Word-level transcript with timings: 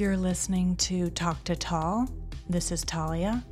You're 0.00 0.16
listening 0.16 0.76
to 0.76 1.10
Talk 1.10 1.44
to 1.44 1.54
Tal. 1.54 2.08
This 2.48 2.72
is 2.72 2.80
Talia. 2.86 3.44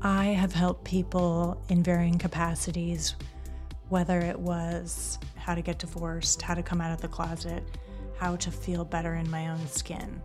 I 0.00 0.28
have 0.28 0.54
helped 0.54 0.82
people 0.86 1.62
in 1.68 1.82
varying 1.82 2.16
capacities, 2.16 3.16
whether 3.90 4.18
it 4.18 4.38
was 4.38 5.18
how 5.36 5.54
to 5.54 5.60
get 5.60 5.78
divorced, 5.78 6.40
how 6.40 6.54
to 6.54 6.62
come 6.62 6.80
out 6.80 6.90
of 6.90 7.02
the 7.02 7.08
closet, 7.08 7.62
how 8.18 8.34
to 8.36 8.50
feel 8.50 8.86
better 8.86 9.16
in 9.16 9.30
my 9.30 9.48
own 9.48 9.66
skin, 9.66 10.22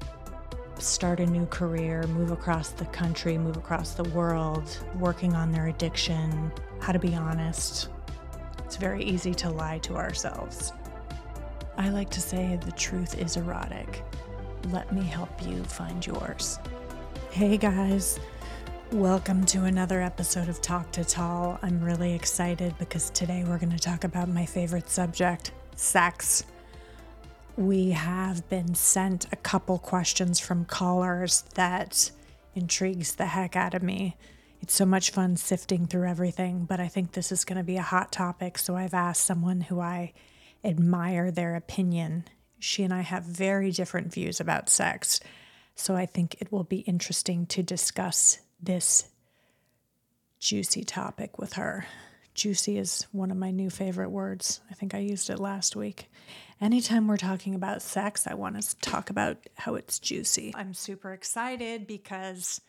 start 0.77 1.19
a 1.19 1.25
new 1.25 1.45
career, 1.47 2.03
move 2.03 2.31
across 2.31 2.69
the 2.69 2.85
country, 2.85 3.37
move 3.37 3.57
across 3.57 3.95
the 3.95 4.09
world, 4.11 4.79
working 4.95 5.35
on 5.35 5.51
their 5.51 5.67
addiction, 5.67 6.53
how 6.79 6.93
to 6.93 6.99
be 6.99 7.15
honest. 7.15 7.89
It's 8.63 8.77
very 8.77 9.03
easy 9.03 9.33
to 9.33 9.49
lie 9.49 9.79
to 9.79 9.97
ourselves. 9.97 10.71
I 11.75 11.89
like 11.89 12.09
to 12.11 12.21
say 12.21 12.57
the 12.63 12.71
truth 12.71 13.19
is 13.19 13.35
erotic. 13.35 14.05
Let 14.67 14.91
me 14.91 15.01
help 15.01 15.31
you 15.47 15.63
find 15.63 16.05
yours. 16.05 16.59
Hey 17.31 17.57
guys, 17.57 18.19
welcome 18.91 19.45
to 19.47 19.63
another 19.63 20.01
episode 20.01 20.47
of 20.47 20.61
Talk 20.61 20.91
to 20.91 21.03
Tal. 21.03 21.57
I'm 21.63 21.81
really 21.81 22.13
excited 22.13 22.75
because 22.77 23.09
today 23.09 23.43
we're 23.47 23.57
going 23.57 23.71
to 23.71 23.79
talk 23.79 24.03
about 24.03 24.29
my 24.29 24.45
favorite 24.45 24.89
subject 24.89 25.53
sex. 25.75 26.43
We 27.55 27.91
have 27.91 28.47
been 28.49 28.75
sent 28.75 29.25
a 29.31 29.37
couple 29.37 29.79
questions 29.79 30.39
from 30.39 30.65
callers 30.65 31.43
that 31.55 32.11
intrigues 32.53 33.15
the 33.15 33.27
heck 33.27 33.55
out 33.55 33.73
of 33.73 33.81
me. 33.81 34.17
It's 34.61 34.75
so 34.75 34.85
much 34.85 35.11
fun 35.11 35.37
sifting 35.37 35.87
through 35.87 36.07
everything, 36.07 36.65
but 36.65 36.79
I 36.79 36.89
think 36.89 37.13
this 37.13 37.31
is 37.31 37.45
going 37.45 37.57
to 37.57 37.63
be 37.63 37.77
a 37.77 37.81
hot 37.81 38.11
topic, 38.11 38.57
so 38.57 38.75
I've 38.75 38.93
asked 38.93 39.25
someone 39.25 39.61
who 39.61 39.79
I 39.79 40.13
admire 40.63 41.31
their 41.31 41.55
opinion. 41.55 42.25
She 42.59 42.83
and 42.83 42.93
I 42.93 43.01
have 43.01 43.23
very 43.23 43.71
different 43.71 44.13
views 44.13 44.39
about 44.39 44.69
sex. 44.69 45.19
So 45.75 45.95
I 45.95 46.05
think 46.05 46.35
it 46.41 46.51
will 46.51 46.65
be 46.65 46.79
interesting 46.79 47.45
to 47.47 47.63
discuss 47.63 48.39
this 48.61 49.07
juicy 50.39 50.83
topic 50.83 51.37
with 51.37 51.53
her. 51.53 51.85
Juicy 52.33 52.77
is 52.77 53.05
one 53.11 53.31
of 53.31 53.37
my 53.37 53.51
new 53.51 53.69
favorite 53.69 54.09
words. 54.09 54.61
I 54.69 54.73
think 54.73 54.93
I 54.93 54.99
used 54.99 55.29
it 55.29 55.39
last 55.39 55.75
week. 55.75 56.09
Anytime 56.61 57.07
we're 57.07 57.17
talking 57.17 57.55
about 57.55 57.81
sex, 57.81 58.27
I 58.27 58.33
want 58.33 58.61
to 58.61 58.79
talk 58.79 59.09
about 59.09 59.37
how 59.55 59.75
it's 59.75 59.99
juicy. 59.99 60.53
I'm 60.55 60.73
super 60.73 61.13
excited 61.13 61.87
because 61.87 62.61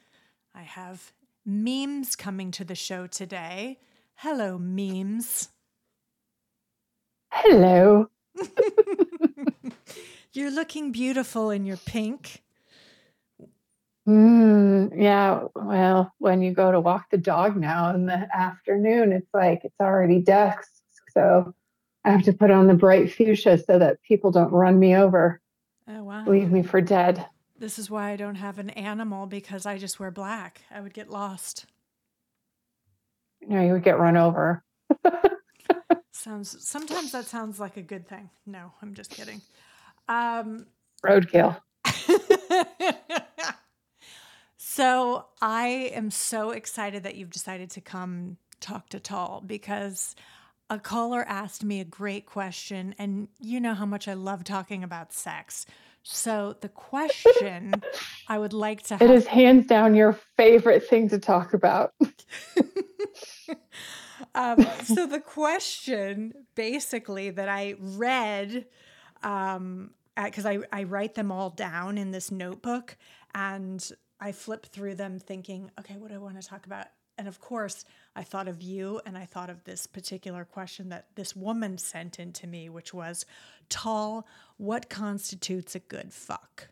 I 0.55 0.63
have 0.63 1.13
Memez 1.49 2.17
coming 2.17 2.51
to 2.53 2.65
the 2.65 2.75
show 2.75 3.07
today. 3.07 3.79
Hello, 4.15 4.59
Memez. 4.59 5.49
Hello. 7.33 8.09
You're 10.33 10.51
looking 10.51 10.93
beautiful 10.93 11.51
in 11.51 11.67
your 11.67 11.77
pink. 11.77 12.43
Mm, 14.09 14.93
yeah. 14.97 15.45
Well, 15.55 16.13
when 16.19 16.41
you 16.43 16.53
go 16.53 16.71
to 16.71 16.81
walk 16.81 17.11
the 17.11 17.19
dog 17.19 17.57
now 17.57 17.95
in 17.95 18.07
the 18.07 18.29
afternoon, 18.35 19.13
it's 19.13 19.33
like 19.35 19.65
it's 19.65 19.81
already 19.81 20.21
dusk. 20.21 20.69
So 21.13 21.53
I 22.05 22.11
have 22.11 22.23
to 22.25 22.33
put 22.33 22.51
on 22.51 22.67
the 22.67 22.75
bright 22.75 23.13
fuchsia 23.13 23.59
so 23.59 23.79
that 23.79 24.03
people 24.03 24.31
don't 24.31 24.53
run 24.53 24.79
me 24.79 24.95
over. 24.97 25.41
Oh, 25.89 26.05
wow. 26.05 26.25
Leave 26.27 26.53
me 26.53 26.63
for 26.63 26.81
dead. 26.81 27.27
This 27.59 27.79
is 27.79 27.91
why 27.91 28.11
I 28.11 28.17
don't 28.17 28.37
have 28.37 28.59
an 28.59 28.71
animal 28.71 29.27
because 29.27 29.67
I 29.67 29.79
just 29.79 30.01
wear 30.01 30.11
black. 30.11 30.63
I 30.71 30.81
would 30.81 30.95
get 30.95 31.11
lost. 31.11 31.67
No, 33.47 33.61
you 33.61 33.73
would 33.73 33.85
get 33.85 33.99
run 33.99 34.17
over. 34.17 34.63
Sounds 36.13 36.57
sometimes 36.69 37.13
that 37.13 37.25
sounds 37.25 37.59
like 37.59 37.79
a 37.79 37.83
good 37.83 38.07
thing. 38.07 38.29
No, 38.45 38.73
I'm 38.83 38.93
just 38.93 39.11
kidding. 39.11 39.41
Um, 40.11 40.67
Roadkill. 41.07 41.57
so 44.57 45.27
I 45.41 45.67
am 45.95 46.11
so 46.11 46.51
excited 46.51 47.05
that 47.05 47.15
you've 47.15 47.31
decided 47.31 47.71
to 47.71 47.81
come 47.81 48.37
talk 48.61 48.89
to 48.91 48.99
Tal 48.99 49.43
because 49.47 50.17
a 50.69 50.81
caller 50.81 51.25
asked 51.27 51.65
me 51.65 51.81
a 51.81 51.85
great 51.85 52.27
question, 52.27 52.95
and 52.99 53.29
you 53.39 53.61
know 53.61 53.75
how 53.75 53.87
much 53.87 54.09
I 54.09 54.15
love 54.15 54.45
talking 54.45 54.83
about 54.85 55.13
sex. 55.13 55.65
So 56.03 56.57
the 56.61 56.69
question 56.69 57.75
I 58.29 58.39
would 58.39 58.53
like 58.53 58.83
to 58.85 58.95
have- 58.97 59.03
It 59.03 59.11
is 59.11 59.27
hands 59.27 59.67
down 59.67 59.95
your 59.95 60.13
favorite 60.37 60.89
thing 60.89 61.09
to 61.11 61.19
talk 61.19 61.55
about. 61.55 61.93
um, 64.35 64.67
so 64.85 65.07
the 65.07 65.21
question 65.21 66.33
basically 66.55 67.31
that 67.31 67.49
I 67.49 67.75
read, 67.79 68.67
um, 69.23 69.91
because 70.25 70.47
I, 70.47 70.59
I 70.73 70.85
write 70.85 71.15
them 71.15 71.31
all 71.31 71.51
down 71.51 71.99
in 71.99 72.11
this 72.11 72.31
notebook 72.31 72.97
and 73.35 73.91
I 74.21 74.33
flip 74.33 74.67
through 74.67 74.97
them 74.97 75.19
thinking, 75.19 75.71
okay, 75.79 75.97
what 75.97 76.11
do 76.11 76.15
I 76.15 76.19
want 76.19 76.41
to 76.41 76.47
talk 76.47 76.67
about? 76.67 76.87
And 77.17 77.29
of 77.29 77.41
course, 77.41 77.85
I 78.17 78.23
thought 78.23 78.49
of 78.49 78.63
you 78.63 79.01
and 79.05 79.17
I 79.17 79.27
thought 79.27 79.51
of 79.51 79.65
this 79.65 79.87
particular 79.87 80.45
question 80.45 80.89
that 80.89 81.09
this 81.17 81.37
woman 81.37 81.77
sent 81.79 82.19
in 82.19 82.33
to 82.35 82.47
me, 82.47 82.69
which 82.69 82.95
was 82.95 83.27
Tal, 83.69 84.27
what 84.57 84.89
constitutes 84.89 85.75
a 85.75 85.81
good 85.81 86.13
fuck? 86.13 86.69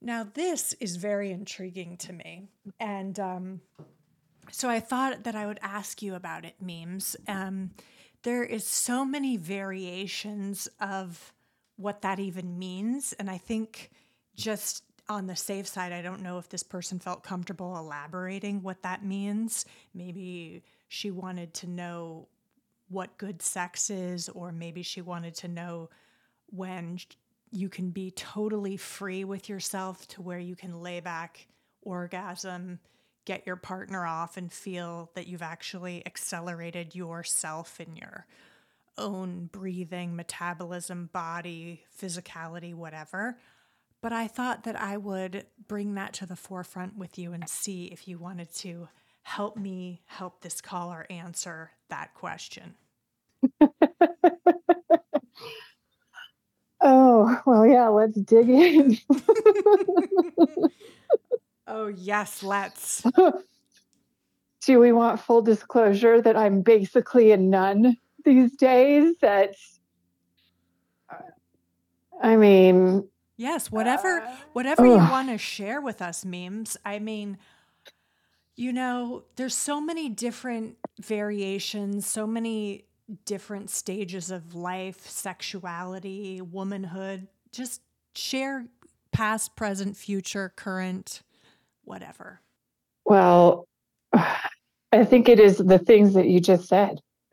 Now, 0.00 0.24
this 0.34 0.72
is 0.74 0.96
very 0.96 1.30
intriguing 1.30 1.96
to 1.98 2.12
me. 2.12 2.48
And 2.78 3.18
um, 3.18 3.60
so 4.50 4.68
I 4.68 4.80
thought 4.80 5.24
that 5.24 5.34
I 5.34 5.46
would 5.46 5.60
ask 5.62 6.00
you 6.00 6.14
about 6.14 6.44
it, 6.44 6.54
Memez. 6.64 7.16
Um, 7.28 7.70
there 8.22 8.44
is 8.44 8.66
so 8.66 9.04
many 9.04 9.36
variations 9.36 10.68
of 10.80 11.32
what 11.80 12.02
that 12.02 12.18
even 12.18 12.58
means. 12.58 13.14
And 13.18 13.30
I 13.30 13.38
think 13.38 13.90
just 14.36 14.84
on 15.08 15.26
the 15.26 15.36
safe 15.36 15.66
side, 15.66 15.92
I 15.92 16.02
don't 16.02 16.22
know 16.22 16.38
if 16.38 16.48
this 16.48 16.62
person 16.62 16.98
felt 16.98 17.24
comfortable 17.24 17.76
elaborating 17.76 18.62
what 18.62 18.82
that 18.82 19.04
means. 19.04 19.64
Maybe 19.94 20.62
she 20.88 21.10
wanted 21.10 21.54
to 21.54 21.66
know 21.66 22.28
what 22.88 23.18
good 23.18 23.40
sex 23.40 23.90
is, 23.90 24.28
or 24.28 24.52
maybe 24.52 24.82
she 24.82 25.00
wanted 25.00 25.34
to 25.36 25.48
know 25.48 25.90
when 26.46 26.98
you 27.50 27.68
can 27.68 27.90
be 27.90 28.10
totally 28.10 28.76
free 28.76 29.24
with 29.24 29.48
yourself 29.48 30.06
to 30.08 30.22
where 30.22 30.38
you 30.38 30.54
can 30.54 30.80
lay 30.80 31.00
back, 31.00 31.46
orgasm, 31.82 32.78
get 33.24 33.46
your 33.46 33.56
partner 33.56 34.04
off, 34.04 34.36
and 34.36 34.52
feel 34.52 35.10
that 35.14 35.26
you've 35.26 35.42
actually 35.42 36.04
accelerated 36.06 36.94
yourself 36.94 37.80
in 37.80 37.96
your 37.96 38.26
own 38.98 39.48
breathing, 39.52 40.16
metabolism, 40.16 41.10
body, 41.12 41.84
physicality, 42.00 42.74
whatever. 42.74 43.38
But 44.02 44.12
I 44.12 44.28
thought 44.28 44.64
that 44.64 44.80
I 44.80 44.96
would 44.96 45.46
bring 45.68 45.94
that 45.94 46.12
to 46.14 46.26
the 46.26 46.36
forefront 46.36 46.96
with 46.96 47.18
you 47.18 47.32
and 47.32 47.48
see 47.48 47.86
if 47.86 48.08
you 48.08 48.18
wanted 48.18 48.52
to 48.56 48.88
help 49.22 49.56
me 49.56 50.02
help 50.06 50.40
this 50.40 50.60
caller 50.60 51.06
answer 51.10 51.70
that 51.88 52.14
question. 52.14 52.74
oh, 56.80 57.40
well, 57.44 57.66
yeah, 57.66 57.88
let's 57.88 58.18
dig 58.20 58.48
in. 58.48 58.98
oh, 61.66 61.88
yes, 61.88 62.42
let's. 62.42 63.04
Do 64.66 64.78
we 64.78 64.92
want 64.92 65.20
full 65.20 65.42
disclosure 65.42 66.20
that 66.20 66.36
I'm 66.36 66.60
basically 66.62 67.32
a 67.32 67.36
nun 67.36 67.96
these 68.24 68.56
days? 68.56 69.14
That, 69.20 69.54
I 72.22 72.36
mean, 72.36 73.08
Yes, 73.40 73.72
whatever 73.72 74.20
uh, 74.20 74.36
whatever 74.52 74.84
ugh. 74.84 75.00
you 75.00 75.10
want 75.10 75.30
to 75.30 75.38
share 75.38 75.80
with 75.80 76.02
us 76.02 76.24
Memez. 76.24 76.76
I 76.84 76.98
mean, 76.98 77.38
you 78.54 78.70
know, 78.70 79.22
there's 79.36 79.54
so 79.54 79.80
many 79.80 80.10
different 80.10 80.76
variations, 81.00 82.06
so 82.06 82.26
many 82.26 82.84
different 83.24 83.70
stages 83.70 84.30
of 84.30 84.54
life, 84.54 85.08
sexuality, 85.08 86.42
womanhood. 86.42 87.28
Just 87.50 87.80
share 88.14 88.66
past, 89.10 89.56
present, 89.56 89.96
future, 89.96 90.52
current, 90.54 91.22
whatever. 91.84 92.42
Well, 93.06 93.66
I 94.12 95.04
think 95.04 95.30
it 95.30 95.40
is 95.40 95.56
the 95.56 95.78
things 95.78 96.12
that 96.12 96.28
you 96.28 96.40
just 96.40 96.68
said. 96.68 97.00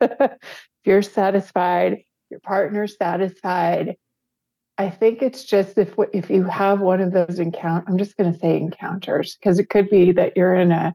if 0.82 0.86
you're 0.86 1.02
satisfied, 1.02 1.98
your 2.30 2.40
partner's 2.40 2.96
satisfied, 2.96 3.96
I 4.78 4.90
think 4.90 5.22
it's 5.22 5.44
just 5.44 5.76
if 5.76 5.94
if 6.12 6.30
you 6.30 6.44
have 6.44 6.80
one 6.80 7.00
of 7.00 7.12
those 7.12 7.40
encounter, 7.40 7.84
I'm 7.88 7.98
just 7.98 8.16
going 8.16 8.32
to 8.32 8.38
say 8.38 8.56
encounters 8.56 9.36
because 9.36 9.58
it 9.58 9.70
could 9.70 9.90
be 9.90 10.12
that 10.12 10.36
you're 10.36 10.54
in 10.54 10.70
a 10.70 10.94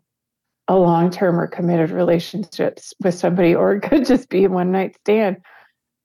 a 0.70 0.78
long 0.78 1.10
term 1.12 1.38
or 1.38 1.48
committed 1.48 1.92
relationships 1.92 2.94
with 3.04 3.14
somebody, 3.14 3.54
or 3.54 3.74
it 3.74 3.82
could 3.82 4.06
just 4.06 4.30
be 4.30 4.46
a 4.46 4.50
one 4.50 4.72
night 4.72 4.96
stand. 5.02 5.38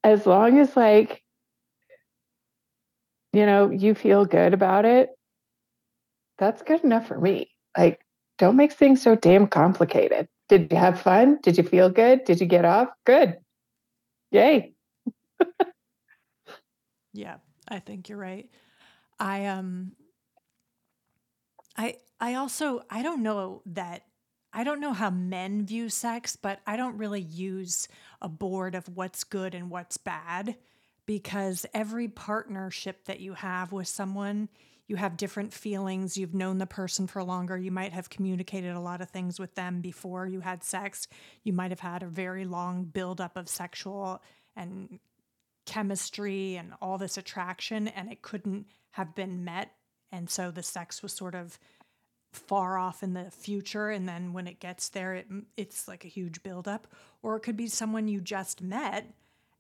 As 0.03 0.27
long 0.27 0.59
as 0.59 0.77
like 0.77 1.23
you 3.33 3.47
know 3.47 3.71
you 3.71 3.95
feel 3.95 4.25
good 4.25 4.55
about 4.55 4.85
it, 4.85 5.11
that's 6.39 6.63
good 6.63 6.83
enough 6.83 7.07
for 7.07 7.21
me. 7.21 7.51
Like, 7.77 8.01
don't 8.39 8.57
make 8.57 8.73
things 8.73 9.03
so 9.03 9.15
damn 9.15 9.47
complicated. 9.47 10.27
Did 10.49 10.73
you 10.73 10.79
have 10.79 11.01
fun? 11.01 11.39
Did 11.43 11.57
you 11.57 11.63
feel 11.63 11.91
good? 11.91 12.25
Did 12.25 12.41
you 12.41 12.47
get 12.47 12.65
off? 12.65 12.89
Good. 13.05 13.37
Yay. 14.31 14.75
yeah. 17.13 17.37
I 17.69 17.79
think 17.81 18.09
you're 18.09 18.19
right. 18.19 18.49
I 19.19 19.47
um 19.47 19.93
I 21.77 21.97
I 22.21 22.35
also 22.35 22.83
I 22.91 23.03
don't 23.03 23.23
know 23.23 23.63
that 23.67 24.03
I 24.53 24.65
don't 24.65 24.81
know 24.81 24.93
how 24.93 25.11
men 25.11 25.67
view 25.67 25.89
sex, 25.89 26.37
but 26.37 26.61
I 26.67 26.77
don't 26.77 26.97
really 26.97 27.21
use 27.21 27.87
a 28.23 28.29
board 28.29 28.75
of 28.75 28.89
what's 28.97 29.25
good 29.25 29.55
and 29.55 29.71
what's 29.71 29.97
bad 29.99 30.57
because 31.07 31.67
every 31.75 32.09
partnership 32.09 33.05
that 33.05 33.21
you 33.21 33.35
have 33.35 33.73
with 33.73 33.89
someone, 33.89 34.49
you 34.89 34.97
have 34.97 35.19
different 35.19 35.53
feelings. 35.53 36.17
You've 36.17 36.35
known 36.35 36.59
the 36.59 36.67
person 36.67 37.07
for 37.07 37.23
longer. 37.23 37.57
You 37.57 37.71
might 37.71 37.93
have 37.93 38.09
communicated 38.09 38.75
a 38.75 38.81
lot 38.81 39.03
of 39.03 39.11
things 39.11 39.39
with 39.39 39.55
them 39.55 39.81
before 39.81 40.27
you 40.27 40.41
had 40.41 40.65
sex. 40.65 41.07
You 41.45 41.53
might 41.53 41.71
have 41.71 41.81
had 41.81 42.03
a 42.03 42.07
very 42.07 42.47
long 42.47 42.85
buildup 42.85 43.37
of 43.37 43.49
sexual 43.49 44.23
and 44.57 44.99
chemistry 45.67 46.57
and 46.57 46.73
all 46.81 46.97
this 46.97 47.19
attraction, 47.19 47.87
and 47.89 48.11
it 48.11 48.23
couldn't 48.23 48.67
have 48.93 49.15
been 49.15 49.45
met. 49.45 49.73
And 50.11 50.31
so 50.31 50.51
the 50.51 50.63
sex 50.63 51.03
was 51.03 51.13
sort 51.13 51.35
of 51.35 51.59
far 52.33 52.79
off 52.79 53.03
in 53.03 53.15
the 53.15 53.31
future 53.31 53.89
and 53.89 54.07
then 54.07 54.35
when 54.35 54.47
it 54.47 54.61
gets 54.61 54.91
there 54.91 55.15
it, 55.15 55.27
it's 55.57 55.89
like 55.89 56.05
a 56.05 56.09
huge 56.09 56.43
buildup 56.43 56.87
or 57.23 57.37
it 57.37 57.41
could 57.41 57.57
be 57.57 57.67
someone 57.67 58.07
you 58.07 58.21
just 58.21 58.61
met 58.61 59.07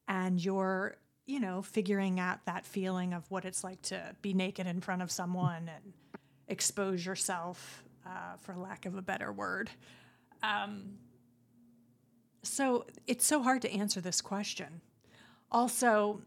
and 0.06 0.44
you're 0.44 0.98
you 1.28 1.38
know 1.38 1.62
figuring 1.62 2.18
out 2.18 2.44
that 2.46 2.66
feeling 2.66 3.12
of 3.12 3.30
what 3.30 3.44
it's 3.44 3.62
like 3.62 3.80
to 3.82 4.16
be 4.22 4.32
naked 4.32 4.66
in 4.66 4.80
front 4.80 5.02
of 5.02 5.10
someone 5.10 5.70
and 5.72 5.92
expose 6.48 7.04
yourself 7.06 7.84
uh, 8.06 8.36
for 8.40 8.56
lack 8.56 8.86
of 8.86 8.96
a 8.96 9.02
better 9.02 9.32
word 9.32 9.70
um, 10.42 10.94
so 12.42 12.86
it's 13.06 13.26
so 13.26 13.42
hard 13.42 13.62
to 13.62 13.70
answer 13.72 14.00
this 14.00 14.20
question 14.20 14.80
also 15.52 16.20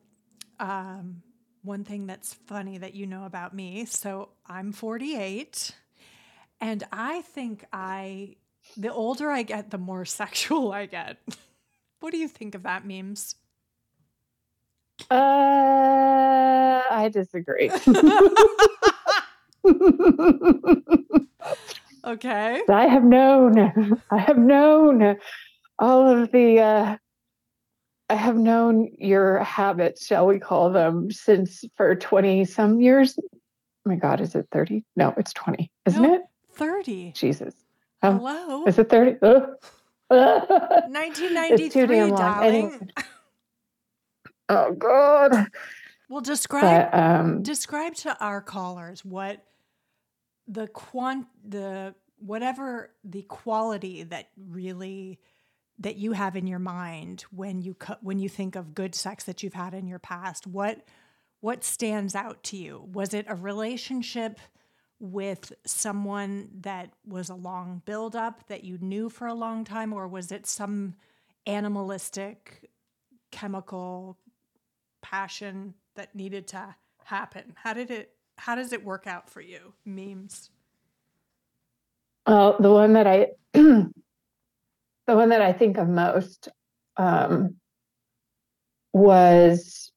um, 0.59 1.21
one 1.63 1.83
thing 1.83 2.07
that's 2.07 2.33
funny 2.33 2.77
that 2.77 2.95
you 2.95 3.05
know 3.05 3.25
about 3.25 3.53
me 3.53 3.83
so 3.83 4.29
i'm 4.47 4.71
48 4.71 5.73
and 6.61 6.83
I 6.91 7.23
think 7.23 7.65
I, 7.73 8.35
the 8.77 8.93
older 8.93 9.31
I 9.31 9.41
get, 9.41 9.71
the 9.71 9.79
more 9.79 10.05
sexual 10.21 10.71
I 10.71 10.85
get. 10.85 11.17
what 11.99 12.11
do 12.11 12.17
you 12.17 12.27
think 12.27 12.55
of 12.55 12.63
that 12.63 12.85
Memez? 12.85 13.35
Uh, 15.09 16.81
I 16.91 17.09
disagree. 17.11 17.69
okay. 22.05 22.61
I 22.69 22.87
have 22.87 23.03
known, 23.03 23.99
I 24.11 24.17
have 24.17 24.37
known 24.37 25.17
all 25.79 26.09
of 26.09 26.31
the, 26.31 26.59
uh, 26.59 26.97
I 28.09 28.15
have 28.15 28.35
known 28.35 28.89
your 28.97 29.39
habits, 29.39 30.05
shall 30.05 30.27
we 30.27 30.39
call 30.39 30.71
them, 30.71 31.11
since 31.11 31.63
for 31.75 31.95
20 31.95 32.45
some 32.45 32.81
years. 32.81 33.17
Oh 33.17 33.39
my 33.85 33.95
God, 33.95 34.21
is 34.21 34.35
it 34.35 34.47
30? 34.51 34.83
No, 34.95 35.13
it's 35.17 35.33
20, 35.33 35.71
isn't 35.85 36.01
no, 36.01 36.15
it? 36.15 36.21
30. 36.53 37.13
Jesus. 37.15 37.55
Um, 38.03 38.19
Hello? 38.19 38.65
Is 38.65 38.77
it 38.77 38.89
30? 38.89 39.17
1993, 40.09 42.11
darling. 42.17 42.91
Oh, 44.51 44.73
God. 44.73 45.47
Well, 46.09 46.21
describe 46.21 46.91
but, 46.91 46.99
um, 46.99 47.41
describe 47.41 47.95
to 47.95 48.17
our 48.19 48.41
callers 48.41 49.05
what 49.05 49.45
the 50.47 50.67
quant 50.67 51.27
the 51.47 51.95
whatever 52.19 52.91
the 53.05 53.21
quality 53.23 54.03
that 54.03 54.27
really 54.37 55.19
that 55.79 55.95
you 55.95 56.11
have 56.11 56.35
in 56.35 56.47
your 56.47 56.59
mind 56.59 57.21
when 57.31 57.61
you 57.61 57.77
when 58.01 58.19
you 58.19 58.27
think 58.27 58.57
of 58.57 58.75
good 58.75 58.93
sex 58.93 59.23
that 59.23 59.41
you've 59.41 59.53
had 59.53 59.73
in 59.73 59.87
your 59.87 59.99
past. 59.99 60.45
What 60.45 60.85
what 61.39 61.63
stands 61.63 62.13
out 62.13 62.43
to 62.43 62.57
you? 62.57 62.89
Was 62.91 63.13
it 63.13 63.25
a 63.29 63.35
relationship? 63.35 64.39
with 65.01 65.51
someone 65.65 66.47
that 66.61 66.91
was 67.07 67.27
a 67.27 67.33
long 67.33 67.81
build 67.85 68.15
up 68.15 68.47
that 68.47 68.63
you 68.63 68.77
knew 68.79 69.09
for 69.09 69.25
a 69.25 69.33
long 69.33 69.65
time, 69.65 69.91
or 69.91 70.07
was 70.07 70.31
it 70.31 70.45
some 70.45 70.93
animalistic 71.47 72.69
chemical 73.31 74.17
passion 75.01 75.73
that 75.95 76.15
needed 76.15 76.47
to 76.49 76.75
happen? 77.03 77.53
How 77.55 77.73
did 77.73 77.91
it? 77.91 78.13
How 78.37 78.55
does 78.55 78.73
it 78.73 78.83
work 78.83 79.07
out 79.07 79.29
for 79.29 79.41
you? 79.41 79.73
Memez. 79.87 80.49
Well, 82.27 82.55
the 82.59 82.71
one 82.71 82.93
that 82.93 83.07
I, 83.07 83.27
the 83.53 83.91
one 85.07 85.29
that 85.29 85.41
I 85.41 85.53
think 85.53 85.77
of 85.77 85.87
most, 85.87 86.49
um, 86.97 87.55
was 88.93 89.91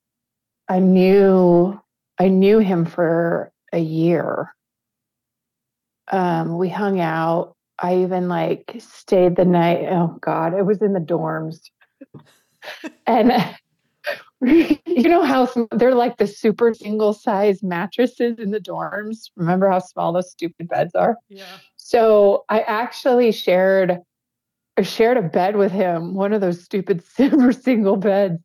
I 0.68 0.78
knew 0.78 1.80
I 2.18 2.28
knew 2.28 2.58
him 2.58 2.84
for 2.84 3.52
a 3.72 3.78
year 3.78 4.54
um, 6.10 6.58
we 6.58 6.68
hung 6.68 7.00
out. 7.00 7.56
I 7.78 7.96
even 7.98 8.28
like 8.28 8.76
stayed 8.78 9.36
the 9.36 9.44
night. 9.44 9.86
Oh 9.90 10.18
God, 10.20 10.54
it 10.54 10.64
was 10.64 10.80
in 10.80 10.92
the 10.92 11.00
dorms. 11.00 11.58
and 13.06 13.32
you 14.86 15.08
know 15.08 15.22
how 15.22 15.48
they're 15.72 15.94
like 15.94 16.16
the 16.18 16.26
super 16.26 16.74
single 16.74 17.12
size 17.12 17.62
mattresses 17.62 18.38
in 18.38 18.50
the 18.50 18.60
dorms. 18.60 19.30
Remember 19.36 19.68
how 19.68 19.78
small 19.78 20.12
those 20.12 20.30
stupid 20.30 20.68
beds 20.68 20.94
are? 20.94 21.16
Yeah. 21.28 21.58
So 21.76 22.44
I 22.48 22.60
actually 22.62 23.32
shared 23.32 23.98
I 24.76 24.82
shared 24.82 25.16
a 25.16 25.22
bed 25.22 25.56
with 25.56 25.70
him, 25.70 26.14
one 26.14 26.32
of 26.32 26.40
those 26.40 26.62
stupid 26.62 27.04
super 27.16 27.52
single 27.52 27.96
beds 27.96 28.38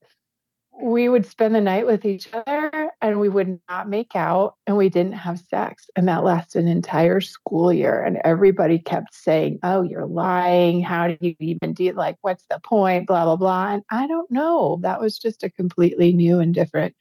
we 0.81 1.10
would 1.10 1.26
spend 1.26 1.54
the 1.54 1.62
night 1.62 1.86
with 1.86 2.06
each 2.06 2.30
other 2.34 2.92
and 3.02 3.20
we 3.20 3.30
would 3.30 3.60
not 3.70 3.90
make 3.90 4.16
out 4.16 4.56
and 4.66 4.78
we 4.78 4.90
didn't 4.90 5.14
have 5.14 5.40
sex. 5.40 5.90
And 5.96 6.08
that 6.08 6.24
lasted 6.24 6.64
an 6.64 6.68
entire 6.68 7.22
school 7.22 7.74
year. 7.74 8.02
And 8.02 8.20
everybody 8.24 8.80
kept 8.80 9.14
saying, 9.14 9.60
Oh, 9.64 9.81
you're 9.81 10.06
lying. 10.06 10.81
How 10.81 11.08
do 11.08 11.18
you 11.20 11.36
even 11.40 11.74
do 11.74 11.92
like 11.94 12.16
what's 12.22 12.46
the 12.50 12.60
point? 12.60 13.08
Blah, 13.08 13.26
blah, 13.26 13.36
blah. 13.36 13.74
And 13.74 13.84
I 13.92 14.08
don't 14.08 14.30
know. 14.31 14.80
That 14.81 15.02
was 15.02 15.18
just 15.18 15.44
a 15.44 15.50
completely 15.50 16.14
new 16.14 16.40
and 16.40 16.54
different 16.54 16.96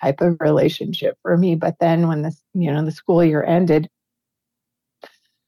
type 0.00 0.20
of 0.20 0.36
relationship 0.40 1.18
for 1.22 1.36
me. 1.36 1.56
But 1.56 1.78
then 1.80 2.06
when 2.08 2.22
this, 2.22 2.40
you 2.54 2.70
know, 2.70 2.84
the 2.84 2.92
school 2.92 3.24
year 3.24 3.42
ended, 3.42 3.88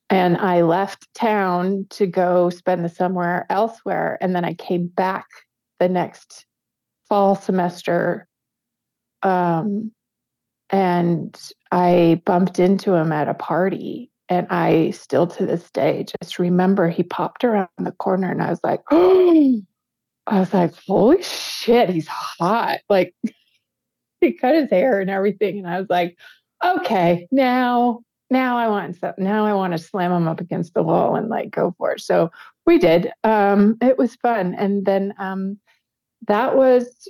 and 0.08 0.36
I 0.36 0.62
left 0.62 1.12
town 1.14 1.86
to 1.90 2.06
go 2.06 2.48
spend 2.50 2.84
the 2.84 2.88
somewhere 2.88 3.44
elsewhere. 3.50 4.18
And 4.20 4.36
then 4.36 4.44
I 4.44 4.54
came 4.54 4.86
back 4.86 5.26
the 5.80 5.88
next 5.88 6.45
fall 7.08 7.34
semester. 7.34 8.26
Um, 9.22 9.92
and 10.70 11.38
I 11.70 12.22
bumped 12.24 12.58
into 12.58 12.94
him 12.94 13.12
at 13.12 13.28
a 13.28 13.34
party. 13.34 14.10
And 14.28 14.46
I 14.50 14.90
still 14.90 15.28
to 15.28 15.46
this 15.46 15.70
day 15.70 16.04
just 16.20 16.40
remember 16.40 16.88
he 16.88 17.04
popped 17.04 17.44
around 17.44 17.68
the 17.78 17.92
corner 17.92 18.30
and 18.30 18.42
I 18.42 18.50
was 18.50 18.60
like, 18.64 18.80
oh, 18.90 19.60
I 20.26 20.40
was 20.40 20.52
like, 20.52 20.74
holy 20.86 21.22
shit, 21.22 21.88
he's 21.88 22.08
hot. 22.08 22.80
Like 22.88 23.14
he 24.20 24.32
cut 24.32 24.56
his 24.56 24.70
hair 24.70 25.00
and 25.00 25.10
everything. 25.10 25.58
And 25.58 25.68
I 25.68 25.78
was 25.78 25.88
like, 25.88 26.18
okay, 26.64 27.28
now, 27.30 28.00
now 28.28 28.58
I 28.58 28.66
want. 28.66 28.98
Now 29.18 29.46
I 29.46 29.52
want 29.52 29.72
to 29.74 29.78
slam 29.78 30.10
him 30.10 30.26
up 30.26 30.40
against 30.40 30.74
the 30.74 30.82
wall 30.82 31.14
and 31.14 31.28
like 31.28 31.52
go 31.52 31.76
for 31.78 31.92
it. 31.92 32.00
So 32.00 32.32
we 32.64 32.78
did. 32.78 33.12
Um, 33.22 33.76
it 33.80 33.96
was 33.96 34.16
fun. 34.16 34.56
And 34.58 34.84
then 34.84 35.14
um, 35.18 35.60
that 36.28 36.56
was 36.56 37.08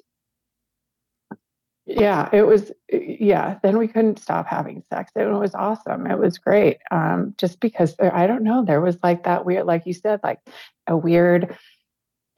yeah 1.87 2.29
it 2.33 2.43
was 2.43 2.73
yeah 2.91 3.59
then 3.63 3.79
we 3.79 3.87
couldn't 3.87 4.19
stop 4.19 4.47
having 4.47 4.83
sex. 4.89 5.13
It 5.15 5.27
was 5.27 5.55
awesome. 5.55 6.07
It 6.07 6.19
was 6.19 6.39
great 6.39 6.79
um, 6.91 7.35
just 7.39 7.61
because 7.61 7.95
i 8.01 8.27
don't 8.27 8.43
know 8.43 8.65
there 8.65 8.81
was 8.81 8.99
like 9.03 9.25
that 9.25 9.45
weird 9.45 9.67
like 9.67 9.87
you 9.87 9.95
said 9.95 10.21
like 10.25 10.41
a 10.87 10.97
weird 10.97 11.57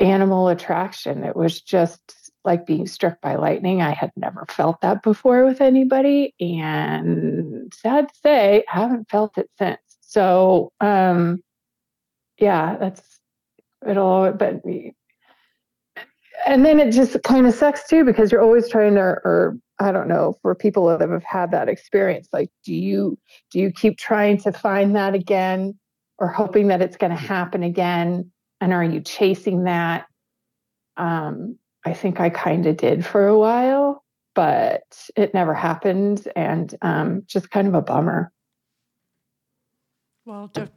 animal 0.01 0.49
attraction. 0.49 1.25
It 1.25 1.37
was 1.37 1.61
just 1.61 2.01
like 2.45 2.67
being 2.67 2.87
struck 2.87 3.21
by 3.21 3.35
lightning. 3.37 3.83
I 3.83 3.93
had 3.93 4.13
never 4.17 4.47
felt 4.49 4.81
that 4.81 5.03
before 5.03 5.45
with 5.45 5.61
anybody 5.61 6.35
and 6.41 7.73
sad 7.75 8.09
to 8.09 8.15
say 8.23 8.65
I 8.73 8.81
haven't 8.81 9.11
felt 9.11 9.37
it 9.39 9.51
since. 9.59 9.81
So 10.01 10.73
um 10.81 11.43
yeah 12.39 12.77
that's 12.79 13.03
it'll 13.87 14.33
but 14.33 14.63
and 16.47 16.65
then 16.65 16.79
it 16.81 16.93
just 16.93 17.23
kind 17.25 17.47
of 17.47 17.55
sucks 17.55 17.87
too 17.89 18.05
because 18.05 18.31
you're 18.31 18.41
always 18.41 18.69
trying 18.69 18.95
to 18.95 19.01
or 19.01 19.57
i 19.81 19.91
don't 19.91 20.09
know 20.09 20.37
for 20.43 20.55
people 20.55 20.87
that 20.87 21.09
have 21.09 21.25
had 21.25 21.51
that 21.51 21.69
experience 21.69 22.29
like 22.33 22.51
do 22.65 22.75
you 22.75 23.19
do 23.51 23.59
you 23.59 23.71
keep 23.71 23.99
trying 23.99 24.39
to 24.39 24.53
find 24.53 24.95
that 24.97 25.15
again 25.15 25.79
or 26.19 26.29
hoping 26.29 26.69
that 26.69 26.83
it's 26.83 26.97
going 26.97 27.11
to 27.11 27.17
happen 27.17 27.63
again? 27.63 28.31
And 28.61 28.73
are 28.73 28.85
you 28.85 29.01
chasing 29.01 29.65
that? 29.65 30.07
Um, 30.97 31.59
i 31.87 31.95
think 31.95 32.19
i 32.19 32.29
kind 32.29 32.67
of 32.67 32.77
did 32.77 33.07
for 33.07 33.29
a 33.29 33.39
while 33.39 34.05
but 34.35 35.09
it 35.17 35.33
never 35.33 35.55
happened 35.55 36.29
and 36.37 36.75
um, 36.83 37.23
just 37.27 37.51
kind 37.51 37.67
of 37.67 37.75
a 37.75 37.83
bummer. 37.83 38.31
Well 40.25 40.49
don't, 40.53 40.71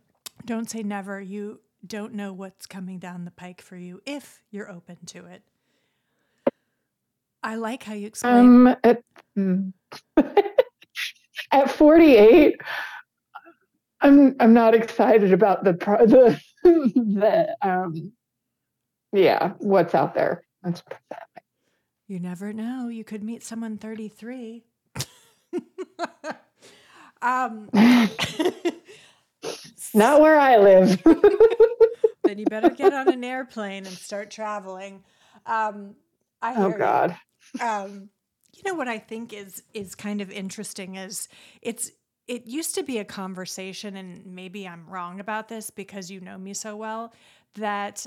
don't 0.46 0.68
say 0.68 0.82
never. 0.82 1.22
You 1.22 1.60
don't 1.86 2.14
know 2.14 2.34
what's 2.34 2.66
coming 2.66 2.98
down 2.98 3.26
the 3.26 3.32
pike 3.32 3.62
for 3.62 3.76
you 3.76 4.02
if 4.06 4.42
you're 4.50 4.70
open 4.70 4.98
to 5.08 5.26
it 5.26 5.44
I 7.44 7.56
like 7.56 7.84
how 7.84 7.94
you 7.94 8.08
explain. 8.08 8.68
Um, 8.68 8.76
at, 8.84 9.04
mm. 9.38 9.74
at 11.52 11.72
48, 11.72 12.62
I'm 14.02 14.36
I'm 14.40 14.54
not 14.54 14.74
excited 14.74 15.32
about 15.34 15.64
the 15.64 15.74
the 15.84 16.40
the 16.64 17.56
um 17.62 18.12
yeah 19.14 19.54
what's 19.60 19.96
out 19.96 20.14
there. 20.14 20.44
Let's 20.64 20.82
put 20.82 20.98
that 21.10 21.24
way. 21.36 21.44
You 22.08 22.20
never 22.20 22.52
know. 22.54 22.88
You 22.88 23.04
could 23.04 23.24
meet 23.24 23.44
someone 23.44 23.78
33. 23.78 24.64
um, 27.22 27.70
Not 29.94 30.22
where 30.22 30.40
I 30.40 30.58
live. 30.58 31.02
then 32.24 32.38
you 32.38 32.46
better 32.46 32.70
get 32.70 32.94
on 32.94 33.12
an 33.12 33.24
airplane 33.24 33.86
and 33.86 33.96
start 33.96 34.30
traveling. 34.30 35.04
Um, 35.46 35.96
I 36.42 36.56
oh 36.56 36.72
God. 36.72 37.16
Um, 37.60 38.10
you 38.54 38.64
know 38.66 38.76
what 38.76 38.88
I 38.88 38.98
think 38.98 39.34
is 39.34 39.64
is 39.74 39.96
kind 39.96 40.22
of 40.22 40.30
interesting 40.32 40.96
is 40.96 41.28
it's 41.62 41.92
it 42.28 42.48
used 42.48 42.76
to 42.76 42.84
be 42.84 43.00
a 43.00 43.06
conversation, 43.06 43.98
and 43.98 44.26
maybe 44.26 44.68
I'm 44.68 44.88
wrong 44.88 45.20
about 45.20 45.50
this 45.50 45.70
because 45.70 46.10
you 46.10 46.22
know 46.22 46.38
me 46.38 46.54
so 46.54 46.76
well 46.76 47.14
that 47.56 48.06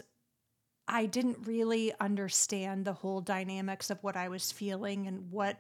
I 0.89 1.07
didn't 1.07 1.47
really 1.47 1.93
understand 2.01 2.85
the 2.85 2.93
whole 2.93 3.21
dynamics 3.21 3.91
of 3.91 4.03
what 4.03 4.17
I 4.17 4.29
was 4.29 4.53
feeling 4.53 5.07
and 5.07 5.31
what, 5.31 5.59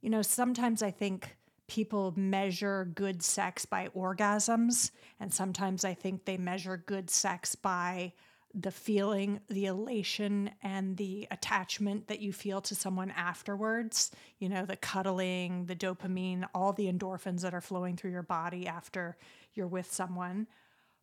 you 0.00 0.10
know, 0.10 0.22
sometimes 0.22 0.82
I 0.82 0.90
think 0.90 1.36
people 1.68 2.12
measure 2.16 2.84
good 2.94 3.22
sex 3.22 3.64
by 3.64 3.88
orgasms, 3.96 4.90
and 5.20 5.32
sometimes 5.32 5.84
I 5.84 5.94
think 5.94 6.24
they 6.24 6.36
measure 6.36 6.76
good 6.76 7.08
sex 7.08 7.54
by 7.54 8.12
the 8.54 8.70
feeling, 8.70 9.40
the 9.48 9.66
elation, 9.66 10.50
and 10.62 10.96
the 10.96 11.26
attachment 11.30 12.08
that 12.08 12.20
you 12.20 12.32
feel 12.32 12.60
to 12.62 12.74
someone 12.74 13.10
afterwards. 13.10 14.10
You 14.38 14.48
know, 14.48 14.66
the 14.66 14.76
cuddling, 14.76 15.66
the 15.66 15.76
dopamine, 15.76 16.44
all 16.54 16.72
the 16.72 16.92
endorphins 16.92 17.40
that 17.42 17.54
are 17.54 17.60
flowing 17.60 17.96
through 17.96 18.10
your 18.10 18.22
body 18.22 18.66
after 18.66 19.16
you're 19.54 19.66
with 19.66 19.90
someone. 19.90 20.46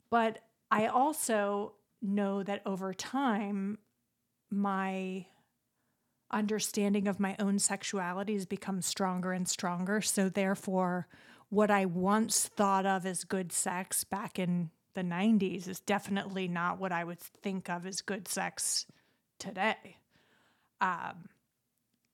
But 0.10 0.40
I 0.72 0.88
also 0.88 1.74
know 2.02 2.44
that 2.44 2.62
over 2.66 2.94
time, 2.94 3.80
my 4.52 5.26
understanding 6.32 7.08
of 7.08 7.20
my 7.20 7.36
own 7.40 7.58
sexuality 7.58 8.34
has 8.34 8.46
become 8.46 8.82
stronger 8.82 9.32
and 9.32 9.48
stronger. 9.48 10.02
So, 10.02 10.30
therefore, 10.30 11.08
what 11.50 11.72
I 11.72 11.86
once 11.86 12.48
thought 12.48 12.86
of 12.86 13.06
as 13.06 13.24
good 13.24 13.52
sex 13.52 14.04
back 14.04 14.38
in 14.38 14.70
the 15.00 15.06
90s 15.06 15.70
is 15.70 15.80
definitely 15.80 16.50
not 16.50 16.78
what 16.78 16.92
I 16.92 17.06
would 17.06 17.20
think 17.20 17.70
of 17.70 17.86
as 17.86 18.02
good 18.02 18.28
sex 18.28 18.86
today. 19.38 19.98
Um, 20.82 21.30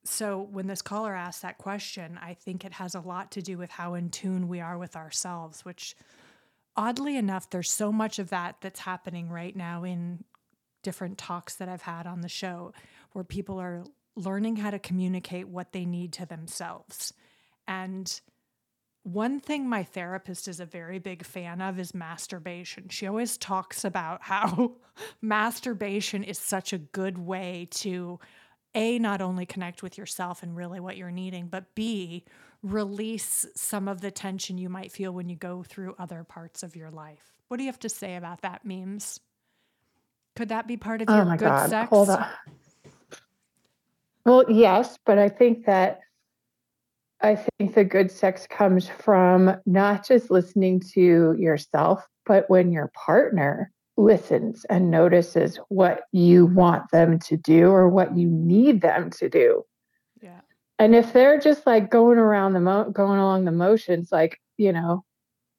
so, 0.04 0.40
when 0.52 0.68
this 0.68 0.82
caller 0.82 1.12
asked 1.12 1.42
that 1.42 1.58
question, 1.58 2.16
I 2.22 2.34
think 2.34 2.64
it 2.64 2.74
has 2.74 2.94
a 2.94 3.00
lot 3.00 3.32
to 3.32 3.42
do 3.42 3.58
with 3.58 3.70
how 3.70 3.94
in 3.94 4.10
tune 4.10 4.46
we 4.46 4.60
are 4.60 4.78
with 4.78 4.94
ourselves, 4.94 5.64
which 5.64 5.96
oddly 6.76 7.16
enough, 7.16 7.50
there's 7.50 7.70
so 7.70 7.90
much 7.90 8.20
of 8.20 8.30
that 8.30 8.56
that's 8.60 8.80
happening 8.80 9.30
right 9.30 9.56
now 9.56 9.82
in 9.82 10.22
different 10.84 11.18
talks 11.18 11.56
that 11.56 11.68
I've 11.68 11.82
had 11.82 12.06
on 12.06 12.20
the 12.20 12.28
show 12.28 12.72
where 13.12 13.24
people 13.24 13.58
are 13.58 13.82
learning 14.14 14.56
how 14.56 14.70
to 14.70 14.78
communicate 14.78 15.48
what 15.48 15.72
they 15.72 15.84
need 15.84 16.12
to 16.12 16.26
themselves. 16.26 17.12
And 17.66 18.20
one 19.06 19.38
thing 19.38 19.68
my 19.68 19.84
therapist 19.84 20.48
is 20.48 20.58
a 20.58 20.66
very 20.66 20.98
big 20.98 21.24
fan 21.24 21.60
of 21.60 21.78
is 21.78 21.94
masturbation. 21.94 22.88
She 22.88 23.06
always 23.06 23.38
talks 23.38 23.84
about 23.84 24.20
how 24.20 24.72
masturbation 25.22 26.24
is 26.24 26.40
such 26.40 26.72
a 26.72 26.78
good 26.78 27.16
way 27.16 27.68
to 27.70 28.18
a 28.74 28.98
not 28.98 29.22
only 29.22 29.46
connect 29.46 29.80
with 29.80 29.96
yourself 29.96 30.42
and 30.42 30.56
really 30.56 30.80
what 30.80 30.96
you're 30.96 31.12
needing, 31.12 31.46
but 31.46 31.72
b 31.76 32.24
release 32.64 33.46
some 33.54 33.86
of 33.86 34.00
the 34.00 34.10
tension 34.10 34.58
you 34.58 34.68
might 34.68 34.90
feel 34.90 35.12
when 35.12 35.28
you 35.28 35.36
go 35.36 35.62
through 35.62 35.94
other 36.00 36.24
parts 36.24 36.64
of 36.64 36.74
your 36.74 36.90
life. 36.90 37.38
What 37.46 37.58
do 37.58 37.62
you 37.62 37.68
have 37.68 37.78
to 37.80 37.88
say 37.88 38.16
about 38.16 38.42
that, 38.42 38.66
Memez? 38.66 39.20
Could 40.34 40.48
that 40.48 40.66
be 40.66 40.76
part 40.76 41.00
of 41.00 41.08
oh 41.08 41.14
your 41.14 41.26
good 41.36 41.38
God. 41.38 41.70
sex? 41.70 41.88
Hold 41.90 42.10
on. 42.10 42.26
Well, 44.24 44.44
yes, 44.48 44.98
but 45.06 45.16
I 45.16 45.28
think 45.28 45.64
that 45.66 46.00
I 47.22 47.36
think 47.36 47.74
the 47.74 47.84
good 47.84 48.10
sex 48.10 48.46
comes 48.46 48.88
from 48.88 49.56
not 49.64 50.06
just 50.06 50.30
listening 50.30 50.80
to 50.92 51.34
yourself, 51.38 52.06
but 52.26 52.48
when 52.48 52.72
your 52.72 52.90
partner 52.94 53.72
listens 53.96 54.64
and 54.66 54.90
notices 54.90 55.58
what 55.68 56.02
you 56.12 56.46
want 56.46 56.90
them 56.92 57.18
to 57.18 57.36
do 57.36 57.68
or 57.68 57.88
what 57.88 58.16
you 58.16 58.28
need 58.28 58.82
them 58.82 59.10
to 59.10 59.28
do. 59.28 59.62
Yeah. 60.20 60.40
And 60.78 60.94
if 60.94 61.12
they're 61.12 61.40
just 61.40 61.66
like 61.66 61.90
going 61.90 62.18
around 62.18 62.52
the 62.52 62.60
mo- 62.60 62.90
going 62.90 63.18
along 63.18 63.46
the 63.46 63.52
motions, 63.52 64.12
like 64.12 64.38
you 64.58 64.72
know, 64.72 65.04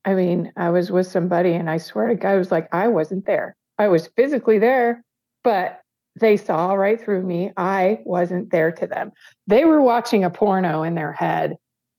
I 0.05 0.13
mean, 0.13 0.51
I 0.55 0.69
was 0.69 0.91
with 0.91 1.07
somebody 1.07 1.53
and 1.53 1.69
I 1.69 1.77
swear 1.77 2.07
to 2.07 2.15
God, 2.15 2.29
I 2.29 2.35
was 2.37 2.51
like, 2.51 2.67
I 2.71 2.87
wasn't 2.87 3.25
there. 3.25 3.55
I 3.79 3.87
was 3.87 4.07
physically 4.15 4.59
there, 4.59 5.03
but 5.43 5.81
they 6.19 6.37
saw 6.37 6.73
right 6.73 6.99
through 6.99 7.23
me. 7.23 7.51
I 7.57 7.99
wasn't 8.05 8.51
there 8.51 8.71
to 8.71 8.87
them. 8.87 9.11
They 9.47 9.65
were 9.65 9.81
watching 9.81 10.23
a 10.23 10.29
porno 10.29 10.83
in 10.83 10.95
their 10.95 11.13
head, 11.13 11.57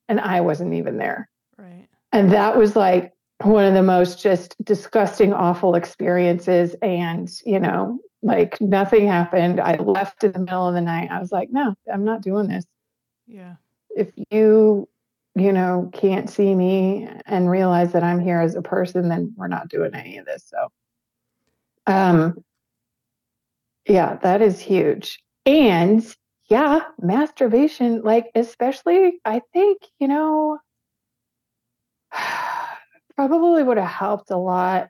and 0.09 0.21
I 0.21 0.41
wasn't 0.41 0.75
even 0.75 0.99
there. 0.99 1.29
Right. 1.59 1.89
And 2.13 2.33
that 2.33 2.57
was 2.57 2.77
like 2.77 3.13
one 3.43 3.65
of 3.65 3.75
the 3.75 3.83
most 3.83 4.23
just 4.23 4.57
disgusting, 4.65 5.33
awful 5.33 5.75
experiences. 5.75 6.75
And, 6.83 7.31
you 7.45 7.61
know, 7.61 7.99
like 8.23 8.61
nothing 8.61 9.07
happened. 9.07 9.61
I 9.61 9.77
left 9.77 10.25
in 10.25 10.33
the 10.33 10.41
middle 10.41 10.67
of 10.67 10.75
the 10.75 10.81
night. 10.81 11.11
I 11.11 11.21
was 11.21 11.31
like, 11.31 11.51
no, 11.51 11.75
I'm 11.93 12.05
not 12.05 12.23
doing 12.23 12.49
this. 12.49 12.65
Yeah. 13.27 13.57
If 13.91 14.11
you, 14.31 14.89
you 15.35 15.53
know, 15.53 15.91
can't 15.93 16.29
see 16.29 16.55
me 16.55 17.09
and 17.27 17.51
realize 17.51 17.93
that 17.93 18.03
I'm 18.03 18.19
here 18.19 18.41
as 18.41 18.55
a 18.55 18.63
person, 18.63 19.09
then 19.09 19.35
we're 19.37 19.49
not 19.49 19.69
doing 19.69 19.95
any 19.95 20.19
of 20.19 20.27
this. 20.27 20.45
So, 20.47 20.69
um, 21.87 22.43
yeah, 23.89 24.17
that 24.23 24.43
is 24.43 24.61
huge. 24.61 25.19
And 25.47 26.05
yeah, 26.51 26.81
masturbation, 27.01 28.03
like, 28.03 28.27
especially, 28.35 29.21
I 29.25 29.41
think, 29.53 29.83
you 29.99 30.09
know, 30.09 30.59
probably 33.17 33.63
would 33.63 33.79
have 33.79 33.89
helped 33.91 34.31
a 34.31 34.37
lot 34.37 34.89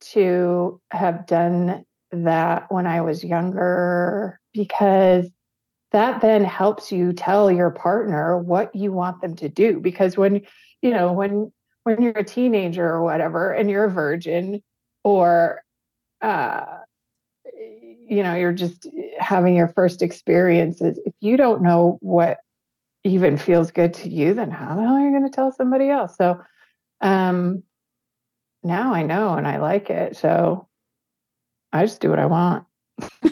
to 0.00 0.80
have 0.92 1.26
done 1.26 1.84
that 2.12 2.66
when 2.70 2.86
I 2.86 3.00
was 3.02 3.22
younger 3.22 4.40
because 4.52 5.28
that 5.92 6.20
then 6.20 6.44
helps 6.44 6.92
you 6.92 7.12
tell 7.12 7.50
your 7.50 7.70
partner 7.70 8.38
what 8.38 8.74
you 8.74 8.92
want 8.92 9.20
them 9.20 9.36
to 9.36 9.48
do 9.48 9.80
because 9.80 10.16
when 10.16 10.42
you 10.82 10.90
know 10.90 11.12
when 11.12 11.52
when 11.84 12.00
you're 12.00 12.12
a 12.12 12.24
teenager 12.24 12.86
or 12.86 13.02
whatever 13.02 13.52
and 13.52 13.70
you're 13.70 13.84
a 13.84 13.90
virgin 13.90 14.62
or 15.04 15.62
uh 16.22 16.79
you 18.10 18.22
know 18.22 18.34
you're 18.34 18.52
just 18.52 18.86
having 19.18 19.54
your 19.54 19.68
first 19.68 20.02
experiences 20.02 20.98
if 21.06 21.14
you 21.20 21.36
don't 21.36 21.62
know 21.62 21.98
what 22.00 22.38
even 23.04 23.36
feels 23.38 23.70
good 23.70 23.94
to 23.94 24.08
you 24.08 24.34
then 24.34 24.50
how 24.50 24.74
the 24.74 24.82
hell 24.82 24.94
are 24.94 25.00
you 25.00 25.10
going 25.10 25.24
to 25.24 25.34
tell 25.34 25.52
somebody 25.52 25.88
else 25.88 26.16
so 26.16 26.40
um 27.00 27.62
now 28.62 28.92
i 28.92 29.02
know 29.02 29.34
and 29.34 29.46
i 29.46 29.58
like 29.58 29.88
it 29.88 30.16
so 30.16 30.68
i 31.72 31.84
just 31.84 32.00
do 32.00 32.10
what 32.10 32.18
i 32.18 32.26
want 32.26 32.64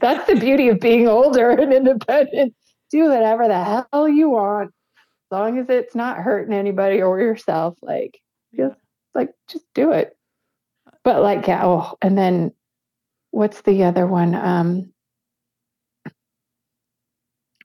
That's 0.00 0.26
the 0.26 0.36
beauty 0.38 0.68
of 0.68 0.80
being 0.80 1.08
older 1.08 1.50
and 1.50 1.72
independent. 1.72 2.54
Do 2.90 3.08
whatever 3.08 3.48
the 3.48 3.86
hell 3.92 4.08
you 4.08 4.30
want, 4.30 4.68
as 4.68 5.36
long 5.36 5.58
as 5.58 5.68
it's 5.68 5.94
not 5.94 6.18
hurting 6.18 6.54
anybody 6.54 7.02
or 7.02 7.20
yourself. 7.20 7.76
Like, 7.82 8.20
just 8.54 8.76
like 9.14 9.30
just 9.48 9.64
do 9.74 9.92
it. 9.92 10.16
But 11.02 11.22
like, 11.22 11.46
yeah. 11.46 11.64
Oh, 11.64 11.96
and 12.02 12.16
then 12.16 12.52
what's 13.36 13.60
the 13.60 13.84
other 13.84 14.06
one? 14.06 14.34
Um, 14.34 14.92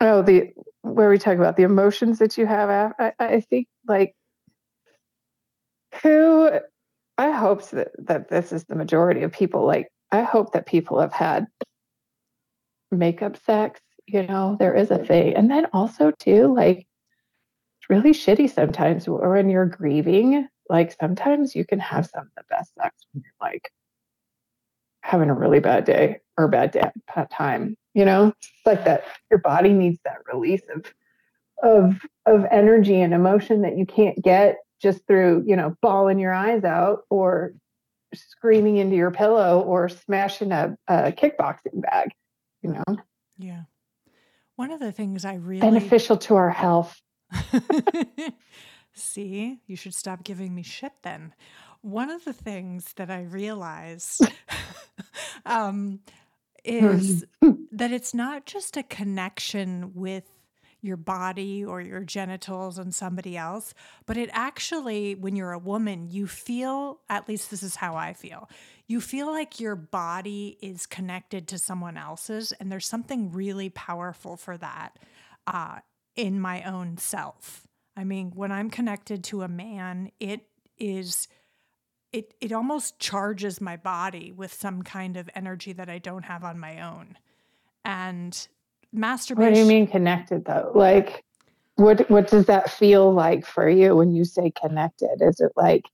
oh, 0.02 0.22
the 0.22 0.52
where 0.82 1.10
we 1.10 1.18
talk 1.18 1.38
about 1.38 1.56
the 1.56 1.64
emotions 1.64 2.20
that 2.20 2.38
you 2.38 2.46
have. 2.46 2.94
I, 3.00 3.14
I 3.18 3.40
think 3.40 3.68
like 3.88 4.14
who 6.04 6.52
I 7.18 7.32
hope 7.32 7.70
that, 7.70 7.92
that 8.00 8.30
this 8.30 8.52
is 8.52 8.66
the 8.66 8.76
majority 8.76 9.24
of 9.24 9.32
people. 9.32 9.66
Like, 9.66 9.88
I 10.12 10.24
hope 10.24 10.52
that 10.52 10.66
people 10.66 11.00
have 11.00 11.14
had 11.14 11.48
makeup 12.92 13.38
sex, 13.38 13.80
you 14.08 14.24
know, 14.24 14.58
there 14.60 14.76
is 14.76 14.92
a 14.92 14.98
thing. 14.98 15.36
And 15.36 15.50
then 15.50 15.68
also, 15.72 16.12
too, 16.12 16.54
like, 16.54 16.80
it's 17.80 17.90
really 17.90 18.12
shitty 18.12 18.54
sometimes 18.54 19.08
when 19.08 19.50
you're 19.50 19.68
grieving. 19.68 20.50
Like, 20.70 20.94
sometimes 21.00 21.56
you 21.56 21.64
can 21.64 21.80
have 21.80 22.08
some 22.08 22.24
of 22.24 22.34
the 22.36 22.44
best 22.50 22.74
sex 22.76 22.94
when 23.14 23.24
you're 23.24 23.50
like 23.50 23.72
having 25.02 25.30
a 25.30 25.34
really 25.34 25.60
bad 25.60 25.86
day 25.86 26.20
or 26.38 26.48
bad 26.48 26.72
day, 26.72 26.90
bad 27.14 27.30
time, 27.32 27.76
you 27.94 28.06
know, 28.06 28.28
it's 28.28 28.50
like 28.66 28.86
that 28.86 29.04
your 29.30 29.40
body 29.40 29.74
needs 29.74 30.00
that 30.06 30.18
release 30.32 30.64
of 30.74 30.86
of 31.64 32.02
of 32.26 32.46
energy 32.52 33.02
and 33.02 33.14
emotion 33.14 33.62
that 33.62 33.78
you 33.78 33.86
can't 33.86 34.22
get 34.24 34.58
just 34.82 35.06
through 35.06 35.44
you 35.46 35.56
know 35.56 35.76
bawling 35.82 36.18
your 36.18 36.34
eyes 36.34 36.64
out 36.64 37.02
or 37.10 37.54
screaming 38.14 38.78
into 38.78 38.96
your 38.96 39.12
pillow 39.12 39.62
or 39.62 39.88
smashing 39.88 40.52
a, 40.52 40.76
a 40.88 41.12
kickboxing 41.12 41.82
bag 41.82 42.10
you 42.62 42.72
know? 42.74 42.98
Yeah. 43.38 43.64
One 44.56 44.72
of 44.72 44.80
the 44.80 44.92
things 44.92 45.26
I 45.26 45.36
really 45.36 45.62
beneficial 45.62 46.18
to 46.18 46.36
our 46.36 46.50
health. 46.50 47.02
See, 48.94 49.60
you 49.66 49.76
should 49.76 49.96
stop 49.96 50.24
giving 50.24 50.54
me 50.54 50.64
shit 50.64 50.92
then. 51.04 51.34
One 51.82 52.10
of 52.10 52.26
the 52.26 52.34
things 52.34 52.94
that 52.98 53.10
I 53.10 53.24
realized 53.24 54.22
um, 55.46 56.00
is 56.64 57.26
that 57.72 57.92
it's 57.92 58.14
not 58.14 58.46
just 58.46 58.78
a 58.78 58.84
connection 58.84 59.94
with 59.94 60.26
your 60.84 60.98
body 60.98 61.64
or 61.64 61.80
your 61.80 62.02
genitals 62.02 62.80
and 62.80 62.94
somebody 62.94 63.38
else, 63.38 63.74
but 64.08 64.18
it 64.18 64.30
actually, 64.34 65.14
when 65.14 65.36
you're 65.36 65.52
a 65.52 65.60
woman, 65.60 66.08
you 66.10 66.26
feel, 66.26 67.00
at 67.08 67.30
least 67.30 67.52
this 67.52 67.62
is 67.62 67.76
how 67.76 67.96
I 67.96 68.14
feel, 68.14 68.50
you 68.88 69.00
feel 69.00 69.28
like 69.28 69.60
your 69.60 69.76
body 69.76 70.58
is 70.62 70.86
connected 70.88 71.48
to 71.50 71.60
someone 71.60 71.98
else's. 71.98 72.52
And 72.54 72.72
there's 72.72 72.88
something 72.88 73.32
really 73.32 73.70
powerful 73.70 74.38
for 74.38 74.58
that 74.58 74.98
uh, 75.46 75.80
in 76.16 76.40
my 76.40 76.64
own 76.64 76.98
self. 76.98 77.68
I 77.96 78.04
mean, 78.04 78.32
when 78.36 78.52
I'm 78.52 78.70
connected 78.70 79.24
to 79.26 79.44
a 79.44 79.48
man, 79.48 80.12
it 80.20 80.42
is 80.80 81.28
it 82.14 82.34
it 82.42 82.52
almost 82.52 83.00
charges 83.00 83.62
my 83.62 83.78
body 83.78 84.32
with 84.32 84.54
some 84.54 84.84
kind 84.84 85.18
of 85.18 85.30
energy 85.36 85.74
that 85.74 85.90
I 85.90 86.00
don't 86.00 86.24
have 86.24 86.44
on 86.44 86.60
my 86.60 86.82
own. 86.82 87.18
And 87.86 88.48
masturbation 88.92 89.50
What 89.50 89.56
do 89.56 89.60
you 89.60 89.66
mean 89.66 89.88
connected 89.88 90.46
though? 90.46 90.72
Like 90.76 91.24
what 91.76 92.10
what 92.10 92.28
does 92.28 92.46
that 92.46 92.70
feel 92.70 93.12
like 93.14 93.46
for 93.46 93.70
you 93.70 93.96
when 93.96 94.12
you 94.14 94.26
say 94.26 94.52
connected? 94.52 95.22
Is 95.22 95.40
it 95.40 95.52
like 95.56 95.86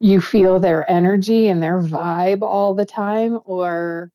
you 0.00 0.20
feel 0.20 0.58
their 0.58 0.90
energy 0.90 1.48
and 1.48 1.62
their 1.62 1.80
vibe 1.80 2.42
all 2.42 2.74
the 2.74 2.86
time 2.86 3.38
or 3.44 4.10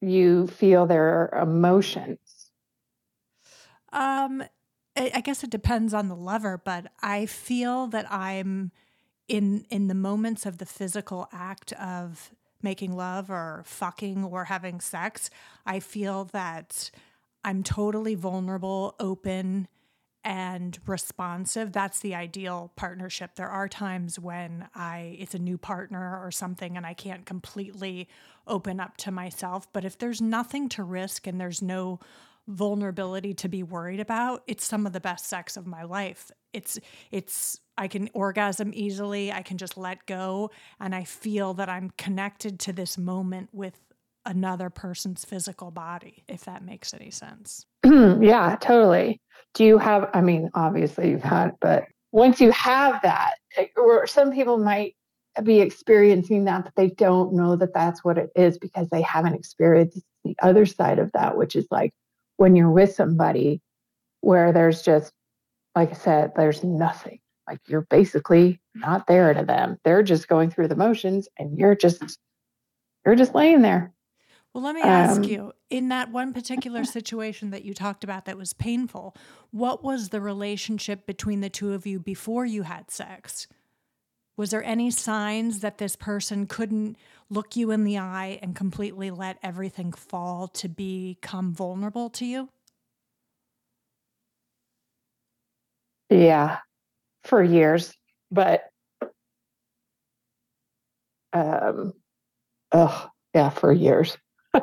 you 0.00 0.46
feel 0.48 0.86
their 0.86 1.28
emotions? 1.40 2.50
Um 3.92 4.44
I 4.96 5.20
guess 5.22 5.42
it 5.42 5.50
depends 5.50 5.92
on 5.92 6.08
the 6.08 6.14
lover, 6.14 6.60
but 6.64 6.92
I 7.02 7.26
feel 7.26 7.88
that 7.88 8.10
I'm 8.12 8.70
in 9.28 9.66
in 9.70 9.88
the 9.88 9.94
moments 9.94 10.46
of 10.46 10.58
the 10.58 10.66
physical 10.66 11.28
act 11.32 11.72
of 11.74 12.30
making 12.62 12.96
love 12.96 13.30
or 13.30 13.62
fucking 13.66 14.24
or 14.24 14.44
having 14.44 14.80
sex, 14.80 15.30
I 15.66 15.80
feel 15.80 16.24
that 16.32 16.90
I'm 17.44 17.62
totally 17.62 18.14
vulnerable, 18.14 18.94
open, 18.98 19.68
and 20.24 20.78
responsive. 20.86 21.72
That's 21.72 22.00
the 22.00 22.14
ideal 22.14 22.72
partnership. 22.76 23.34
There 23.34 23.50
are 23.50 23.68
times 23.68 24.18
when 24.18 24.68
I 24.74 25.16
it's 25.20 25.34
a 25.34 25.38
new 25.38 25.58
partner 25.58 26.18
or 26.24 26.30
something 26.30 26.76
and 26.76 26.86
I 26.86 26.94
can't 26.94 27.26
completely 27.26 28.08
open 28.46 28.80
up 28.80 28.96
to 28.98 29.10
myself, 29.10 29.70
but 29.72 29.84
if 29.84 29.98
there's 29.98 30.22
nothing 30.22 30.68
to 30.70 30.82
risk 30.82 31.26
and 31.26 31.38
there's 31.38 31.60
no 31.60 32.00
vulnerability 32.46 33.34
to 33.34 33.48
be 33.48 33.62
worried 33.62 34.00
about, 34.00 34.42
it's 34.46 34.64
some 34.64 34.86
of 34.86 34.92
the 34.92 35.00
best 35.00 35.26
sex 35.26 35.56
of 35.56 35.66
my 35.66 35.82
life. 35.82 36.30
It's 36.54 36.78
it's 37.10 37.60
I 37.76 37.88
can 37.88 38.08
orgasm 38.14 38.70
easily, 38.74 39.32
I 39.32 39.42
can 39.42 39.58
just 39.58 39.76
let 39.76 40.06
go 40.06 40.50
and 40.80 40.94
I 40.94 41.04
feel 41.04 41.54
that 41.54 41.68
I'm 41.68 41.90
connected 41.98 42.60
to 42.60 42.72
this 42.72 42.96
moment 42.96 43.48
with 43.52 43.80
another 44.26 44.70
person's 44.70 45.24
physical 45.24 45.70
body, 45.70 46.24
if 46.28 46.44
that 46.44 46.64
makes 46.64 46.94
any 46.94 47.10
sense. 47.10 47.66
yeah, 47.84 48.56
totally. 48.60 49.20
Do 49.54 49.64
you 49.64 49.78
have 49.78 50.08
I 50.14 50.20
mean, 50.20 50.50
obviously 50.54 51.10
you've 51.10 51.22
had, 51.22 51.52
but 51.60 51.84
once 52.12 52.40
you 52.40 52.52
have 52.52 53.02
that, 53.02 53.34
eh, 53.56 53.66
or 53.76 54.06
some 54.06 54.32
people 54.32 54.56
might 54.56 54.94
be 55.42 55.60
experiencing 55.60 56.44
that, 56.44 56.64
but 56.64 56.72
they 56.76 56.90
don't 56.90 57.32
know 57.34 57.56
that 57.56 57.74
that's 57.74 58.04
what 58.04 58.18
it 58.18 58.30
is 58.36 58.56
because 58.56 58.88
they 58.90 59.02
haven't 59.02 59.34
experienced 59.34 60.00
the 60.22 60.36
other 60.40 60.64
side 60.64 61.00
of 61.00 61.10
that, 61.12 61.36
which 61.36 61.56
is 61.56 61.66
like 61.70 61.92
when 62.36 62.54
you're 62.54 62.70
with 62.70 62.94
somebody 62.94 63.60
where 64.20 64.52
there's 64.52 64.82
just, 64.82 65.12
like 65.74 65.90
I 65.90 65.94
said, 65.94 66.32
there's 66.36 66.62
nothing. 66.64 67.18
Like 67.48 67.60
you're 67.66 67.86
basically 67.90 68.60
not 68.74 69.06
there 69.06 69.34
to 69.34 69.44
them. 69.44 69.78
They're 69.84 70.02
just 70.02 70.28
going 70.28 70.50
through 70.50 70.68
the 70.68 70.76
motions 70.76 71.28
and 71.38 71.58
you're 71.58 71.74
just 71.74 72.18
you're 73.04 73.16
just 73.16 73.34
laying 73.34 73.62
there. 73.62 73.92
Well, 74.54 74.62
let 74.62 74.76
me 74.76 74.82
ask 74.82 75.16
um, 75.16 75.24
you 75.24 75.52
in 75.68 75.88
that 75.88 76.10
one 76.10 76.32
particular 76.32 76.84
situation 76.84 77.50
that 77.50 77.64
you 77.64 77.74
talked 77.74 78.04
about 78.04 78.24
that 78.24 78.38
was 78.38 78.52
painful, 78.52 79.16
what 79.50 79.82
was 79.82 80.08
the 80.08 80.20
relationship 80.20 81.06
between 81.06 81.40
the 81.40 81.50
two 81.50 81.74
of 81.74 81.86
you 81.86 81.98
before 81.98 82.46
you 82.46 82.62
had 82.62 82.90
sex? 82.90 83.48
Was 84.36 84.50
there 84.50 84.64
any 84.64 84.90
signs 84.90 85.60
that 85.60 85.78
this 85.78 85.96
person 85.96 86.46
couldn't 86.46 86.96
look 87.30 87.56
you 87.56 87.70
in 87.70 87.84
the 87.84 87.98
eye 87.98 88.38
and 88.42 88.56
completely 88.56 89.10
let 89.10 89.38
everything 89.42 89.92
fall 89.92 90.48
to 90.48 90.68
become 90.68 91.52
vulnerable 91.52 92.10
to 92.10 92.24
you? 92.24 92.48
Yeah, 96.10 96.58
for 97.24 97.42
years, 97.42 97.94
but 98.30 98.64
um, 101.32 101.92
oh 102.72 103.08
yeah, 103.34 103.50
for 103.50 103.72
years. 103.72 104.16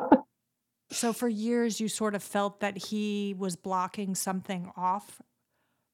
so 0.90 1.12
for 1.12 1.28
years, 1.28 1.80
you 1.80 1.88
sort 1.88 2.14
of 2.14 2.22
felt 2.22 2.60
that 2.60 2.76
he 2.78 3.34
was 3.38 3.56
blocking 3.56 4.14
something 4.14 4.70
off 4.76 5.20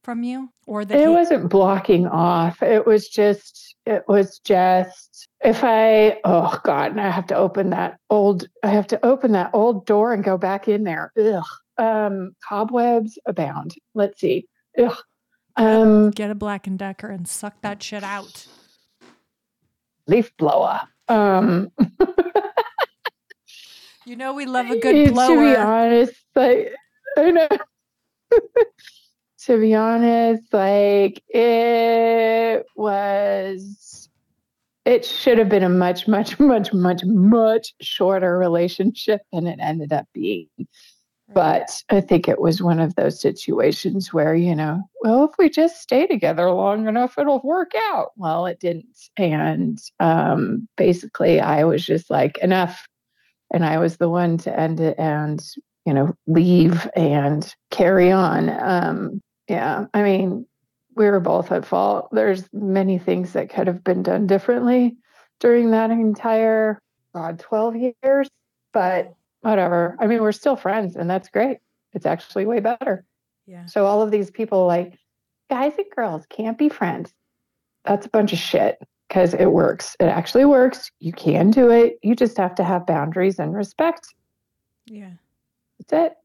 from 0.05 0.23
you 0.23 0.49
or 0.67 0.85
that 0.85 0.99
it 0.99 1.07
he- 1.07 1.15
wasn't 1.15 1.51
blocking 1.51 2.07
off 2.07 2.63
it 2.63 2.87
was 2.87 3.09
just 3.09 3.75
it 3.85 4.03
was 4.09 4.39
just 4.39 5.29
if 5.45 5.63
i 5.63 6.19
oh 6.25 6.59
god 6.65 6.93
and 6.93 7.01
i 7.01 7.11
have 7.11 7.27
to 7.27 7.35
open 7.35 7.71
that 7.71 7.99
old 8.09 8.49
i 8.63 8.69
have 8.69 8.87
to 8.87 9.05
open 9.05 9.33
that 9.33 9.51
old 9.53 9.85
door 9.85 10.13
and 10.13 10.25
go 10.25 10.39
back 10.39 10.69
in 10.69 10.85
there 10.85 11.13
Ugh. 11.19 11.45
um 11.79 12.31
cobwebs 12.49 13.19
abound 13.27 13.75
let's 13.95 14.21
see 14.21 14.47
Ugh. 14.79 14.97
Um, 15.59 16.11
get 16.11 16.31
a 16.31 16.35
black 16.35 16.67
and 16.67 16.79
decker 16.79 17.09
and 17.09 17.29
suck 17.29 17.61
that 17.63 17.83
shit 17.83 18.03
out. 18.03 18.47
Leaf 20.07 20.35
blower. 20.37 20.81
Um 21.09 21.71
you 24.07 24.17
know 24.17 24.33
we 24.33 24.47
love 24.47 24.71
a 24.71 24.79
good 24.79 25.13
blower 25.13 25.29
to 25.35 25.41
be 25.41 25.57
honest 25.57 26.15
like 26.35 26.75
i 27.17 27.31
know. 27.31 27.49
To 29.49 29.59
be 29.59 29.75
honest, 29.75 30.53
like 30.53 31.23
it 31.29 32.67
was, 32.77 34.11
it 34.85 35.05
should 35.07 35.39
have 35.39 35.49
been 35.49 35.63
a 35.63 35.69
much, 35.69 36.09
much, 36.09 36.39
much, 36.41 36.73
much, 36.75 37.03
much 37.05 37.75
shorter 37.81 38.37
relationship 38.37 39.23
than 39.33 39.47
it 39.47 39.59
ended 39.63 39.93
up 39.93 40.07
being. 40.13 40.49
But 41.31 41.83
I 41.91 42.01
think 42.01 42.27
it 42.27 42.41
was 42.41 42.63
one 42.63 42.81
of 42.81 42.95
those 42.95 43.21
situations 43.21 44.13
where, 44.13 44.35
you 44.35 44.55
know, 44.55 44.83
well, 45.03 45.25
if 45.25 45.33
we 45.39 45.51
just 45.51 45.83
stay 45.83 46.07
together 46.07 46.51
long 46.51 46.89
enough, 46.89 47.19
it'll 47.19 47.43
work 47.45 47.73
out. 47.77 48.13
Well, 48.17 48.47
it 48.47 48.61
didn't. 48.61 49.11
And 49.19 49.79
um, 50.01 50.67
basically, 50.77 51.39
I 51.39 51.65
was 51.65 51.85
just 51.85 52.09
like, 52.09 52.39
enough. 52.39 52.87
And 53.53 53.65
I 53.65 53.79
was 53.79 53.99
the 53.99 54.09
one 54.09 54.39
to 54.39 54.59
end 54.59 54.81
it 54.81 54.99
and, 54.99 55.43
you 55.85 55.93
know, 55.93 56.15
leave 56.27 56.89
and 56.97 57.55
carry 57.71 58.11
on. 58.11 58.49
Um, 58.49 59.21
yeah, 59.49 59.87
I 59.93 60.03
mean, 60.03 60.47
we 60.97 61.09
were 61.11 61.21
both 61.21 61.53
at 61.53 61.67
fault. 61.67 62.09
There's 62.11 62.49
many 62.53 62.99
things 62.99 63.33
that 63.35 63.51
could 63.51 63.67
have 63.67 63.85
been 63.85 64.03
done 64.03 64.27
differently 64.27 64.97
during 65.41 65.71
that 65.71 65.91
entire 65.91 66.81
God, 67.15 67.39
12 67.39 67.77
years, 68.03 68.29
but 68.73 69.15
whatever. 69.41 69.97
I 70.01 70.07
mean, 70.07 70.23
we're 70.23 70.33
still 70.33 70.57
friends 70.57 70.97
and 70.97 71.09
that's 71.09 71.29
great. 71.29 71.59
It's 71.93 72.07
actually 72.07 72.47
way 72.47 72.61
better. 72.61 73.05
Yeah. 73.47 73.67
So 73.67 73.87
all 73.87 74.03
of 74.03 74.11
these 74.11 74.31
people 74.31 74.67
like 74.67 74.99
guys 75.51 75.73
and 75.79 75.87
girls 75.95 76.27
can't 76.29 76.59
be 76.59 76.69
friends. 76.69 77.13
That's 77.85 78.07
a 78.07 78.11
bunch 78.11 78.33
of 78.33 78.39
shit 78.39 78.79
because 79.09 79.33
it 79.35 79.47
works. 79.47 79.97
It 80.01 80.07
actually 80.07 80.45
works. 80.45 80.91
You 81.01 81.13
can 81.13 81.51
do 81.51 81.71
it. 81.71 81.99
You 82.03 82.15
just 82.15 82.37
have 82.37 82.55
to 82.57 82.65
have 82.65 82.87
boundaries 82.87 83.39
and 83.39 83.55
respect. 83.55 84.15
Yeah. 84.87 85.13
That's 85.79 85.93
it. 86.09 86.17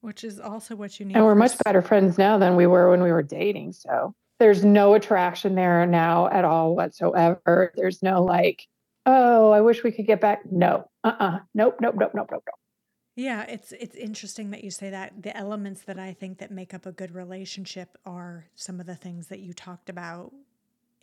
Which 0.00 0.22
is 0.22 0.38
also 0.38 0.76
what 0.76 1.00
you 1.00 1.06
need. 1.06 1.16
And 1.16 1.24
we're 1.24 1.34
much 1.34 1.58
better 1.64 1.82
friends 1.82 2.18
now 2.18 2.38
than 2.38 2.54
we 2.54 2.66
were 2.66 2.90
when 2.90 3.02
we 3.02 3.10
were 3.10 3.22
dating. 3.22 3.72
So 3.72 4.14
there's 4.38 4.64
no 4.64 4.94
attraction 4.94 5.56
there 5.56 5.84
now 5.86 6.28
at 6.28 6.44
all 6.44 6.76
whatsoever. 6.76 7.72
There's 7.74 8.00
no 8.02 8.22
like, 8.22 8.68
oh, 9.08 9.50
I 9.50 9.60
wish 9.60 9.82
we 9.82 9.90
could 9.90 10.06
get 10.06 10.20
back. 10.20 10.40
No. 10.50 10.88
Uh-uh. 11.02 11.40
Nope, 11.54 11.78
nope, 11.80 11.94
nope, 11.98 12.12
nope, 12.14 12.28
nope, 12.30 12.44
nope. 12.46 12.58
Yeah, 13.16 13.42
it's 13.42 13.72
it's 13.72 13.96
interesting 13.96 14.52
that 14.52 14.62
you 14.62 14.70
say 14.70 14.90
that. 14.90 15.22
The 15.24 15.36
elements 15.36 15.80
that 15.82 15.98
I 15.98 16.12
think 16.12 16.38
that 16.38 16.52
make 16.52 16.72
up 16.72 16.86
a 16.86 16.92
good 16.92 17.12
relationship 17.12 17.98
are 18.06 18.46
some 18.54 18.78
of 18.78 18.86
the 18.86 18.94
things 18.94 19.26
that 19.28 19.40
you 19.40 19.52
talked 19.52 19.88
about 19.88 20.32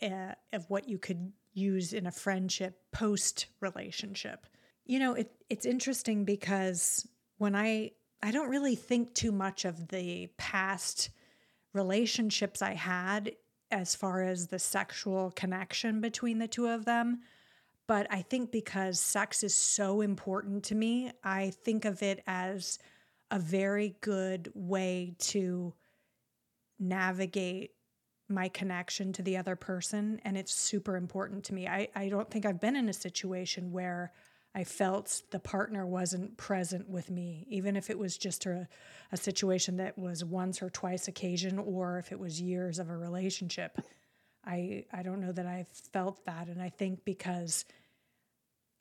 uh, 0.02 0.32
of 0.52 0.64
what 0.70 0.88
you 0.88 0.98
could 0.98 1.32
use 1.52 1.92
in 1.92 2.06
a 2.06 2.10
friendship 2.12 2.80
post 2.90 3.46
relationship. 3.60 4.46
You 4.86 4.98
know, 4.98 5.12
it 5.14 5.30
it's 5.50 5.66
interesting 5.66 6.24
because 6.24 7.06
when 7.36 7.54
I 7.54 7.90
I 8.22 8.30
don't 8.30 8.48
really 8.48 8.76
think 8.76 9.12
too 9.12 9.32
much 9.32 9.66
of 9.66 9.88
the 9.88 10.28
past 10.38 11.10
relationships 11.74 12.62
I 12.62 12.74
had 12.74 13.32
as 13.70 13.94
far 13.94 14.22
as 14.22 14.46
the 14.46 14.58
sexual 14.58 15.32
connection 15.32 16.00
between 16.00 16.38
the 16.38 16.48
two 16.48 16.68
of 16.68 16.86
them. 16.86 17.20
But 17.88 18.06
I 18.10 18.22
think 18.22 18.50
because 18.50 18.98
sex 18.98 19.42
is 19.42 19.54
so 19.54 20.00
important 20.00 20.64
to 20.64 20.74
me, 20.74 21.12
I 21.22 21.50
think 21.50 21.84
of 21.84 22.02
it 22.02 22.22
as 22.26 22.78
a 23.30 23.38
very 23.38 23.96
good 24.00 24.50
way 24.54 25.14
to 25.18 25.72
navigate 26.78 27.72
my 28.28 28.48
connection 28.48 29.12
to 29.12 29.22
the 29.22 29.36
other 29.36 29.54
person 29.54 30.20
and 30.24 30.36
it's 30.36 30.52
super 30.52 30.96
important 30.96 31.44
to 31.44 31.54
me. 31.54 31.68
I, 31.68 31.88
I 31.94 32.08
don't 32.08 32.28
think 32.28 32.44
I've 32.44 32.60
been 32.60 32.76
in 32.76 32.88
a 32.88 32.92
situation 32.92 33.70
where 33.70 34.12
I 34.54 34.64
felt 34.64 35.22
the 35.30 35.38
partner 35.38 35.86
wasn't 35.86 36.36
present 36.36 36.88
with 36.88 37.10
me, 37.10 37.46
even 37.50 37.76
if 37.76 37.90
it 37.90 37.98
was 37.98 38.16
just 38.16 38.46
a, 38.46 38.66
a 39.12 39.16
situation 39.16 39.76
that 39.76 39.98
was 39.98 40.24
once 40.24 40.62
or 40.62 40.70
twice 40.70 41.08
occasion 41.08 41.58
or 41.58 41.98
if 41.98 42.10
it 42.10 42.18
was 42.18 42.40
years 42.40 42.78
of 42.78 42.88
a 42.88 42.96
relationship. 42.96 43.78
I 44.46 44.84
I 44.92 45.02
don't 45.02 45.20
know 45.20 45.32
that 45.32 45.46
I 45.46 45.66
felt 45.92 46.24
that. 46.26 46.48
And 46.48 46.62
I 46.62 46.68
think 46.68 47.04
because 47.04 47.64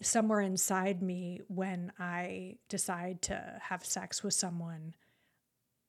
somewhere 0.01 0.41
inside 0.41 1.01
me 1.01 1.41
when 1.47 1.91
I 1.99 2.57
decide 2.69 3.21
to 3.23 3.59
have 3.61 3.85
sex 3.85 4.23
with 4.23 4.33
someone, 4.33 4.93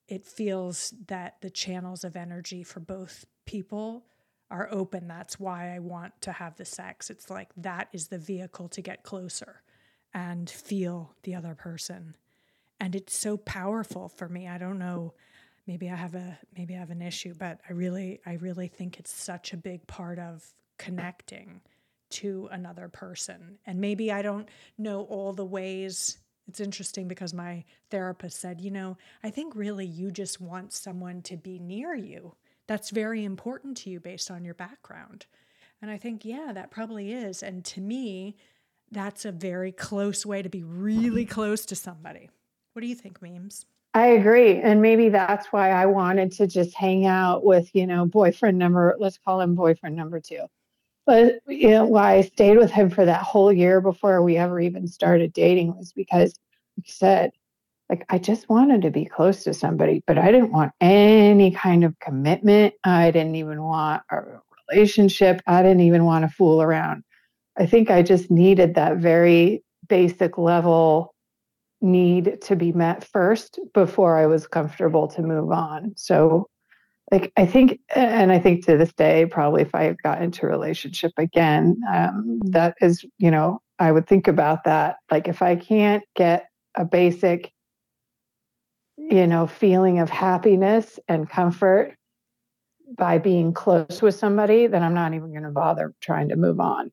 it 0.09 0.25
feels 0.25 0.95
that 1.09 1.41
the 1.41 1.51
channels 1.51 2.05
of 2.05 2.17
energy 2.17 2.63
for 2.63 2.81
both 2.81 3.27
people 3.45 4.05
are 4.51 4.69
open. 4.71 5.09
That's 5.09 5.41
why 5.41 5.75
I 5.75 5.81
want 5.81 6.21
to 6.23 6.33
have 6.33 6.57
the 6.57 6.65
sex. 6.65 7.11
It's 7.11 7.29
like 7.29 7.49
that 7.57 7.89
is 7.93 8.09
the 8.09 8.19
vehicle 8.19 8.69
to 8.69 8.81
get 8.81 9.03
closer 9.03 9.63
and 10.15 10.49
feel 10.49 11.15
the 11.25 11.35
other 11.35 11.55
person. 11.55 12.17
And 12.79 12.95
it's 12.95 13.17
so 13.17 13.37
powerful 13.37 14.09
for 14.09 14.29
me. 14.29 14.47
I 14.47 14.59
don't 14.59 14.79
know, 14.79 15.15
maybe 15.67 15.91
I 15.91 15.97
have 15.97 16.15
a 16.15 16.39
maybe 16.57 16.75
I 16.75 16.79
have 16.79 16.91
an 16.91 17.03
issue, 17.03 17.35
but 17.39 17.61
I 17.69 17.73
really 17.73 18.21
I 18.27 18.35
really 18.35 18.69
think 18.69 18.99
it's 18.99 19.13
such 19.13 19.53
a 19.53 19.57
big 19.57 19.87
part 19.87 20.19
of 20.19 20.45
connecting 20.79 21.61
to 22.09 22.49
another 22.53 22.89
person. 22.89 23.59
And 23.67 23.81
maybe 23.81 24.13
I 24.13 24.23
don't 24.23 24.49
know 24.79 25.03
all 25.03 25.33
the 25.33 25.45
ways. 25.45 26.19
It's 26.49 26.61
interesting 26.61 27.09
because 27.09 27.35
my 27.35 27.65
therapist 27.91 28.41
said, 28.41 28.61
you 28.61 28.71
know, 28.71 28.97
I 29.25 29.31
think 29.31 29.57
really 29.57 29.87
you 29.87 30.13
just 30.13 30.41
want 30.41 30.73
someone 30.73 31.23
to 31.23 31.37
be 31.37 31.59
near 31.59 31.95
you. 31.95 32.37
That's 32.69 32.91
very 32.91 33.25
important 33.25 33.77
to 33.79 33.91
you 33.91 33.99
based 33.99 34.31
on 34.31 34.45
your 34.45 34.55
background. 34.55 35.27
And 35.83 35.91
I 35.91 35.99
think, 35.99 36.25
yeah, 36.25 36.53
that 36.55 36.71
probably 36.71 37.13
is. 37.13 37.43
And 37.43 37.65
to 37.67 37.81
me, 37.81 38.37
that's 38.91 39.25
a 39.25 39.33
very 39.33 39.73
close 39.73 40.25
way 40.25 40.43
to 40.43 40.49
be 40.49 40.63
really 40.63 41.25
close 41.27 41.67
to 41.67 41.77
somebody. 41.77 42.31
What 42.73 42.83
do 42.83 42.87
you 42.87 42.95
think, 42.95 43.21
Memez? 43.21 43.65
I 43.97 44.09
agree. 44.09 44.61
And 44.61 44.83
maybe 44.83 45.09
that's 45.09 45.47
why 45.47 45.71
I 45.71 45.87
wanted 45.87 46.31
to 46.33 46.47
just 46.47 46.75
hang 46.75 47.07
out 47.07 47.47
with, 47.47 47.75
you 47.75 47.87
know, 47.87 48.05
boyfriend 48.05 48.59
number, 48.59 48.95
let's 48.99 49.17
call 49.17 49.41
him 49.41 49.55
boyfriend 49.55 49.97
number 49.97 50.21
two. 50.21 50.45
But 51.07 51.37
you 51.47 51.71
know, 51.71 51.87
why 51.87 52.17
I 52.17 52.21
stayed 52.21 52.59
with 52.59 52.71
him 52.71 52.91
for 52.91 53.07
that 53.07 53.23
whole 53.23 53.51
year 53.51 53.81
before 53.81 54.23
we 54.23 54.37
ever 54.37 54.61
even 54.61 54.87
started 54.87 55.33
dating 55.33 55.75
was 55.79 55.95
because, 55.95 56.35
you 56.77 56.83
said, 56.85 57.31
like 57.89 58.05
I 58.11 58.19
just 58.19 58.51
wanted 58.51 58.83
to 58.83 58.91
be 58.91 59.07
close 59.07 59.45
to 59.45 59.55
somebody, 59.55 60.03
but 60.07 60.19
I 60.19 60.31
didn't 60.31 60.53
want 60.53 60.73
any 60.79 61.53
kind 61.53 61.83
of 61.83 61.99
commitment. 61.99 62.75
I 62.85 63.11
didn't 63.13 63.37
even 63.37 63.63
want 63.63 64.03
a 64.11 64.21
relationship. 64.71 65.41
I 65.47 65.63
didn't 65.63 65.81
even 65.81 66.05
want 66.05 66.29
to 66.29 66.37
fool 66.37 66.61
around. 66.61 67.03
I 67.57 67.65
think 67.65 67.91
I 67.91 68.03
just 68.03 68.31
needed 68.31 68.75
that 68.75 68.99
very 68.99 69.65
basic 69.89 70.37
level 70.37 71.15
need 71.81 72.41
to 72.43 72.57
be 72.57 72.73
met 72.73 73.05
first 73.05 73.59
before 73.75 74.17
I 74.17 74.27
was 74.27 74.47
comfortable 74.47 75.09
to 75.09 75.23
move 75.23 75.51
on. 75.51 75.93
So 75.97 76.49
like 77.13 77.33
I 77.37 77.47
think, 77.47 77.81
and 77.95 78.33
I 78.33 78.39
think 78.39 78.65
to 78.67 78.77
this 78.77 78.93
day, 78.93 79.27
probably 79.27 79.63
if 79.63 79.75
I 79.75 79.95
got 80.03 80.23
into 80.23 80.47
a 80.47 80.49
relationship 80.49 81.13
again, 81.17 81.81
um, 81.93 82.41
that 82.47 82.77
is, 82.81 83.05
you 83.19 83.31
know, 83.31 83.61
I 83.79 83.93
would 83.93 84.09
think 84.09 84.27
about 84.27 84.65
that. 84.65 84.97
Like 85.11 85.29
if 85.29 85.43
I 85.43 85.57
can't 85.57 86.03
get 86.17 86.49
a 86.75 86.85
basic, 86.85 87.53
you 88.97 89.27
know, 89.27 89.47
feeling 89.47 90.01
of 90.01 90.11
happiness 90.11 90.99
and 91.07 91.29
comfort 91.29 91.95
by 92.97 93.19
being 93.19 93.53
close 93.53 94.01
with 94.03 94.15
somebody, 94.15 94.67
then 94.67 94.83
I'm 94.83 94.95
not 94.95 95.15
even 95.15 95.31
going 95.31 95.43
to 95.43 95.51
bother 95.51 95.95
trying 96.01 96.31
to 96.31 96.37
move 96.37 96.59
on. 96.61 96.91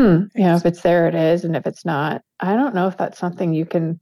Hmm, 0.00 0.24
you 0.34 0.44
know, 0.44 0.56
if 0.56 0.64
it's 0.64 0.80
there, 0.80 1.08
it 1.08 1.14
is, 1.14 1.44
and 1.44 1.54
if 1.54 1.66
it's 1.66 1.84
not, 1.84 2.22
I 2.40 2.54
don't 2.54 2.74
know 2.74 2.88
if 2.88 2.96
that's 2.96 3.18
something 3.18 3.52
you 3.52 3.66
can 3.66 4.00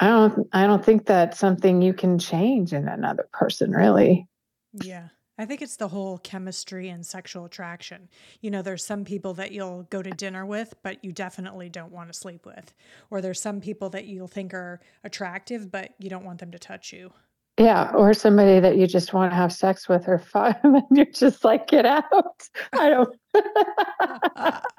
I 0.00 0.08
don't 0.08 0.48
I 0.52 0.66
don't 0.66 0.84
think 0.84 1.06
that's 1.06 1.38
something 1.38 1.82
you 1.82 1.92
can 1.92 2.18
change 2.18 2.72
in 2.72 2.88
another 2.88 3.28
person 3.32 3.70
really. 3.70 4.26
Yeah. 4.72 5.08
I 5.40 5.46
think 5.46 5.62
it's 5.62 5.76
the 5.76 5.86
whole 5.86 6.18
chemistry 6.18 6.88
and 6.88 7.06
sexual 7.06 7.44
attraction. 7.44 8.08
You 8.40 8.50
know, 8.50 8.60
there's 8.60 8.84
some 8.84 9.04
people 9.04 9.34
that 9.34 9.52
you'll 9.52 9.84
go 9.84 10.02
to 10.02 10.10
dinner 10.10 10.44
with, 10.44 10.74
but 10.82 11.04
you 11.04 11.12
definitely 11.12 11.68
don't 11.68 11.92
want 11.92 12.12
to 12.12 12.18
sleep 12.18 12.44
with. 12.44 12.74
Or 13.10 13.20
there's 13.20 13.40
some 13.40 13.60
people 13.60 13.88
that 13.90 14.06
you'll 14.06 14.26
think 14.26 14.52
are 14.52 14.80
attractive, 15.04 15.70
but 15.70 15.94
you 16.00 16.10
don't 16.10 16.24
want 16.24 16.40
them 16.40 16.50
to 16.50 16.58
touch 16.58 16.92
you. 16.92 17.12
Yeah, 17.56 17.92
or 17.92 18.14
somebody 18.14 18.58
that 18.58 18.78
you 18.78 18.88
just 18.88 19.12
want 19.12 19.30
to 19.30 19.36
have 19.36 19.52
sex 19.52 19.88
with 19.88 20.08
or 20.08 20.18
fun, 20.32 20.56
and 20.64 20.82
you're 20.90 21.06
just 21.06 21.44
like, 21.44 21.68
get 21.68 21.86
out. 21.86 22.48
I 22.72 22.88
don't. 22.88 23.16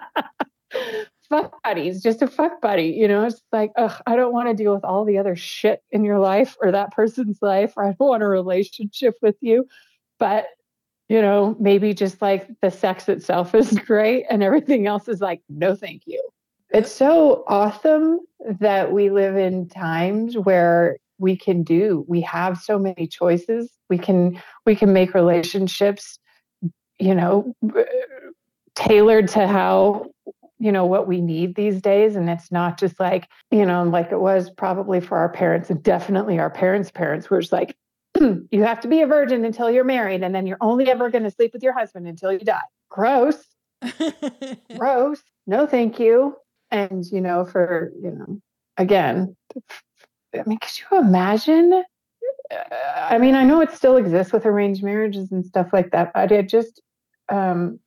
fuck 1.30 1.62
buddies, 1.64 2.02
just 2.02 2.22
a 2.22 2.28
fuck 2.28 2.62
buddy. 2.62 2.88
You 2.88 3.08
know, 3.08 3.26
it's 3.26 3.42
like, 3.52 3.72
ugh, 3.78 4.02
I 4.06 4.16
don't 4.16 4.34
want 4.34 4.50
to 4.50 4.54
deal 4.54 4.74
with 4.74 4.84
all 4.84 5.06
the 5.06 5.18
other 5.18 5.36
shit 5.36 5.84
in 5.92 6.04
your 6.04 6.20
life 6.20 6.58
or 6.62 6.72
that 6.72 6.92
person's 6.92 7.40
life, 7.42 7.74
or 7.78 7.86
I 7.86 7.94
don't 7.94 8.10
want 8.10 8.24
a 8.24 8.28
relationship 8.28 9.16
with 9.22 9.36
you. 9.42 9.68
But, 10.18 10.48
you 11.08 11.22
know, 11.22 11.56
maybe 11.60 11.94
just 11.94 12.22
like 12.22 12.48
the 12.62 12.72
sex 12.72 13.08
itself 13.08 13.56
is 13.56 13.72
great 13.86 14.26
and 14.30 14.44
everything 14.44 14.88
else 14.88 15.08
is 15.08 15.22
like, 15.22 15.42
no, 15.50 15.76
thank 15.76 16.04
you. 16.06 16.22
It's 16.72 16.92
so 16.92 17.44
awesome 17.48 18.20
that 18.60 18.92
we 18.92 19.10
live 19.10 19.38
in 19.38 19.68
times 19.70 20.38
where 20.38 20.98
we 21.20 21.36
can 21.36 21.64
do 21.64 22.06
we 22.08 22.22
have 22.22 22.58
so 22.58 22.80
many 22.80 23.06
choices 23.06 23.70
we 23.90 23.98
can 23.98 24.42
we 24.66 24.74
can 24.74 24.94
make 24.94 25.14
relationships 25.14 26.18
you 26.98 27.14
know 27.14 27.54
tailored 28.76 29.28
to 29.28 29.46
how 29.46 30.06
you 30.60 30.72
know 30.72 30.86
what 30.86 31.08
we 31.08 31.22
need 31.22 31.56
these 31.56 31.82
days. 31.82 32.16
And 32.16 32.30
it's 32.30 32.52
not 32.52 32.78
just 32.78 33.00
like 33.00 33.28
you 33.52 33.66
know 33.66 33.84
like 33.84 34.12
it 34.12 34.20
was 34.20 34.50
probably 34.50 35.00
for 35.00 35.18
our 35.18 35.30
parents 35.30 35.70
and 35.70 35.82
definitely 35.82 36.40
our 36.40 36.50
parents 36.50 36.92
parents 36.92 37.30
were 37.30 37.42
just 37.42 37.54
like 37.54 37.76
you 38.20 38.64
have 38.64 38.80
to 38.82 38.88
be 38.88 39.02
a 39.02 39.08
virgin 39.08 39.46
until 39.46 39.72
you're 39.72 39.84
married 39.84 40.24
and 40.24 40.34
then 40.36 40.46
you're 40.46 40.58
only 40.62 40.90
ever 40.90 41.10
going 41.10 41.24
to 41.24 41.32
sleep 41.32 41.52
with 41.54 41.64
your 41.64 41.74
husband 41.74 42.08
until 42.08 42.32
you 42.32 42.40
die. 42.40 42.62
Gross. 42.90 43.44
Gross. 44.78 45.22
No 45.48 45.66
thank 45.66 46.00
you. 46.00 46.36
And 46.72 47.06
you 47.06 47.22
know 47.22 47.46
for 47.46 47.92
you 48.02 48.12
know 48.12 48.42
again 48.78 49.36
i 50.36 50.44
mean 50.46 50.60
could 50.60 50.80
you 50.80 51.00
imagine? 51.00 51.84
I 52.96 53.18
mean 53.18 53.36
i 53.36 53.44
know 53.44 53.62
it 53.62 53.72
still 53.72 53.98
exists 53.98 54.32
with 54.32 54.46
arranged 54.46 54.84
marriages 54.84 55.32
and 55.32 55.46
stuff 55.46 55.74
like 55.74 55.92
that 55.92 56.12
but 56.14 56.32
it 56.32 56.48
just 56.48 56.82
um 57.30 57.80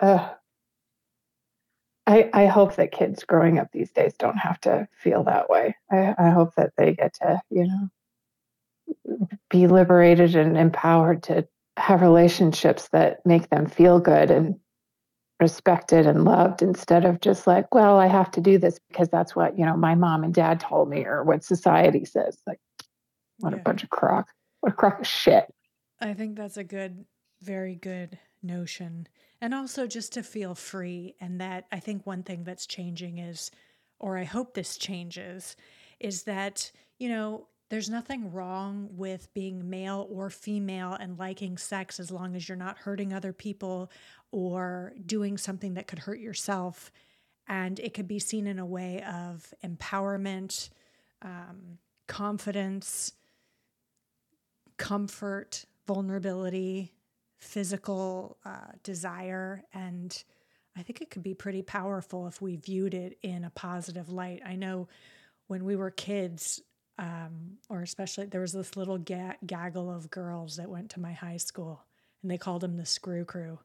uh, 0.00 0.28
I, 2.08 2.30
I 2.32 2.46
hope 2.46 2.76
that 2.76 2.90
kids 2.90 3.22
growing 3.24 3.58
up 3.58 3.68
these 3.70 3.92
days 3.92 4.14
don't 4.18 4.38
have 4.38 4.58
to 4.62 4.88
feel 4.96 5.24
that 5.24 5.50
way. 5.50 5.76
I, 5.92 6.14
I 6.18 6.30
hope 6.30 6.54
that 6.56 6.72
they 6.78 6.94
get 6.94 7.12
to, 7.20 7.42
you 7.50 7.66
know, 7.66 9.26
be 9.50 9.66
liberated 9.66 10.34
and 10.34 10.56
empowered 10.56 11.22
to 11.24 11.46
have 11.76 12.00
relationships 12.00 12.88
that 12.92 13.24
make 13.26 13.50
them 13.50 13.66
feel 13.66 14.00
good 14.00 14.30
and 14.30 14.58
respected 15.38 16.06
and 16.06 16.24
loved 16.24 16.62
instead 16.62 17.04
of 17.04 17.20
just 17.20 17.46
like, 17.46 17.74
well, 17.74 17.98
I 17.98 18.06
have 18.06 18.30
to 18.32 18.40
do 18.40 18.56
this 18.56 18.80
because 18.88 19.10
that's 19.10 19.36
what, 19.36 19.58
you 19.58 19.66
know, 19.66 19.76
my 19.76 19.94
mom 19.94 20.24
and 20.24 20.32
dad 20.32 20.60
told 20.60 20.88
me 20.88 21.04
or 21.04 21.22
what 21.24 21.44
society 21.44 22.06
says. 22.06 22.38
Like, 22.46 22.58
what 23.40 23.52
yeah. 23.52 23.58
a 23.58 23.62
bunch 23.62 23.84
of 23.84 23.90
crock. 23.90 24.28
What 24.60 24.72
a 24.72 24.76
crock 24.76 25.00
of 25.00 25.06
shit. 25.06 25.44
I 26.00 26.14
think 26.14 26.36
that's 26.36 26.56
a 26.56 26.64
good, 26.64 27.04
very 27.42 27.74
good 27.74 28.18
notion 28.42 29.06
and 29.40 29.54
also 29.54 29.86
just 29.86 30.12
to 30.12 30.22
feel 30.22 30.54
free. 30.54 31.14
And 31.20 31.40
that 31.40 31.66
I 31.72 31.80
think 31.80 32.06
one 32.06 32.22
thing 32.22 32.44
that's 32.44 32.66
changing 32.66 33.18
is, 33.18 33.50
or 33.98 34.18
I 34.18 34.24
hope 34.24 34.54
this 34.54 34.76
changes, 34.76 35.56
is 36.00 36.24
that, 36.24 36.70
you 36.98 37.08
know, 37.08 37.46
there's 37.70 37.90
nothing 37.90 38.32
wrong 38.32 38.88
with 38.92 39.32
being 39.34 39.68
male 39.68 40.08
or 40.10 40.30
female 40.30 40.94
and 40.94 41.18
liking 41.18 41.58
sex 41.58 42.00
as 42.00 42.10
long 42.10 42.34
as 42.34 42.48
you're 42.48 42.56
not 42.56 42.78
hurting 42.78 43.12
other 43.12 43.32
people 43.32 43.90
or 44.32 44.94
doing 45.04 45.36
something 45.36 45.74
that 45.74 45.86
could 45.86 45.98
hurt 45.98 46.18
yourself. 46.18 46.90
And 47.46 47.78
it 47.80 47.94
could 47.94 48.08
be 48.08 48.18
seen 48.18 48.46
in 48.46 48.58
a 48.58 48.66
way 48.66 49.02
of 49.02 49.52
empowerment, 49.64 50.70
um, 51.22 51.78
confidence, 52.06 53.12
comfort, 54.76 55.64
vulnerability, 55.86 56.92
physical 57.38 58.38
uh, 58.44 58.72
desire. 58.82 59.62
And 59.72 60.16
I 60.76 60.82
think 60.82 61.00
it 61.00 61.10
could 61.10 61.22
be 61.22 61.34
pretty 61.34 61.62
powerful 61.62 62.26
if 62.26 62.40
we 62.40 62.56
viewed 62.56 62.94
it 62.94 63.18
in 63.22 63.44
a 63.44 63.50
positive 63.50 64.10
light. 64.10 64.42
I 64.44 64.56
know 64.56 64.88
when 65.46 65.64
we 65.64 65.76
were 65.76 65.90
kids, 65.90 66.60
um, 66.98 67.58
or 67.68 67.82
especially 67.82 68.26
there 68.26 68.40
was 68.40 68.52
this 68.52 68.76
little 68.76 68.98
ga- 68.98 69.36
gaggle 69.46 69.90
of 69.90 70.10
girls 70.10 70.56
that 70.56 70.68
went 70.68 70.90
to 70.90 71.00
my 71.00 71.12
high 71.12 71.36
school, 71.36 71.84
and 72.22 72.30
they 72.30 72.38
called 72.38 72.62
them 72.62 72.76
the 72.76 72.86
Screw 72.86 73.24
Crew. 73.24 73.58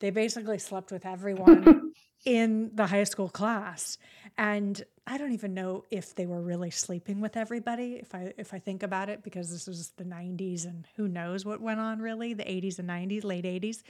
They 0.00 0.10
basically 0.10 0.58
slept 0.58 0.90
with 0.90 1.06
everyone 1.06 1.92
in 2.24 2.70
the 2.74 2.86
high 2.86 3.04
school 3.04 3.28
class. 3.28 3.98
And 4.36 4.82
I 5.06 5.18
don't 5.18 5.32
even 5.32 5.54
know 5.54 5.84
if 5.90 6.14
they 6.14 6.26
were 6.26 6.40
really 6.40 6.70
sleeping 6.70 7.20
with 7.20 7.36
everybody 7.36 7.94
if 8.00 8.14
I 8.14 8.32
if 8.38 8.54
I 8.54 8.58
think 8.58 8.82
about 8.82 9.10
it 9.10 9.22
because 9.22 9.50
this 9.50 9.66
was 9.66 9.90
the 9.96 10.04
90s 10.04 10.64
and 10.64 10.86
who 10.96 11.08
knows 11.08 11.44
what 11.44 11.60
went 11.60 11.78
on 11.78 12.00
really 12.00 12.32
the 12.32 12.44
80s 12.44 12.78
and 12.78 12.88
90s 12.88 13.22
late 13.22 13.44
80s 13.44 13.82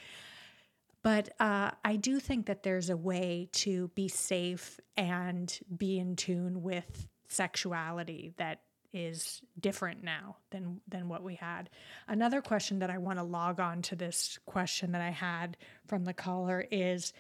but 1.05 1.29
uh, 1.39 1.71
I 1.85 1.97
do 1.97 2.19
think 2.19 2.47
that 2.47 2.63
there's 2.63 2.89
a 2.89 2.97
way 2.97 3.51
to 3.53 3.89
be 3.89 4.09
safe 4.09 4.81
and 4.97 5.57
be 5.77 5.99
in 5.99 6.17
tune 6.17 6.63
with 6.63 7.07
sexuality 7.29 8.33
that 8.39 8.63
is 8.95 9.43
different 9.61 10.03
now 10.03 10.37
than 10.51 10.81
than 10.89 11.09
what 11.09 11.23
we 11.23 11.35
had. 11.35 11.69
Another 12.09 12.41
question 12.41 12.79
that 12.79 12.91
I 12.91 12.99
want 12.99 13.19
to 13.19 13.25
log 13.25 13.61
on 13.61 13.83
to 13.83 13.97
this 13.97 14.39
question 14.47 14.93
that 14.93 15.03
I 15.03 15.11
had 15.11 15.59
from 15.87 16.05
the 16.05 16.15
caller 16.15 16.65
is 16.71 17.13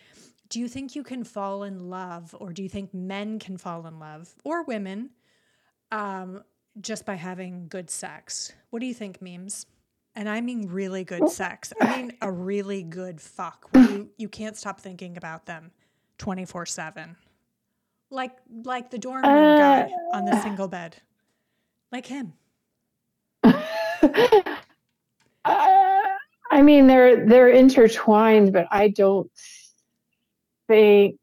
do 0.54 0.60
you 0.60 0.68
think 0.68 0.94
you 0.94 1.02
can 1.02 1.24
fall 1.24 1.64
in 1.64 1.90
love 1.90 2.32
or 2.38 2.52
do 2.52 2.62
you 2.62 2.68
think 2.68 2.94
men 2.94 3.40
can 3.40 3.58
fall 3.58 3.88
in 3.88 3.98
love 3.98 4.32
or 4.44 4.62
women 4.62 5.10
um, 5.90 6.44
just 6.80 7.04
by 7.04 7.16
having 7.16 7.66
good 7.66 7.90
sex? 7.90 8.52
What 8.70 8.78
do 8.78 8.86
you 8.86 8.94
think, 8.94 9.18
Memez? 9.18 9.66
And 10.14 10.28
I 10.28 10.40
mean 10.40 10.68
really 10.68 11.02
good 11.02 11.28
sex. 11.28 11.72
I 11.80 11.96
mean 11.96 12.12
a 12.22 12.30
really 12.30 12.84
good 12.84 13.20
fuck 13.20 13.66
where 13.72 13.90
you, 13.90 14.10
you 14.16 14.28
can't 14.28 14.56
stop 14.56 14.78
thinking 14.78 15.16
about 15.16 15.44
them 15.44 15.72
24 16.18 16.66
7. 16.66 17.16
Like 18.10 18.36
like 18.62 18.90
the 18.90 18.98
dorm 18.98 19.24
room 19.24 19.34
uh, 19.34 19.58
guy 19.58 19.90
on 20.12 20.24
the 20.24 20.40
single 20.40 20.68
bed. 20.68 20.94
Like 21.90 22.06
him. 22.06 22.32
uh, 23.42 23.56
I 25.44 26.62
mean 26.62 26.86
they're 26.86 27.26
they're 27.26 27.48
intertwined, 27.48 28.52
but 28.52 28.68
I 28.70 28.86
don't 28.86 29.28
think 30.68 31.18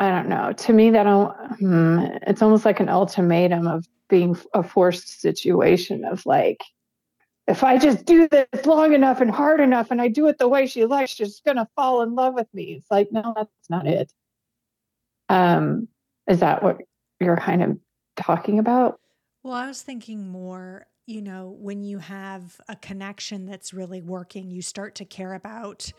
I 0.00 0.10
don't 0.10 0.28
know. 0.28 0.52
To 0.52 0.72
me, 0.72 0.90
that 0.90 1.06
hmm, 1.58 1.98
it's 2.26 2.40
almost 2.40 2.64
like 2.64 2.78
an 2.80 2.88
ultimatum 2.88 3.66
of 3.66 3.84
being 4.08 4.36
a 4.54 4.62
forced 4.62 5.20
situation 5.20 6.04
of 6.04 6.24
like, 6.24 6.62
if 7.48 7.64
I 7.64 7.78
just 7.78 8.04
do 8.04 8.28
this 8.28 8.64
long 8.64 8.92
enough 8.92 9.20
and 9.20 9.30
hard 9.30 9.60
enough 9.60 9.90
and 9.90 10.00
I 10.00 10.08
do 10.08 10.28
it 10.28 10.38
the 10.38 10.48
way 10.48 10.66
she 10.66 10.84
likes, 10.84 11.12
she's 11.12 11.40
to 11.56 11.68
fall 11.74 12.02
in 12.02 12.14
love 12.14 12.34
with 12.34 12.46
me. 12.54 12.74
It's 12.74 12.90
like, 12.90 13.10
no, 13.10 13.32
that's 13.36 13.70
not 13.70 13.86
it. 13.86 14.12
Um, 15.28 15.88
is 16.28 16.40
that 16.40 16.62
what 16.62 16.78
you're 17.20 17.36
kind 17.36 17.62
of 17.62 17.78
talking 18.16 18.58
about? 18.58 19.00
Well, 19.42 19.54
I 19.54 19.66
was 19.66 19.82
thinking 19.82 20.28
more, 20.28 20.86
you 21.06 21.22
know, 21.22 21.56
when 21.58 21.82
you 21.82 21.98
have 21.98 22.60
a 22.68 22.76
connection 22.76 23.46
that's 23.46 23.72
really 23.72 24.02
working, 24.02 24.50
you 24.50 24.62
start 24.62 24.94
to 24.96 25.04
care 25.04 25.34
about 25.34 25.90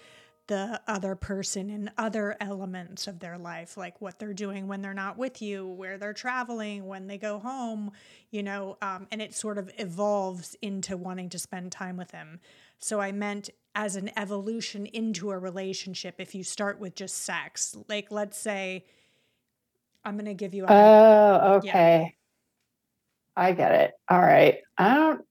the 0.49 0.81
other 0.87 1.13
person 1.13 1.69
and 1.69 1.91
other 1.95 2.35
elements 2.41 3.05
of 3.05 3.19
their 3.19 3.37
life, 3.37 3.77
like 3.77 4.01
what 4.01 4.17
they're 4.17 4.33
doing 4.33 4.67
when 4.67 4.81
they're 4.81 4.95
not 4.95 5.15
with 5.15 5.43
you, 5.43 5.67
where 5.67 5.99
they're 5.99 6.11
traveling, 6.11 6.87
when 6.87 7.05
they 7.05 7.19
go 7.19 7.37
home, 7.37 7.91
you 8.31 8.41
know, 8.41 8.75
um, 8.81 9.05
and 9.11 9.21
it 9.21 9.35
sort 9.35 9.59
of 9.59 9.69
evolves 9.77 10.55
into 10.63 10.97
wanting 10.97 11.29
to 11.29 11.37
spend 11.37 11.71
time 11.71 11.97
with 11.97 12.09
them. 12.09 12.39
So 12.79 12.99
I 12.99 13.11
meant 13.11 13.51
as 13.75 13.95
an 13.95 14.09
evolution 14.17 14.87
into 14.87 15.29
a 15.29 15.37
relationship, 15.37 16.15
if 16.17 16.33
you 16.33 16.43
start 16.43 16.79
with 16.79 16.95
just 16.95 17.19
sex, 17.19 17.77
like 17.87 18.09
let's 18.09 18.37
say, 18.37 18.85
I'm 20.03 20.15
going 20.15 20.25
to 20.25 20.33
give 20.33 20.55
you 20.55 20.65
a. 20.65 20.67
Oh, 20.67 21.53
okay. 21.57 22.15
Yeah. 23.35 23.43
I 23.43 23.51
get 23.51 23.71
it. 23.73 23.91
All 24.09 24.19
right. 24.19 24.57
I 24.79 24.95
don't. 24.95 25.21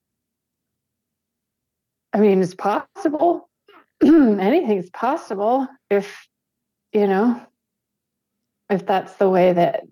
I 2.13 2.21
mean, 2.21 2.41
it's 2.41 2.55
possible 2.55 3.48
anything's 4.05 4.91
possible 4.91 5.67
if 5.91 6.27
you 6.93 7.07
know 7.07 7.41
if 8.71 8.87
that's 8.87 9.15
the 9.15 9.29
way 9.29 9.53
that 9.53 9.83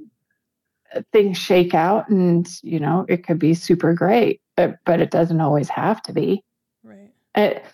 things 1.12 1.37
shake 1.37 1.75
out 1.75 2.09
and 2.09 2.49
you 2.62 2.79
know 2.79 3.05
it 3.09 3.27
could 3.27 3.38
be 3.38 3.55
super 3.55 3.92
great 3.92 4.40
but, 4.57 4.79
but 4.85 5.01
it 5.01 5.11
doesn't 5.11 5.40
always 5.40 5.69
have 5.69 6.03
to 6.03 6.12
be. 6.12 6.42
Right. 6.83 7.12
It 7.35 7.64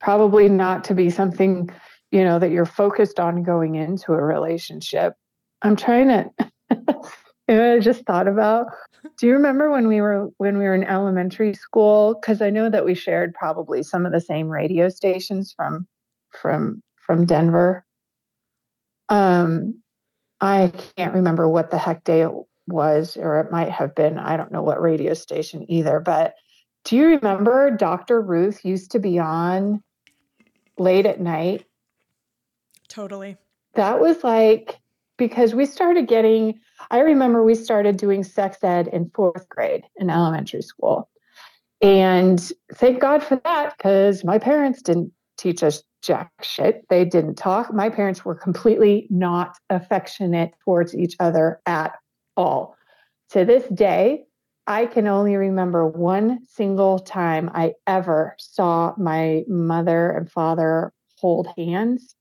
probably 0.00 0.48
not 0.48 0.84
to 0.84 0.94
be 0.94 1.08
something 1.10 1.70
you 2.10 2.24
know 2.24 2.38
that 2.38 2.50
you're 2.50 2.66
focused 2.66 3.18
on 3.18 3.42
going 3.42 3.76
into 3.76 4.12
a 4.12 4.22
relationship. 4.22 5.14
I'm 5.62 5.76
trying 5.76 6.08
to 6.08 6.30
I 7.60 7.78
just 7.78 8.04
thought 8.04 8.28
about. 8.28 8.66
Do 9.18 9.26
you 9.26 9.32
remember 9.34 9.70
when 9.70 9.88
we 9.88 10.00
were 10.00 10.28
when 10.38 10.58
we 10.58 10.64
were 10.64 10.74
in 10.74 10.84
elementary 10.84 11.54
school? 11.54 12.14
Because 12.14 12.40
I 12.40 12.50
know 12.50 12.70
that 12.70 12.84
we 12.84 12.94
shared 12.94 13.34
probably 13.34 13.82
some 13.82 14.06
of 14.06 14.12
the 14.12 14.20
same 14.20 14.48
radio 14.48 14.88
stations 14.88 15.52
from 15.56 15.86
from 16.30 16.82
from 17.04 17.26
Denver. 17.26 17.84
Um, 19.08 19.82
I 20.40 20.72
can't 20.96 21.14
remember 21.14 21.48
what 21.48 21.70
the 21.70 21.78
heck 21.78 22.04
day 22.04 22.22
it 22.22 22.30
was, 22.66 23.16
or 23.16 23.40
it 23.40 23.50
might 23.50 23.70
have 23.70 23.94
been. 23.94 24.18
I 24.18 24.36
don't 24.36 24.52
know 24.52 24.62
what 24.62 24.80
radio 24.80 25.14
station 25.14 25.70
either. 25.70 26.00
But 26.00 26.34
do 26.84 26.96
you 26.96 27.06
remember 27.06 27.70
Dr. 27.70 28.20
Ruth 28.20 28.64
used 28.64 28.92
to 28.92 28.98
be 28.98 29.18
on 29.18 29.82
late 30.78 31.06
at 31.06 31.20
night? 31.20 31.64
Totally. 32.88 33.36
That 33.74 34.00
was 34.00 34.22
like 34.22 34.78
because 35.16 35.54
we 35.54 35.66
started 35.66 36.08
getting 36.08 36.60
I 36.90 37.00
remember 37.00 37.42
we 37.42 37.54
started 37.54 37.96
doing 37.96 38.24
sex 38.24 38.62
ed 38.62 38.88
in 38.88 39.10
fourth 39.14 39.48
grade 39.48 39.84
in 39.96 40.10
elementary 40.10 40.62
school. 40.62 41.08
And 41.80 42.40
thank 42.74 43.00
God 43.00 43.22
for 43.22 43.36
that, 43.44 43.76
because 43.76 44.24
my 44.24 44.38
parents 44.38 44.82
didn't 44.82 45.12
teach 45.36 45.62
us 45.62 45.82
jack 46.02 46.30
shit. 46.42 46.84
They 46.88 47.04
didn't 47.04 47.36
talk. 47.36 47.72
My 47.72 47.88
parents 47.88 48.24
were 48.24 48.34
completely 48.34 49.06
not 49.10 49.56
affectionate 49.70 50.52
towards 50.64 50.94
each 50.94 51.16
other 51.20 51.60
at 51.66 51.92
all. 52.36 52.76
To 53.30 53.44
this 53.44 53.66
day, 53.68 54.24
I 54.66 54.86
can 54.86 55.08
only 55.08 55.36
remember 55.36 55.86
one 55.86 56.44
single 56.46 56.98
time 57.00 57.50
I 57.52 57.74
ever 57.86 58.36
saw 58.38 58.94
my 58.96 59.42
mother 59.48 60.10
and 60.10 60.30
father 60.30 60.92
hold 61.18 61.48
hands 61.56 62.14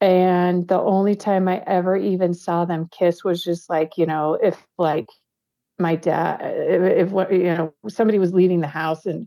and 0.00 0.68
the 0.68 0.78
only 0.78 1.16
time 1.16 1.48
I 1.48 1.62
ever 1.66 1.96
even 1.96 2.32
saw 2.34 2.64
them 2.64 2.88
kiss 2.90 3.24
was 3.24 3.42
just 3.42 3.68
like, 3.68 3.98
you 3.98 4.06
know, 4.06 4.34
if 4.34 4.64
like 4.76 5.08
my 5.78 5.96
dad, 5.96 6.40
if, 6.42 7.12
if 7.12 7.32
you 7.32 7.44
know, 7.44 7.74
somebody 7.88 8.18
was 8.18 8.32
leaving 8.32 8.60
the 8.60 8.68
house 8.68 9.06
and 9.06 9.26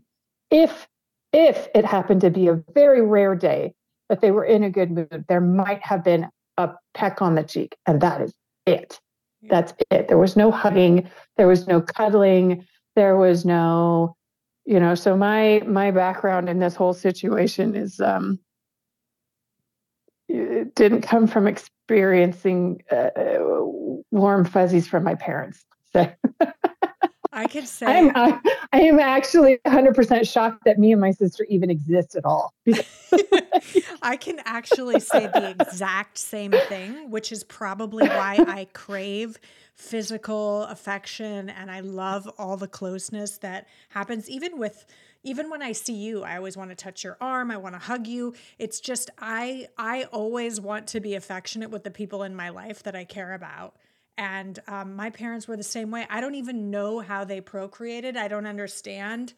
if, 0.50 0.88
if 1.32 1.68
it 1.74 1.84
happened 1.84 2.22
to 2.22 2.30
be 2.30 2.48
a 2.48 2.62
very 2.74 3.02
rare 3.02 3.34
day 3.34 3.74
that 4.08 4.20
they 4.20 4.30
were 4.30 4.44
in 4.44 4.62
a 4.62 4.70
good 4.70 4.90
mood, 4.90 5.24
there 5.28 5.40
might 5.40 5.82
have 5.82 6.04
been 6.04 6.28
a 6.56 6.70
peck 6.94 7.20
on 7.20 7.34
the 7.34 7.42
cheek. 7.42 7.76
And 7.86 8.00
that 8.00 8.20
is 8.20 8.32
it. 8.66 8.98
That's 9.42 9.74
it. 9.90 10.08
There 10.08 10.18
was 10.18 10.36
no 10.36 10.50
hugging. 10.50 11.08
There 11.36 11.48
was 11.48 11.66
no 11.66 11.80
cuddling. 11.80 12.66
There 12.96 13.16
was 13.16 13.44
no, 13.44 14.16
you 14.64 14.78
know, 14.78 14.94
so 14.94 15.16
my, 15.16 15.62
my 15.66 15.90
background 15.90 16.48
in 16.48 16.60
this 16.60 16.74
whole 16.76 16.94
situation 16.94 17.74
is, 17.74 18.00
um, 18.00 18.38
it 20.32 20.74
didn't 20.74 21.02
come 21.02 21.26
from 21.26 21.46
experiencing 21.46 22.82
uh, 22.90 23.10
warm 24.10 24.44
fuzzies 24.44 24.88
from 24.88 25.04
my 25.04 25.14
parents. 25.14 25.64
So 25.92 26.10
I 27.32 27.46
could 27.46 27.68
say 27.68 27.86
I'm, 27.86 28.12
I, 28.14 28.40
I 28.72 28.80
am 28.80 28.98
actually 28.98 29.58
100% 29.66 30.30
shocked 30.30 30.64
that 30.64 30.78
me 30.78 30.92
and 30.92 31.00
my 31.00 31.10
sister 31.10 31.46
even 31.48 31.70
exist 31.70 32.14
at 32.14 32.24
all. 32.24 32.52
I 34.02 34.16
can 34.16 34.40
actually 34.44 35.00
say 35.00 35.26
the 35.26 35.50
exact 35.58 36.18
same 36.18 36.52
thing, 36.68 37.10
which 37.10 37.32
is 37.32 37.44
probably 37.44 38.06
why 38.06 38.42
I 38.46 38.66
crave 38.72 39.38
physical 39.74 40.64
affection 40.64 41.48
and 41.48 41.70
I 41.70 41.80
love 41.80 42.30
all 42.38 42.56
the 42.56 42.68
closeness 42.68 43.38
that 43.38 43.66
happens 43.88 44.28
even 44.28 44.58
with 44.58 44.84
even 45.24 45.50
when 45.50 45.62
I 45.62 45.72
see 45.72 45.94
you, 45.94 46.22
I 46.22 46.36
always 46.36 46.56
want 46.56 46.70
to 46.70 46.76
touch 46.76 47.04
your 47.04 47.16
arm. 47.20 47.50
I 47.50 47.56
want 47.56 47.74
to 47.74 47.78
hug 47.78 48.06
you. 48.06 48.34
It's 48.58 48.80
just 48.80 49.10
I 49.18 49.68
I 49.78 50.04
always 50.04 50.60
want 50.60 50.88
to 50.88 51.00
be 51.00 51.14
affectionate 51.14 51.70
with 51.70 51.84
the 51.84 51.90
people 51.90 52.22
in 52.22 52.34
my 52.34 52.48
life 52.48 52.82
that 52.82 52.96
I 52.96 53.04
care 53.04 53.34
about. 53.34 53.76
And 54.18 54.58
um, 54.68 54.94
my 54.94 55.10
parents 55.10 55.48
were 55.48 55.56
the 55.56 55.62
same 55.62 55.90
way. 55.90 56.06
I 56.10 56.20
don't 56.20 56.34
even 56.34 56.70
know 56.70 57.00
how 57.00 57.24
they 57.24 57.40
procreated. 57.40 58.16
I 58.16 58.28
don't 58.28 58.46
understand. 58.46 59.32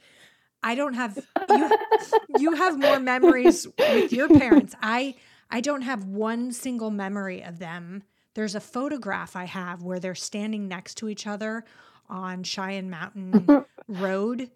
I 0.63 0.75
don't 0.75 0.95
have 0.95 1.19
you. 1.49 1.71
you 2.39 2.53
have 2.53 2.79
more 2.79 2.99
memories 2.99 3.67
with 3.79 4.13
your 4.13 4.29
parents. 4.29 4.75
I 4.83 5.15
I 5.51 5.61
don't 5.61 5.83
have 5.83 6.05
one 6.05 6.53
single 6.53 6.91
memory 6.91 7.43
of 7.43 7.59
them. 7.59 8.03
There's 8.35 8.55
a 8.55 8.61
photograph 8.61 9.37
I 9.37 9.45
have 9.45 9.83
where 9.83 10.01
they're 10.01 10.15
standing 10.15 10.67
next 10.67 10.97
to 10.97 11.09
each 11.09 11.27
other 11.27 11.65
on 12.09 12.43
Cheyenne 12.43 12.91
Mountain 12.91 13.65
Road, 13.89 14.51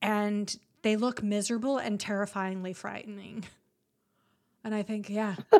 and 0.00 0.54
they 0.84 0.96
look 0.96 1.22
miserable 1.22 1.78
and 1.78 1.98
terrifyingly 1.98 2.74
frightening. 2.74 3.44
And 4.62 4.74
I 4.74 4.82
think, 4.82 5.08
yeah, 5.08 5.34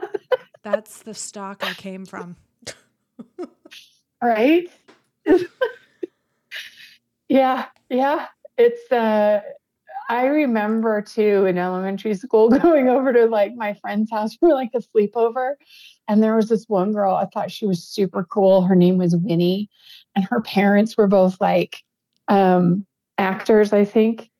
that's 0.62 1.02
the 1.02 1.14
stock 1.14 1.64
I 1.64 1.72
came 1.72 2.04
from. 2.04 2.36
right? 4.22 4.70
yeah, 7.28 7.66
yeah. 7.88 8.26
It's 8.56 8.92
uh 8.92 9.40
I 10.08 10.26
remember 10.26 11.00
too 11.00 11.46
in 11.46 11.56
elementary 11.56 12.14
school 12.14 12.48
going 12.50 12.90
over 12.90 13.12
to 13.14 13.24
like 13.24 13.54
my 13.54 13.72
friend's 13.80 14.10
house 14.10 14.36
for 14.36 14.50
like 14.50 14.70
a 14.74 14.80
sleepover. 14.80 15.54
And 16.06 16.22
there 16.22 16.36
was 16.36 16.50
this 16.50 16.68
one 16.68 16.92
girl, 16.92 17.14
I 17.14 17.24
thought 17.24 17.50
she 17.50 17.66
was 17.66 17.82
super 17.82 18.24
cool. 18.24 18.62
Her 18.62 18.74
name 18.74 18.98
was 18.98 19.16
Winnie. 19.16 19.70
And 20.14 20.26
her 20.26 20.42
parents 20.42 20.98
were 20.98 21.06
both 21.06 21.40
like 21.40 21.82
um, 22.28 22.84
actors, 23.16 23.72
I 23.72 23.86
think. 23.86 24.30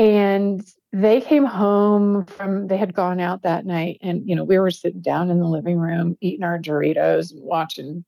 And 0.00 0.66
they 0.94 1.20
came 1.20 1.44
home 1.44 2.24
from, 2.24 2.68
they 2.68 2.78
had 2.78 2.94
gone 2.94 3.20
out 3.20 3.42
that 3.42 3.66
night. 3.66 3.98
And, 4.00 4.26
you 4.26 4.34
know, 4.34 4.44
we 4.44 4.58
were 4.58 4.70
sitting 4.70 5.02
down 5.02 5.30
in 5.30 5.40
the 5.40 5.46
living 5.46 5.76
room 5.76 6.16
eating 6.22 6.42
our 6.42 6.58
Doritos 6.58 7.32
and 7.32 7.42
watching, 7.42 8.02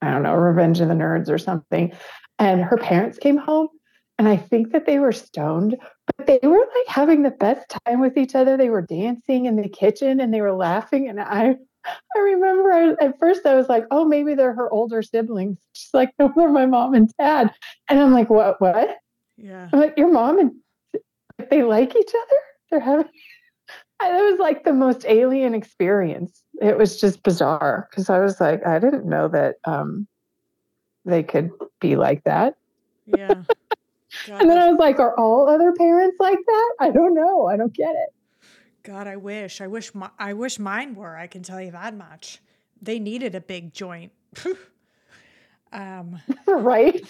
I 0.00 0.12
don't 0.12 0.22
know, 0.22 0.34
Revenge 0.34 0.78
of 0.78 0.86
the 0.86 0.94
Nerds 0.94 1.28
or 1.28 1.36
something. 1.36 1.92
And 2.38 2.62
her 2.62 2.76
parents 2.76 3.18
came 3.18 3.36
home 3.36 3.68
and 4.16 4.28
I 4.28 4.36
think 4.36 4.70
that 4.70 4.86
they 4.86 5.00
were 5.00 5.10
stoned, 5.10 5.76
but 6.06 6.28
they 6.28 6.38
were 6.46 6.56
like 6.56 6.86
having 6.86 7.24
the 7.24 7.32
best 7.32 7.76
time 7.84 7.98
with 7.98 8.16
each 8.16 8.36
other. 8.36 8.56
They 8.56 8.70
were 8.70 8.82
dancing 8.82 9.46
in 9.46 9.56
the 9.56 9.68
kitchen 9.68 10.20
and 10.20 10.32
they 10.32 10.40
were 10.40 10.54
laughing. 10.54 11.08
And 11.08 11.20
I, 11.20 11.56
I 11.84 12.18
remember 12.18 12.72
I, 12.72 13.04
at 13.04 13.18
first 13.18 13.44
I 13.44 13.56
was 13.56 13.68
like, 13.68 13.86
oh, 13.90 14.04
maybe 14.04 14.36
they're 14.36 14.54
her 14.54 14.72
older 14.72 15.02
siblings. 15.02 15.58
She's 15.72 15.92
like, 15.92 16.12
no, 16.20 16.32
they're 16.36 16.48
my 16.48 16.66
mom 16.66 16.94
and 16.94 17.12
dad. 17.18 17.52
And 17.88 17.98
I'm 17.98 18.12
like, 18.12 18.30
what? 18.30 18.60
What? 18.60 18.98
Yeah. 19.36 19.68
I'm 19.72 19.80
like, 19.80 19.98
your 19.98 20.12
mom 20.12 20.38
and 20.38 20.52
they 21.50 21.62
like 21.62 21.94
each 21.94 22.10
other. 22.10 22.40
They're 22.70 22.80
having. 22.80 23.08
It 24.00 24.30
was 24.30 24.38
like 24.38 24.62
the 24.62 24.72
most 24.72 25.04
alien 25.06 25.54
experience. 25.54 26.44
It 26.62 26.78
was 26.78 27.00
just 27.00 27.24
bizarre 27.24 27.88
because 27.90 28.08
I 28.08 28.20
was 28.20 28.40
like, 28.40 28.64
I 28.64 28.78
didn't 28.78 29.06
know 29.06 29.26
that 29.26 29.56
um, 29.64 30.06
they 31.04 31.24
could 31.24 31.50
be 31.80 31.96
like 31.96 32.22
that. 32.22 32.54
Yeah. 33.06 33.42
God, 34.28 34.40
and 34.40 34.48
then 34.48 34.56
I 34.56 34.70
was 34.70 34.78
like, 34.78 35.00
are 35.00 35.18
all 35.18 35.48
other 35.48 35.72
parents 35.72 36.16
like 36.20 36.38
that? 36.46 36.74
I 36.78 36.90
don't 36.90 37.12
know. 37.12 37.48
I 37.48 37.56
don't 37.56 37.74
get 37.74 37.90
it. 37.90 38.10
God, 38.84 39.08
I 39.08 39.16
wish. 39.16 39.60
I 39.60 39.66
wish 39.66 39.92
my, 39.94 40.10
I 40.18 40.32
wish 40.32 40.60
mine 40.60 40.94
were. 40.94 41.16
I 41.16 41.26
can 41.26 41.42
tell 41.42 41.60
you 41.60 41.72
that 41.72 41.96
much. 41.96 42.40
They 42.80 43.00
needed 43.00 43.34
a 43.34 43.40
big 43.40 43.74
joint. 43.74 44.12
um, 45.72 46.20
right? 46.46 47.02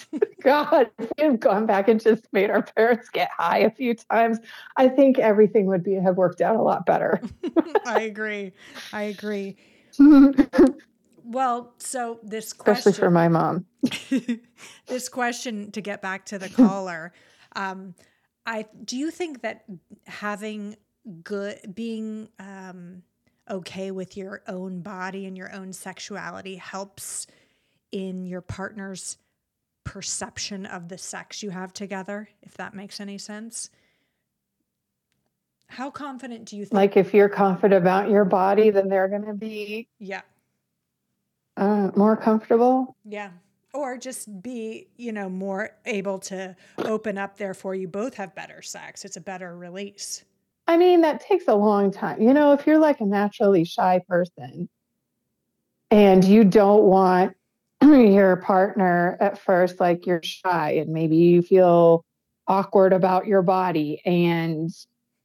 God, 0.43 0.91
if 0.99 1.11
we 1.17 1.25
had 1.25 1.41
gone 1.41 1.67
back 1.67 1.89
and 1.89 2.01
just 2.01 2.27
made 2.33 2.51
our 2.51 2.63
parents 2.63 3.09
get 3.11 3.31
high 3.37 3.59
a 3.59 3.71
few 3.71 3.95
times, 3.95 4.39
I 4.77 4.89
think 4.89 5.19
everything 5.19 5.67
would 5.67 5.83
be 5.83 5.95
have 5.95 6.17
worked 6.17 6.41
out 6.41 6.57
a 6.57 6.63
lot 6.63 6.87
better. 6.87 7.21
I 7.87 8.03
agree. 8.03 8.53
I 8.93 9.03
agree. 9.03 9.57
Well, 11.31 11.75
so 11.77 12.21
this 12.23 12.55
question, 12.55 12.79
especially 12.79 12.99
for 12.99 13.11
my 13.11 13.29
mom, 13.29 13.67
this 14.87 15.11
question 15.11 15.71
to 15.73 15.83
get 15.83 16.01
back 16.01 16.25
to 16.27 16.39
the 16.39 16.49
caller, 16.49 17.13
um, 17.55 17.95
I 18.47 18.65
do 18.83 18.97
you 18.97 19.11
think 19.11 19.43
that 19.43 19.65
having 20.07 20.77
good, 21.23 21.75
being 21.75 22.31
um, 22.39 23.03
okay 23.51 23.91
with 23.91 24.17
your 24.17 24.43
own 24.49 24.81
body 24.81 25.27
and 25.27 25.37
your 25.37 25.55
own 25.55 25.75
sexuality 25.75 26.57
helps 26.57 27.27
in 27.93 28.25
your 28.25 28.41
partner's 28.41 29.19
perception 29.85 30.67
of 30.67 30.89
the 30.89 30.99
sex 30.99 31.43
you 31.43 31.51
have 31.51 31.73
together, 31.73 32.29
if 32.43 32.55
that 32.55 32.75
makes 32.75 33.01
any 33.01 33.19
sense? 33.19 33.71
How 35.67 35.91
confident 35.91 36.47
do 36.47 36.57
you 36.57 36.65
think? 36.65 36.75
Like, 36.75 36.97
if 36.97 37.13
you're 37.13 37.29
confident 37.29 37.81
about 37.81 38.11
your 38.11 38.25
body, 38.25 38.71
then 38.71 38.89
they're 38.89 39.09
going 39.09 39.27
to 39.27 39.35
be. 39.35 39.89
Yeah 39.99 40.23
uh, 41.59 41.91
more 41.97 42.17
comfortable. 42.17 42.97
Yeah. 43.05 43.31
Or 43.75 43.99
just 43.99 44.43
be, 44.43 44.89
you 44.97 45.13
know, 45.13 45.29
more 45.29 45.71
able 45.85 46.19
to 46.21 46.57
open 46.79 47.19
up, 47.19 47.37
therefore, 47.37 47.75
you 47.75 47.87
both 47.87 48.15
have 48.15 48.35
better 48.35 48.63
sex. 48.63 49.05
It's 49.05 49.17
a 49.17 49.21
better 49.21 49.57
release. 49.57 50.25
I 50.67 50.77
mean, 50.77 51.03
that 51.03 51.21
takes 51.21 51.49
a 51.49 51.55
long 51.55 51.91
time. 51.91 52.23
You 52.23 52.33
know, 52.33 52.53
if 52.53 52.67
you're 52.67 52.79
like 52.79 53.01
a 53.01 53.05
naturally 53.05 53.65
shy 53.65 54.01
person 54.09 54.69
and 55.91 56.25
you 56.25 56.45
don't 56.45 56.85
want 56.85 57.37
your 58.13 58.37
partner 58.37 59.17
at 59.21 59.39
first, 59.39 59.81
like 59.81 60.07
you're 60.07 60.23
shy 60.23 60.73
and 60.73 60.93
maybe 60.93 61.17
you 61.17 61.43
feel 61.43 62.05
awkward 62.47 62.93
about 62.93 63.27
your 63.27 63.43
body 63.43 64.01
and 64.05 64.71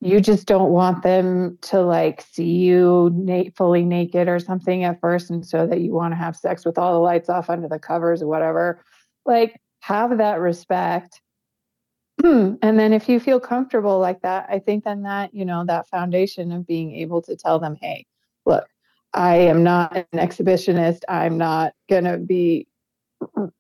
you 0.02 0.20
just 0.20 0.46
don't 0.46 0.72
want 0.72 1.02
them 1.04 1.58
to 1.62 1.82
like 1.82 2.22
see 2.22 2.52
you 2.58 3.10
na- 3.14 3.50
fully 3.56 3.86
naked 3.86 4.28
or 4.28 4.40
something 4.40 4.84
at 4.84 5.00
first 5.00 5.30
and 5.30 5.46
so 5.46 5.66
that 5.66 5.80
you 5.80 5.94
want 5.94 6.12
to 6.12 6.18
have 6.18 6.36
sex 6.36 6.66
with 6.66 6.78
all 6.78 6.94
the 6.94 7.00
lights 7.00 7.30
off 7.30 7.50
under 7.50 7.70
the 7.70 7.80
covers 7.80 8.22
or 8.22 8.28
whatever. 8.28 8.84
Like 9.26 9.60
have 9.80 10.18
that 10.18 10.40
respect. 10.40 11.22
And 12.24 12.60
then 12.62 12.94
if 12.94 13.10
you 13.10 13.20
feel 13.20 13.40
comfortable 13.40 14.00
like 14.00 14.22
that 14.22 14.46
i 14.50 14.60
think 14.60 14.84
then 14.84 15.02
that 15.02 15.34
you 15.34 15.46
know 15.46 15.66
that 15.66 15.88
foundation 15.88 16.52
of 16.52 16.68
being 16.68 16.96
able 16.96 17.22
to 17.24 17.36
tell 17.36 17.60
them 17.60 17.76
hey 17.82 18.06
look 18.46 18.66
i 19.14 19.36
am 19.36 19.64
not 19.64 19.96
an 19.96 20.06
exhibitionist. 20.14 21.02
I'm 21.08 21.38
not 21.38 21.74
going 21.90 22.06
to 22.06 22.18
be 22.18 22.68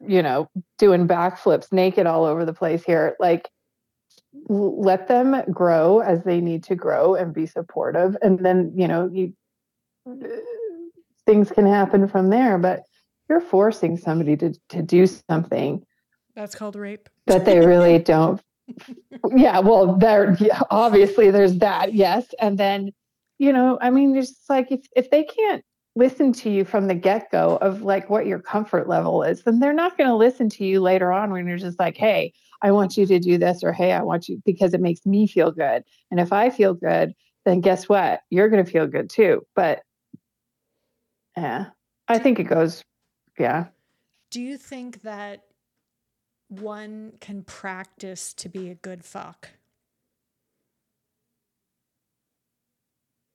you 0.06 0.22
know 0.22 0.50
doing 0.78 1.08
backflips 1.08 1.72
naked 1.72 2.06
all 2.06 2.26
over 2.26 2.46
the 2.46 2.54
place 2.54 2.84
here. 2.84 3.16
Like 3.20 3.50
let 4.48 5.08
them 5.08 5.42
grow 5.52 6.00
as 6.00 6.24
they 6.24 6.42
need 6.42 6.64
to 6.64 6.76
grow 6.76 7.16
and 7.16 7.34
be 7.34 7.46
supportive 7.46 8.18
and 8.22 8.40
then 8.40 8.72
you 8.76 8.88
know 8.88 9.10
you 9.12 9.34
things 11.26 11.52
can 11.52 11.66
happen 11.66 12.08
from 12.08 12.30
there 12.30 12.58
but 12.58 12.82
you're 13.30 13.40
forcing 13.40 13.96
somebody 13.96 14.36
to 14.36 14.54
to 14.70 14.82
do 14.82 15.06
something 15.06 15.84
that's 16.36 16.56
called 16.56 16.76
rape. 16.76 17.10
that 17.28 17.46
they 17.46 17.60
really 17.60 18.00
don't 18.00 18.42
yeah 19.36 19.60
well 19.60 19.96
there 19.96 20.36
yeah, 20.40 20.62
obviously 20.72 21.30
there's 21.30 21.58
that 21.60 21.94
yes 21.94 22.34
and 22.40 22.58
then 22.58 22.92
you 23.44 23.54
know 23.54 23.78
i 23.82 23.90
mean 23.90 24.14
there's 24.14 24.36
like 24.50 24.72
if 24.72 24.82
if 24.96 25.10
they 25.12 25.24
can't 25.24 25.64
listen 25.96 26.34
to 26.34 26.50
you 26.50 26.66
from 26.66 26.88
the 26.88 26.96
get-go 26.96 27.58
of 27.62 27.84
like 27.84 28.10
what 28.10 28.26
your 28.26 28.40
comfort 28.40 28.88
level 28.88 29.22
is 29.22 29.44
then 29.44 29.60
they're 29.60 29.74
not 29.74 29.98
going 29.98 30.10
to 30.10 30.16
listen 30.16 30.50
to 30.50 30.66
you 30.66 30.80
later 30.80 31.12
on 31.12 31.32
when 31.32 31.48
you're 31.48 31.58
just 31.58 31.80
like 31.80 31.98
hey 31.98 32.34
I 32.64 32.72
want 32.72 32.96
you 32.96 33.06
to 33.06 33.20
do 33.20 33.38
this, 33.38 33.62
or 33.62 33.74
hey, 33.74 33.92
I 33.92 34.02
want 34.02 34.30
you 34.30 34.42
because 34.46 34.74
it 34.74 34.80
makes 34.80 35.06
me 35.06 35.28
feel 35.28 35.52
good. 35.52 35.84
And 36.10 36.20
if 36.20 36.32
I 36.32 36.50
feel 36.50 36.74
good, 36.74 37.14
then 37.44 37.60
guess 37.60 37.90
what? 37.90 38.22
You're 38.30 38.48
going 38.48 38.64
to 38.64 38.72
feel 38.72 38.88
good 38.88 39.10
too. 39.10 39.46
But 39.54 39.82
yeah, 41.36 41.66
I 42.08 42.20
think 42.20 42.40
it 42.40 42.46
goes, 42.46 42.82
yeah. 43.38 43.66
Do 44.32 44.42
you 44.42 44.58
think 44.58 45.02
that 45.02 45.42
one 46.48 47.14
can 47.20 47.44
practice 47.44 48.34
to 48.36 48.48
be 48.48 48.70
a 48.70 48.76
good 48.76 49.04
fuck? 49.04 49.50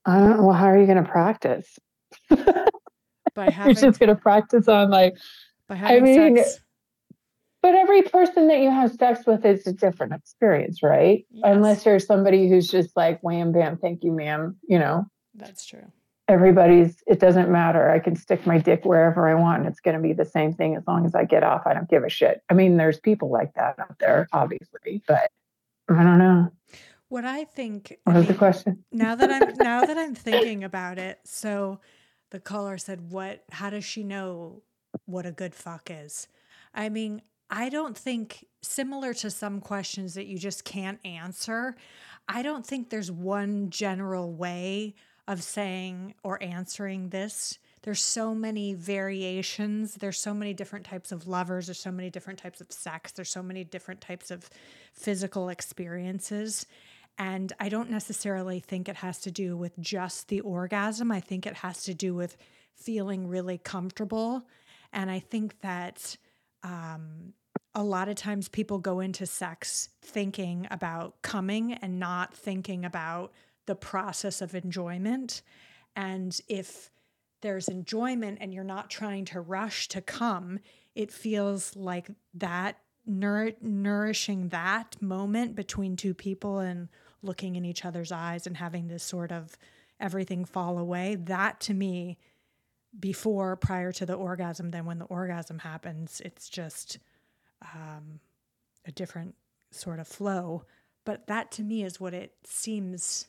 I 0.05 0.19
don't 0.19 0.37
know. 0.37 0.45
Well, 0.45 0.55
how 0.55 0.67
are 0.67 0.79
you 0.79 0.85
going 0.85 1.03
to 1.03 1.09
practice? 1.09 1.77
By 3.35 3.49
having, 3.51 3.75
You're 3.75 3.81
just 3.81 3.99
going 3.99 4.09
to 4.09 4.15
practice 4.15 4.67
on 4.67 4.89
like, 4.89 5.15
by 5.67 5.75
having 5.75 6.03
I 6.03 6.29
mean, 6.29 6.37
sex 6.37 6.59
but 7.61 7.75
every 7.75 8.03
person 8.03 8.47
that 8.47 8.59
you 8.61 8.71
have 8.71 8.93
sex 8.93 9.25
with 9.27 9.45
is 9.45 9.67
a 9.67 9.73
different 9.73 10.13
experience, 10.13 10.81
right? 10.81 11.25
Yes. 11.29 11.43
Unless 11.43 11.85
you're 11.85 11.99
somebody 11.99 12.47
who's 12.47 12.67
just 12.67 12.95
like, 12.95 13.19
wham, 13.21 13.51
bam, 13.51 13.77
thank 13.77 14.03
you, 14.03 14.11
ma'am, 14.11 14.55
you 14.67 14.79
know? 14.79 15.05
That's 15.35 15.65
true. 15.65 15.91
Everybody's, 16.29 17.03
it 17.07 17.19
doesn't 17.19 17.49
matter. 17.49 17.89
I 17.89 17.99
can 17.99 18.15
stick 18.15 18.45
my 18.45 18.59
dick 18.59 18.85
wherever 18.85 19.27
I 19.27 19.33
want 19.33 19.59
and 19.59 19.67
it's 19.67 19.81
going 19.81 19.97
to 19.97 20.01
be 20.01 20.13
the 20.13 20.25
same 20.25 20.53
thing 20.53 20.75
as 20.75 20.83
long 20.87 21.05
as 21.05 21.15
I 21.15 21.25
get 21.25 21.43
off. 21.43 21.63
I 21.65 21.73
don't 21.73 21.89
give 21.89 22.03
a 22.03 22.09
shit. 22.09 22.41
I 22.49 22.53
mean, 22.53 22.77
there's 22.77 22.99
people 22.99 23.29
like 23.29 23.53
that 23.55 23.77
out 23.79 23.97
there, 23.99 24.27
obviously, 24.31 25.03
but 25.07 25.29
I 25.89 26.03
don't 26.03 26.19
know. 26.19 26.51
What 27.09 27.25
I 27.25 27.43
think. 27.43 27.97
What 28.05 28.15
was 28.15 28.27
the 28.27 28.33
question? 28.33 28.83
Now 28.91 29.15
that 29.15 29.31
I'm 29.31 29.53
now 29.57 29.85
that 29.85 29.97
I'm 29.97 30.15
thinking 30.15 30.63
about 30.63 30.97
it, 30.97 31.19
so 31.25 31.79
the 32.29 32.39
caller 32.39 32.77
said, 32.77 33.11
"What? 33.11 33.43
How 33.51 33.69
does 33.69 33.83
she 33.83 34.03
know 34.03 34.61
what 35.05 35.25
a 35.25 35.31
good 35.31 35.53
fuck 35.53 35.89
is?" 35.91 36.27
I 36.73 36.89
mean, 36.89 37.21
I 37.49 37.69
don't 37.69 37.97
think, 37.97 38.45
similar 38.61 39.13
to 39.15 39.31
some 39.31 39.59
questions 39.59 40.13
that 40.13 40.27
you 40.27 40.37
just 40.37 40.63
can't 40.63 40.99
answer, 41.03 41.75
I 42.27 42.43
don't 42.43 42.65
think 42.65 42.89
there's 42.89 43.11
one 43.11 43.71
general 43.71 44.31
way 44.31 44.93
of 45.27 45.41
saying 45.41 46.13
or 46.23 46.41
answering 46.43 47.09
this. 47.09 47.57
There's 47.81 48.01
so 48.01 48.35
many 48.35 48.73
variations. 48.73 49.95
There's 49.95 50.19
so 50.19 50.33
many 50.33 50.53
different 50.53 50.85
types 50.85 51.11
of 51.11 51.27
lovers. 51.27 51.67
There's 51.67 51.79
so 51.79 51.91
many 51.91 52.09
different 52.09 52.37
types 52.37 52.61
of 52.61 52.71
sex. 52.71 53.11
There's 53.13 53.29
so 53.29 53.41
many 53.41 53.63
different 53.63 54.01
types 54.01 54.31
of 54.31 54.49
physical 54.93 55.49
experiences. 55.49 56.65
And 57.19 57.51
I 57.59 57.67
don't 57.67 57.91
necessarily 57.91 58.61
think 58.61 58.87
it 58.87 58.95
has 58.95 59.19
to 59.19 59.31
do 59.31 59.57
with 59.57 59.77
just 59.77 60.29
the 60.29 60.39
orgasm. 60.39 61.11
I 61.11 61.19
think 61.19 61.45
it 61.45 61.55
has 61.55 61.83
to 61.83 61.93
do 61.93 62.15
with 62.15 62.37
feeling 62.73 63.27
really 63.27 63.57
comfortable. 63.57 64.47
And 64.93 65.11
I 65.11 65.19
think 65.19 65.59
that 65.59 66.15
um, 66.63 67.33
a 67.75 67.83
lot 67.83 68.07
of 68.07 68.15
times 68.15 68.47
people 68.47 68.79
go 68.79 69.01
into 69.01 69.25
sex 69.25 69.89
thinking 70.01 70.65
about 70.71 71.21
coming 71.21 71.73
and 71.73 71.99
not 71.99 72.33
thinking 72.33 72.85
about 72.85 73.33
the 73.65 73.75
process 73.75 74.41
of 74.41 74.55
enjoyment. 74.55 75.41
And 75.97 76.39
if 76.47 76.89
there's 77.41 77.67
enjoyment 77.67 78.37
and 78.39 78.53
you're 78.53 78.63
not 78.63 78.89
trying 78.89 79.25
to 79.25 79.41
rush 79.41 79.89
to 79.89 80.01
come, 80.01 80.59
it 80.95 81.11
feels 81.11 81.75
like 81.75 82.09
that 82.33 82.77
nour- 83.05 83.53
nourishing 83.61 84.49
that 84.49 84.95
moment 85.01 85.55
between 85.55 85.95
two 85.95 86.13
people 86.13 86.59
and 86.59 86.87
looking 87.21 87.55
in 87.55 87.65
each 87.65 87.85
other's 87.85 88.11
eyes 88.11 88.47
and 88.47 88.57
having 88.57 88.87
this 88.87 89.03
sort 89.03 89.31
of 89.31 89.57
everything 89.99 90.45
fall 90.45 90.77
away. 90.77 91.15
That 91.15 91.59
to 91.61 91.73
me, 91.73 92.17
before, 92.97 93.55
prior 93.55 93.91
to 93.93 94.05
the 94.05 94.13
orgasm, 94.13 94.71
then 94.71 94.85
when 94.85 94.99
the 94.99 95.05
orgasm 95.05 95.59
happens, 95.59 96.21
it's 96.25 96.49
just 96.49 96.97
um, 97.61 98.19
a 98.85 98.91
different 98.91 99.35
sort 99.71 99.99
of 99.99 100.07
flow. 100.07 100.63
But 101.05 101.27
that 101.27 101.51
to 101.53 101.63
me 101.63 101.83
is 101.83 101.99
what 101.99 102.13
it 102.13 102.33
seems 102.43 103.27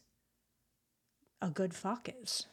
a 1.42 1.50
good 1.50 1.74
fuck 1.74 2.08
is. 2.22 2.46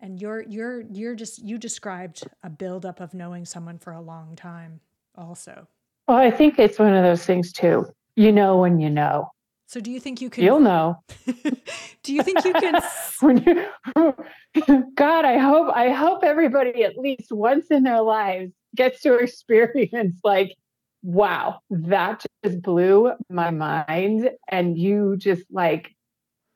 And 0.00 0.20
you're 0.20 0.42
you're 0.42 0.82
you're 0.82 1.14
just 1.14 1.42
you 1.42 1.56
described 1.56 2.24
a 2.42 2.50
buildup 2.50 3.00
of 3.00 3.14
knowing 3.14 3.44
someone 3.44 3.78
for 3.78 3.92
a 3.92 4.00
long 4.00 4.36
time 4.36 4.80
also. 5.16 5.66
Well, 6.06 6.18
I 6.18 6.30
think 6.30 6.58
it's 6.58 6.78
one 6.78 6.94
of 6.94 7.02
those 7.02 7.24
things 7.24 7.52
too. 7.52 7.86
You 8.16 8.32
know 8.32 8.58
when 8.58 8.80
you 8.80 8.90
know. 8.90 9.30
So 9.66 9.80
do 9.80 9.90
you 9.90 9.98
think 9.98 10.20
you 10.20 10.30
can 10.30 10.44
You'll 10.44 10.60
know. 10.60 11.02
do 12.02 12.14
you 12.14 12.22
think 12.22 12.44
you 12.44 12.52
can 12.52 12.80
when 13.20 13.38
you 13.38 13.66
God, 14.94 15.24
I 15.24 15.38
hope 15.38 15.74
I 15.74 15.90
hope 15.90 16.22
everybody 16.22 16.84
at 16.84 16.96
least 16.96 17.32
once 17.32 17.66
in 17.70 17.82
their 17.82 18.02
lives 18.02 18.52
gets 18.76 19.00
to 19.02 19.14
experience 19.14 20.20
like 20.22 20.54
wow, 21.02 21.60
that 21.68 22.24
just 22.42 22.62
blew 22.62 23.12
my 23.28 23.50
mind 23.50 24.30
and 24.48 24.78
you 24.78 25.16
just 25.18 25.44
like 25.50 25.94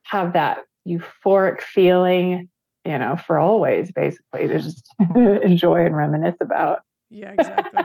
have 0.03 0.33
that 0.33 0.59
euphoric 0.87 1.61
feeling, 1.61 2.49
you 2.83 2.97
know, 2.97 3.15
for 3.15 3.37
always 3.37 3.91
basically 3.91 4.47
to 4.47 4.59
just 4.59 4.87
enjoy 5.15 5.85
and 5.85 5.95
reminisce 5.95 6.37
about. 6.41 6.81
Yeah, 7.11 7.33
exactly. 7.37 7.83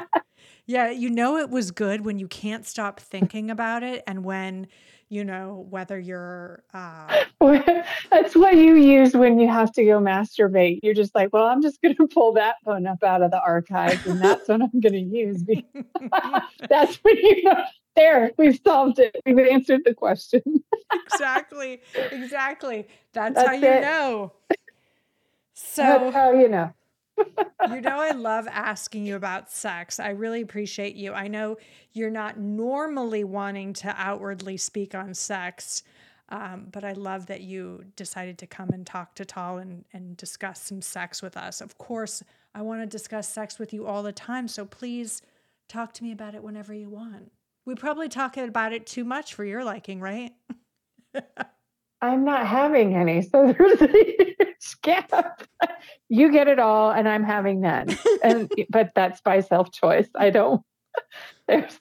yeah, 0.66 0.90
you 0.90 1.10
know 1.10 1.36
it 1.36 1.50
was 1.50 1.70
good 1.70 2.04
when 2.04 2.18
you 2.18 2.28
can't 2.28 2.66
stop 2.66 2.98
thinking 2.98 3.50
about 3.50 3.82
it 3.82 4.02
and 4.06 4.24
when 4.24 4.66
you 5.14 5.24
know 5.24 5.64
whether 5.70 5.96
you're 5.96 6.64
uh 6.74 7.24
that's 8.10 8.34
what 8.34 8.56
you 8.56 8.74
use 8.74 9.14
when 9.14 9.38
you 9.38 9.46
have 9.46 9.70
to 9.70 9.84
go 9.84 10.00
masturbate. 10.00 10.80
You're 10.82 10.94
just 10.94 11.14
like 11.14 11.32
well 11.32 11.46
i'm 11.46 11.62
just 11.62 11.80
going 11.80 11.94
to 12.00 12.08
pull 12.08 12.32
that 12.32 12.56
phone 12.64 12.86
up 12.86 13.02
out 13.04 13.22
of 13.22 13.30
the 13.30 13.40
archives 13.40 14.04
and 14.06 14.20
that's 14.20 14.48
what 14.48 14.60
i'm 14.60 14.80
going 14.80 14.92
to 14.92 14.98
use. 14.98 15.44
That's 16.68 16.96
when 16.96 17.16
you 17.16 17.44
know 17.44 17.64
there 17.94 18.32
we've 18.38 18.58
solved 18.66 18.98
it. 18.98 19.14
We've 19.24 19.38
answered 19.38 19.82
the 19.84 19.94
question. 19.94 20.42
Exactly 20.92 21.80
exactly. 21.94 22.88
That's, 23.12 23.36
that's 23.36 23.48
how 23.48 23.54
you 23.54 23.68
it. 23.68 23.82
know. 23.82 24.32
So 25.54 25.82
that's 25.82 26.14
how 26.14 26.32
you 26.32 26.48
know 26.48 26.72
you 27.18 27.80
know, 27.80 28.00
I 28.00 28.10
love 28.10 28.46
asking 28.48 29.06
you 29.06 29.16
about 29.16 29.50
sex. 29.50 30.00
I 30.00 30.10
really 30.10 30.40
appreciate 30.40 30.96
you. 30.96 31.12
I 31.12 31.28
know 31.28 31.56
you're 31.92 32.10
not 32.10 32.38
normally 32.38 33.24
wanting 33.24 33.72
to 33.74 33.94
outwardly 33.96 34.56
speak 34.56 34.94
on 34.94 35.14
sex, 35.14 35.82
um, 36.30 36.68
but 36.72 36.84
I 36.84 36.92
love 36.92 37.26
that 37.26 37.42
you 37.42 37.84
decided 37.96 38.38
to 38.38 38.46
come 38.46 38.70
and 38.70 38.86
talk 38.86 39.14
to 39.16 39.24
Tal 39.24 39.58
and, 39.58 39.84
and 39.92 40.16
discuss 40.16 40.62
some 40.62 40.82
sex 40.82 41.22
with 41.22 41.36
us. 41.36 41.60
Of 41.60 41.78
course, 41.78 42.22
I 42.54 42.62
want 42.62 42.82
to 42.82 42.86
discuss 42.86 43.28
sex 43.28 43.58
with 43.58 43.72
you 43.72 43.86
all 43.86 44.02
the 44.02 44.12
time. 44.12 44.48
So 44.48 44.64
please 44.64 45.22
talk 45.68 45.92
to 45.94 46.04
me 46.04 46.12
about 46.12 46.34
it 46.34 46.42
whenever 46.42 46.72
you 46.74 46.88
want. 46.88 47.30
We 47.66 47.74
probably 47.74 48.08
talk 48.08 48.36
about 48.36 48.72
it 48.72 48.86
too 48.86 49.04
much 49.04 49.34
for 49.34 49.44
your 49.44 49.64
liking, 49.64 50.00
right? 50.00 50.32
I'm 52.04 52.24
not 52.24 52.46
having 52.46 52.94
any. 52.94 53.22
So 53.30 53.52
there's 53.52 53.80
a 53.80 53.88
huge 53.88 54.80
gap. 54.82 55.42
You 56.08 56.30
get 56.30 56.48
it 56.48 56.58
all, 56.58 56.90
and 56.90 57.08
I'm 57.08 57.24
having 57.24 57.60
none. 57.60 57.96
And 58.22 58.50
but 58.68 58.92
that's 58.94 59.20
by 59.22 59.40
self 59.40 59.72
choice. 59.72 60.08
I 60.14 60.30
don't. 60.30 60.62
There's 61.48 61.80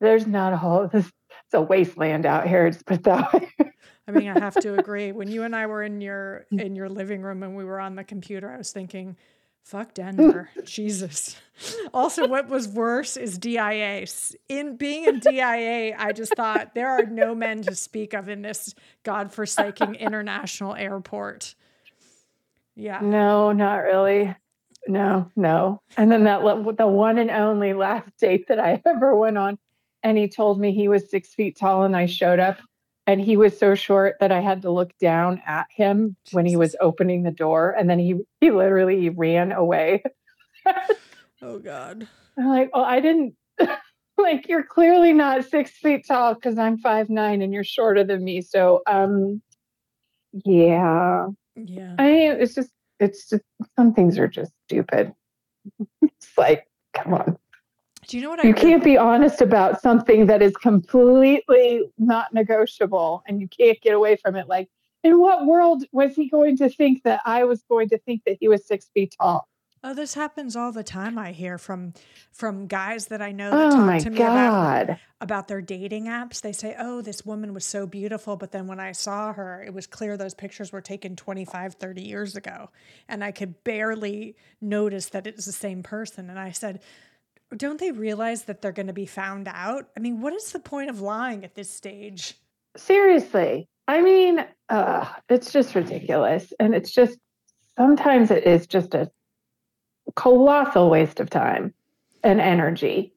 there's 0.00 0.26
not 0.26 0.52
a 0.52 0.56
whole. 0.56 0.88
It's 0.92 1.12
a 1.52 1.60
wasteland 1.60 2.24
out 2.24 2.46
here. 2.46 2.70
Just 2.70 2.86
put 2.86 3.02
that 3.04 3.32
way. 3.32 3.50
I 4.06 4.10
mean, 4.12 4.28
I 4.28 4.38
have 4.38 4.54
to 4.60 4.78
agree. 4.78 5.12
When 5.12 5.28
you 5.28 5.42
and 5.42 5.56
I 5.56 5.66
were 5.66 5.82
in 5.82 6.00
your 6.00 6.46
in 6.52 6.76
your 6.76 6.88
living 6.88 7.22
room 7.22 7.42
and 7.42 7.56
we 7.56 7.64
were 7.64 7.80
on 7.80 7.96
the 7.96 8.04
computer, 8.04 8.50
I 8.50 8.58
was 8.58 8.70
thinking, 8.70 9.16
Fuck 9.68 9.92
Denver. 9.92 10.48
Jesus. 10.64 11.36
Also, 11.92 12.26
what 12.26 12.48
was 12.48 12.66
worse 12.66 13.18
is 13.18 13.36
DIA. 13.36 14.06
In 14.48 14.76
being 14.76 15.04
in 15.04 15.18
DIA, 15.18 15.94
I 15.94 16.12
just 16.12 16.34
thought 16.34 16.74
there 16.74 16.88
are 16.88 17.04
no 17.04 17.34
men 17.34 17.60
to 17.64 17.74
speak 17.74 18.14
of 18.14 18.30
in 18.30 18.40
this 18.40 18.74
godforsaken 19.02 19.94
international 20.00 20.74
airport. 20.74 21.54
Yeah. 22.76 23.00
No, 23.02 23.52
not 23.52 23.80
really. 23.80 24.34
No, 24.86 25.30
no. 25.36 25.82
And 25.98 26.10
then 26.10 26.24
that 26.24 26.40
the 26.78 26.86
one 26.86 27.18
and 27.18 27.30
only 27.30 27.74
last 27.74 28.08
date 28.18 28.48
that 28.48 28.58
I 28.58 28.80
ever 28.86 29.14
went 29.14 29.36
on, 29.36 29.58
and 30.02 30.16
he 30.16 30.28
told 30.28 30.58
me 30.58 30.72
he 30.72 30.88
was 30.88 31.10
six 31.10 31.34
feet 31.34 31.58
tall, 31.58 31.82
and 31.82 31.94
I 31.94 32.06
showed 32.06 32.40
up 32.40 32.56
and 33.08 33.22
he 33.22 33.38
was 33.38 33.58
so 33.58 33.74
short 33.74 34.16
that 34.20 34.30
I 34.30 34.40
had 34.40 34.60
to 34.62 34.70
look 34.70 34.92
down 34.98 35.40
at 35.46 35.66
him 35.70 36.14
when 36.32 36.44
he 36.44 36.58
was 36.58 36.76
opening 36.78 37.22
the 37.22 37.30
door, 37.30 37.70
and 37.70 37.88
then 37.88 37.98
he 37.98 38.16
he 38.38 38.50
literally 38.50 39.08
ran 39.08 39.50
away. 39.50 40.02
oh 41.42 41.58
God! 41.58 42.06
I'm 42.36 42.48
like, 42.48 42.70
oh, 42.74 42.84
I 42.84 43.00
didn't. 43.00 43.34
like 44.18 44.46
you're 44.46 44.62
clearly 44.62 45.14
not 45.14 45.46
six 45.46 45.70
feet 45.70 46.06
tall 46.06 46.34
because 46.34 46.58
I'm 46.58 46.76
five 46.76 47.08
nine 47.08 47.40
and 47.40 47.52
you're 47.54 47.64
shorter 47.64 48.04
than 48.04 48.22
me. 48.22 48.42
So 48.42 48.82
um, 48.86 49.40
yeah, 50.44 51.28
yeah. 51.56 51.94
I 51.98 52.04
mean, 52.04 52.32
it's 52.32 52.54
just 52.54 52.70
it's 53.00 53.30
just 53.30 53.42
some 53.74 53.94
things 53.94 54.18
are 54.18 54.28
just 54.28 54.52
stupid. 54.66 55.14
it's 56.02 56.36
like, 56.36 56.66
come 56.92 57.14
on. 57.14 57.38
Do 58.08 58.16
you 58.16 58.22
know 58.22 58.30
what 58.30 58.42
I 58.42 58.48
You 58.48 58.54
can't 58.54 58.82
be 58.82 58.96
honest 58.96 59.42
about 59.42 59.82
something 59.82 60.26
that 60.26 60.40
is 60.40 60.56
completely 60.56 61.82
not 61.98 62.32
negotiable 62.32 63.22
and 63.26 63.38
you 63.40 63.46
can't 63.48 63.78
get 63.82 63.92
away 63.92 64.16
from 64.16 64.34
it. 64.34 64.48
Like, 64.48 64.68
in 65.04 65.20
what 65.20 65.44
world 65.46 65.84
was 65.92 66.16
he 66.16 66.28
going 66.28 66.56
to 66.56 66.70
think 66.70 67.02
that 67.04 67.20
I 67.26 67.44
was 67.44 67.62
going 67.68 67.90
to 67.90 67.98
think 67.98 68.22
that 68.24 68.38
he 68.40 68.48
was 68.48 68.66
six 68.66 68.90
feet 68.94 69.14
tall? 69.20 69.46
Oh, 69.84 69.94
this 69.94 70.14
happens 70.14 70.56
all 70.56 70.72
the 70.72 70.82
time. 70.82 71.18
I 71.18 71.30
hear 71.30 71.56
from 71.56 71.92
from 72.32 72.66
guys 72.66 73.06
that 73.08 73.22
I 73.22 73.30
know 73.30 73.50
that 73.50 73.72
oh 73.72 73.76
talk 73.76 74.02
to 74.02 74.10
me 74.10 74.16
about 74.16 74.98
about 75.20 75.46
their 75.46 75.60
dating 75.60 76.06
apps. 76.06 76.40
They 76.40 76.52
say, 76.52 76.74
"Oh, 76.76 77.00
this 77.00 77.24
woman 77.24 77.54
was 77.54 77.64
so 77.64 77.86
beautiful, 77.86 78.36
but 78.36 78.50
then 78.50 78.66
when 78.66 78.80
I 78.80 78.90
saw 78.90 79.32
her, 79.34 79.62
it 79.62 79.72
was 79.72 79.86
clear 79.86 80.16
those 80.16 80.34
pictures 80.34 80.72
were 80.72 80.80
taken 80.80 81.14
25, 81.14 81.74
30 81.74 82.02
years 82.02 82.34
ago, 82.34 82.70
and 83.08 83.22
I 83.22 83.30
could 83.30 83.62
barely 83.62 84.34
notice 84.60 85.10
that 85.10 85.28
it 85.28 85.36
was 85.36 85.44
the 85.44 85.52
same 85.52 85.84
person." 85.84 86.28
And 86.28 86.40
I 86.40 86.50
said, 86.50 86.80
don't 87.56 87.80
they 87.80 87.92
realize 87.92 88.44
that 88.44 88.60
they're 88.60 88.72
going 88.72 88.88
to 88.88 88.92
be 88.92 89.06
found 89.06 89.48
out? 89.48 89.88
I 89.96 90.00
mean, 90.00 90.20
what 90.20 90.34
is 90.34 90.52
the 90.52 90.58
point 90.58 90.90
of 90.90 91.00
lying 91.00 91.44
at 91.44 91.54
this 91.54 91.70
stage? 91.70 92.34
Seriously. 92.76 93.68
I 93.86 94.02
mean, 94.02 94.44
uh, 94.68 95.06
it's 95.28 95.52
just 95.52 95.74
ridiculous. 95.74 96.52
And 96.60 96.74
it's 96.74 96.90
just 96.90 97.18
sometimes 97.78 98.30
it 98.30 98.44
is 98.44 98.66
just 98.66 98.94
a 98.94 99.10
colossal 100.14 100.90
waste 100.90 101.20
of 101.20 101.30
time 101.30 101.72
and 102.22 102.40
energy. 102.40 103.14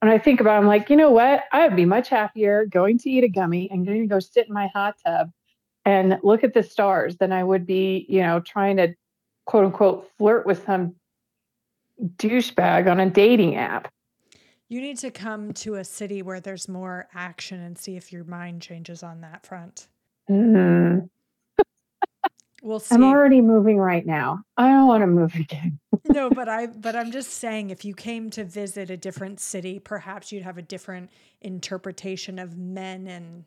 And 0.00 0.10
I 0.10 0.18
think 0.18 0.40
about 0.40 0.54
it, 0.54 0.58
I'm 0.58 0.66
like, 0.66 0.90
you 0.90 0.96
know 0.96 1.10
what? 1.10 1.44
I 1.52 1.66
would 1.66 1.76
be 1.76 1.84
much 1.84 2.08
happier 2.08 2.64
going 2.64 2.98
to 2.98 3.10
eat 3.10 3.24
a 3.24 3.28
gummy 3.28 3.68
and 3.70 3.84
going 3.84 4.00
to 4.00 4.06
go 4.06 4.20
sit 4.20 4.46
in 4.46 4.54
my 4.54 4.68
hot 4.68 4.94
tub 5.04 5.30
and 5.84 6.18
look 6.22 6.44
at 6.44 6.54
the 6.54 6.62
stars 6.62 7.16
than 7.16 7.32
I 7.32 7.42
would 7.42 7.66
be, 7.66 8.06
you 8.08 8.22
know, 8.22 8.40
trying 8.40 8.76
to 8.76 8.94
quote 9.46 9.64
unquote 9.64 10.08
flirt 10.16 10.46
with 10.46 10.64
some 10.64 10.94
douchebag 12.16 12.90
on 12.90 13.00
a 13.00 13.10
dating 13.10 13.56
app. 13.56 13.92
You 14.68 14.80
need 14.80 14.98
to 14.98 15.10
come 15.10 15.52
to 15.54 15.76
a 15.76 15.84
city 15.84 16.22
where 16.22 16.40
there's 16.40 16.68
more 16.68 17.08
action 17.14 17.62
and 17.62 17.78
see 17.78 17.96
if 17.96 18.12
your 18.12 18.24
mind 18.24 18.60
changes 18.60 19.02
on 19.02 19.22
that 19.22 19.46
front. 19.46 19.88
Mm-hmm. 20.30 21.06
We'll 22.62 22.80
see. 22.80 22.94
I'm 22.94 23.04
already 23.04 23.40
moving 23.40 23.78
right 23.78 24.04
now. 24.04 24.42
I 24.56 24.68
don't 24.68 24.88
want 24.88 25.02
to 25.02 25.06
move 25.06 25.34
again. 25.34 25.78
no, 26.08 26.28
but 26.28 26.48
I 26.48 26.66
but 26.66 26.96
I'm 26.96 27.12
just 27.12 27.30
saying 27.30 27.70
if 27.70 27.84
you 27.84 27.94
came 27.94 28.30
to 28.30 28.44
visit 28.44 28.90
a 28.90 28.96
different 28.96 29.38
city, 29.38 29.78
perhaps 29.78 30.32
you'd 30.32 30.42
have 30.42 30.58
a 30.58 30.62
different 30.62 31.10
interpretation 31.40 32.38
of 32.38 32.56
men 32.58 33.06
and 33.06 33.44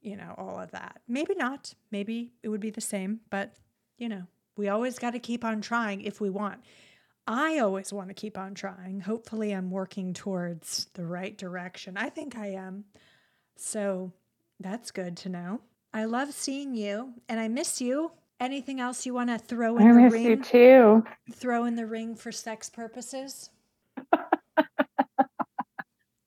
you 0.00 0.16
know, 0.16 0.34
all 0.38 0.58
of 0.58 0.70
that. 0.70 1.00
Maybe 1.08 1.34
not. 1.34 1.74
Maybe 1.90 2.32
it 2.42 2.48
would 2.48 2.60
be 2.60 2.70
the 2.70 2.80
same, 2.80 3.20
but 3.28 3.54
you 3.98 4.08
know, 4.08 4.22
we 4.56 4.68
always 4.68 4.98
got 4.98 5.10
to 5.10 5.18
keep 5.18 5.44
on 5.44 5.60
trying 5.60 6.00
if 6.00 6.20
we 6.20 6.30
want. 6.30 6.60
I 7.26 7.58
always 7.58 7.92
want 7.92 8.08
to 8.08 8.14
keep 8.14 8.38
on 8.38 8.54
trying. 8.54 9.00
Hopefully, 9.00 9.52
I'm 9.52 9.70
working 9.70 10.14
towards 10.14 10.86
the 10.94 11.04
right 11.04 11.36
direction. 11.36 11.96
I 11.96 12.08
think 12.08 12.36
I 12.36 12.48
am. 12.48 12.84
So 13.56 14.12
that's 14.60 14.90
good 14.90 15.16
to 15.18 15.28
know. 15.28 15.60
I 15.92 16.04
love 16.04 16.32
seeing 16.32 16.74
you 16.74 17.14
and 17.28 17.40
I 17.40 17.48
miss 17.48 17.80
you. 17.80 18.12
Anything 18.38 18.80
else 18.80 19.06
you 19.06 19.14
want 19.14 19.30
to 19.30 19.38
throw 19.38 19.78
in 19.78 19.88
I 19.88 19.92
the 19.92 20.00
miss 20.02 20.12
ring? 20.12 20.24
You 20.24 20.42
too. 20.42 21.04
Throw 21.32 21.64
in 21.64 21.74
the 21.74 21.86
ring 21.86 22.14
for 22.14 22.30
sex 22.30 22.68
purposes? 22.68 23.48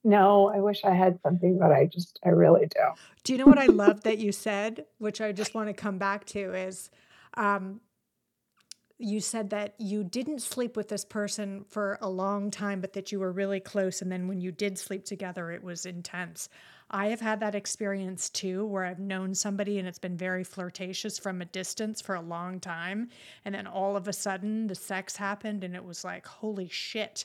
no, 0.04 0.50
I 0.50 0.60
wish 0.60 0.84
I 0.84 0.96
had 0.96 1.20
something, 1.22 1.60
but 1.60 1.72
I 1.72 1.86
just, 1.86 2.20
I 2.26 2.30
really 2.30 2.68
don't. 2.76 2.98
Do 3.24 3.34
you 3.34 3.38
know 3.38 3.46
what 3.46 3.60
I 3.60 3.68
love 3.68 4.02
that 4.04 4.18
you 4.18 4.32
said, 4.32 4.86
which 4.98 5.22
I 5.22 5.32
just 5.32 5.54
want 5.54 5.68
to 5.70 5.74
come 5.74 6.00
back 6.00 6.26
to 6.28 6.54
is 6.54 6.90
um, 7.36 7.80
you 9.02 9.22
said 9.22 9.50
that 9.52 9.76
you 9.78 10.04
didn't 10.04 10.42
sleep 10.42 10.76
with 10.76 10.90
this 10.90 11.06
person 11.06 11.64
for 11.70 11.98
a 12.02 12.10
long 12.10 12.52
time, 12.52 12.82
but 12.82 12.92
that 12.94 13.14
you 13.14 13.20
were 13.20 13.32
really 13.32 13.62
close. 13.62 14.02
And 14.02 14.12
then 14.12 14.28
when 14.28 14.42
you 14.42 14.52
did 14.52 14.78
sleep 14.78 15.06
together, 15.06 15.52
it 15.52 15.64
was 15.64 15.86
intense. 15.86 16.50
I 16.92 17.08
have 17.08 17.22
had 17.22 17.40
that 17.40 17.56
experience 17.56 18.30
too, 18.30 18.66
where 18.66 18.84
I've 18.84 19.00
known 19.00 19.34
somebody 19.34 19.80
and 19.80 19.88
it's 19.88 20.00
been 20.00 20.18
very 20.18 20.44
flirtatious 20.44 21.18
from 21.18 21.42
a 21.42 21.46
distance 21.46 22.02
for 22.02 22.16
a 22.16 22.22
long 22.22 22.60
time. 22.60 23.10
And 23.46 23.56
then 23.56 23.68
all 23.68 23.96
of 23.96 24.10
a 24.10 24.14
sudden 24.14 24.68
the 24.68 24.76
sex 24.76 25.16
happened 25.16 25.64
and 25.64 25.76
it 25.76 25.86
was 25.86 26.04
like, 26.04 26.26
holy 26.26 26.68
shit. 26.68 27.24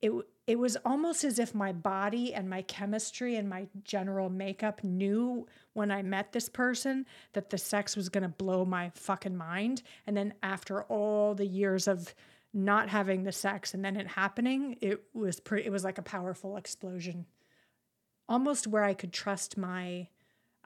It, 0.00 0.12
it 0.46 0.58
was 0.58 0.76
almost 0.84 1.24
as 1.24 1.38
if 1.38 1.54
my 1.54 1.72
body 1.72 2.34
and 2.34 2.50
my 2.50 2.62
chemistry 2.62 3.36
and 3.36 3.48
my 3.48 3.66
general 3.82 4.28
makeup 4.28 4.84
knew 4.84 5.46
when 5.72 5.90
I 5.90 6.02
met 6.02 6.32
this 6.32 6.50
person 6.50 7.06
that 7.32 7.48
the 7.48 7.56
sex 7.56 7.96
was 7.96 8.10
going 8.10 8.22
to 8.22 8.28
blow 8.28 8.64
my 8.64 8.90
fucking 8.94 9.36
mind. 9.36 9.82
And 10.06 10.16
then 10.16 10.34
after 10.42 10.82
all 10.82 11.34
the 11.34 11.46
years 11.46 11.88
of 11.88 12.14
not 12.52 12.90
having 12.90 13.24
the 13.24 13.32
sex 13.32 13.72
and 13.72 13.82
then 13.82 13.96
it 13.96 14.06
happening, 14.06 14.76
it 14.82 15.02
was 15.14 15.40
pretty, 15.40 15.66
it 15.66 15.72
was 15.72 15.82
like 15.84 15.98
a 15.98 16.02
powerful 16.02 16.58
explosion. 16.58 17.24
Almost 18.28 18.66
where 18.66 18.84
I 18.84 18.94
could 18.94 19.12
trust 19.12 19.56
my 19.56 20.08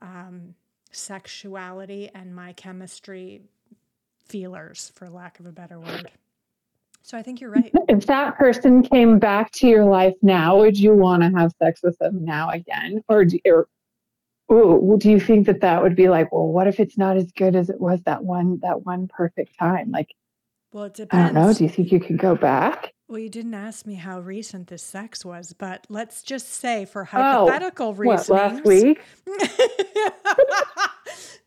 um, 0.02 0.54
sexuality 0.90 2.10
and 2.12 2.34
my 2.34 2.52
chemistry 2.52 3.42
feelers, 4.24 4.92
for 4.94 5.08
lack 5.08 5.38
of 5.40 5.46
a 5.46 5.52
better 5.52 5.78
word. 5.78 6.10
So 7.02 7.16
I 7.16 7.22
think 7.22 7.40
you're 7.40 7.50
right. 7.50 7.72
If 7.88 8.06
that 8.06 8.36
person 8.36 8.82
came 8.82 9.18
back 9.18 9.50
to 9.52 9.66
your 9.66 9.84
life 9.84 10.14
now, 10.20 10.58
would 10.58 10.78
you 10.78 10.94
want 10.94 11.22
to 11.22 11.30
have 11.38 11.52
sex 11.58 11.80
with 11.82 11.98
them 11.98 12.24
now 12.24 12.50
again? 12.50 13.02
Or 13.08 13.24
do, 13.24 13.38
or, 13.46 13.66
ooh, 14.52 14.96
do 14.98 15.10
you 15.10 15.18
think 15.18 15.46
that 15.46 15.62
that 15.62 15.82
would 15.82 15.96
be 15.96 16.08
like, 16.08 16.30
well, 16.32 16.46
what 16.46 16.66
if 16.66 16.80
it's 16.80 16.98
not 16.98 17.16
as 17.16 17.32
good 17.32 17.56
as 17.56 17.70
it 17.70 17.80
was 17.80 18.02
that 18.02 18.24
one 18.24 18.58
that 18.60 18.84
one 18.84 19.08
perfect 19.08 19.58
time? 19.58 19.90
Like, 19.90 20.14
well, 20.72 20.84
it 20.84 20.94
depends. 20.94 21.30
I 21.30 21.32
don't 21.32 21.46
know. 21.46 21.52
Do 21.54 21.64
you 21.64 21.70
think 21.70 21.92
you 21.92 22.00
could 22.00 22.18
go 22.18 22.34
back? 22.34 22.92
Well, 23.08 23.18
you 23.18 23.30
didn't 23.30 23.54
ask 23.54 23.86
me 23.86 23.94
how 23.94 24.20
recent 24.20 24.66
this 24.66 24.82
sex 24.82 25.24
was, 25.24 25.54
but 25.54 25.86
let's 25.88 26.22
just 26.22 26.48
say 26.48 26.84
for 26.84 27.02
oh, 27.02 27.06
hypothetical 27.06 27.88
oh, 27.88 27.92
reasons. 27.94 28.28
What, 28.28 28.52
last 28.52 28.64
week? 28.66 29.00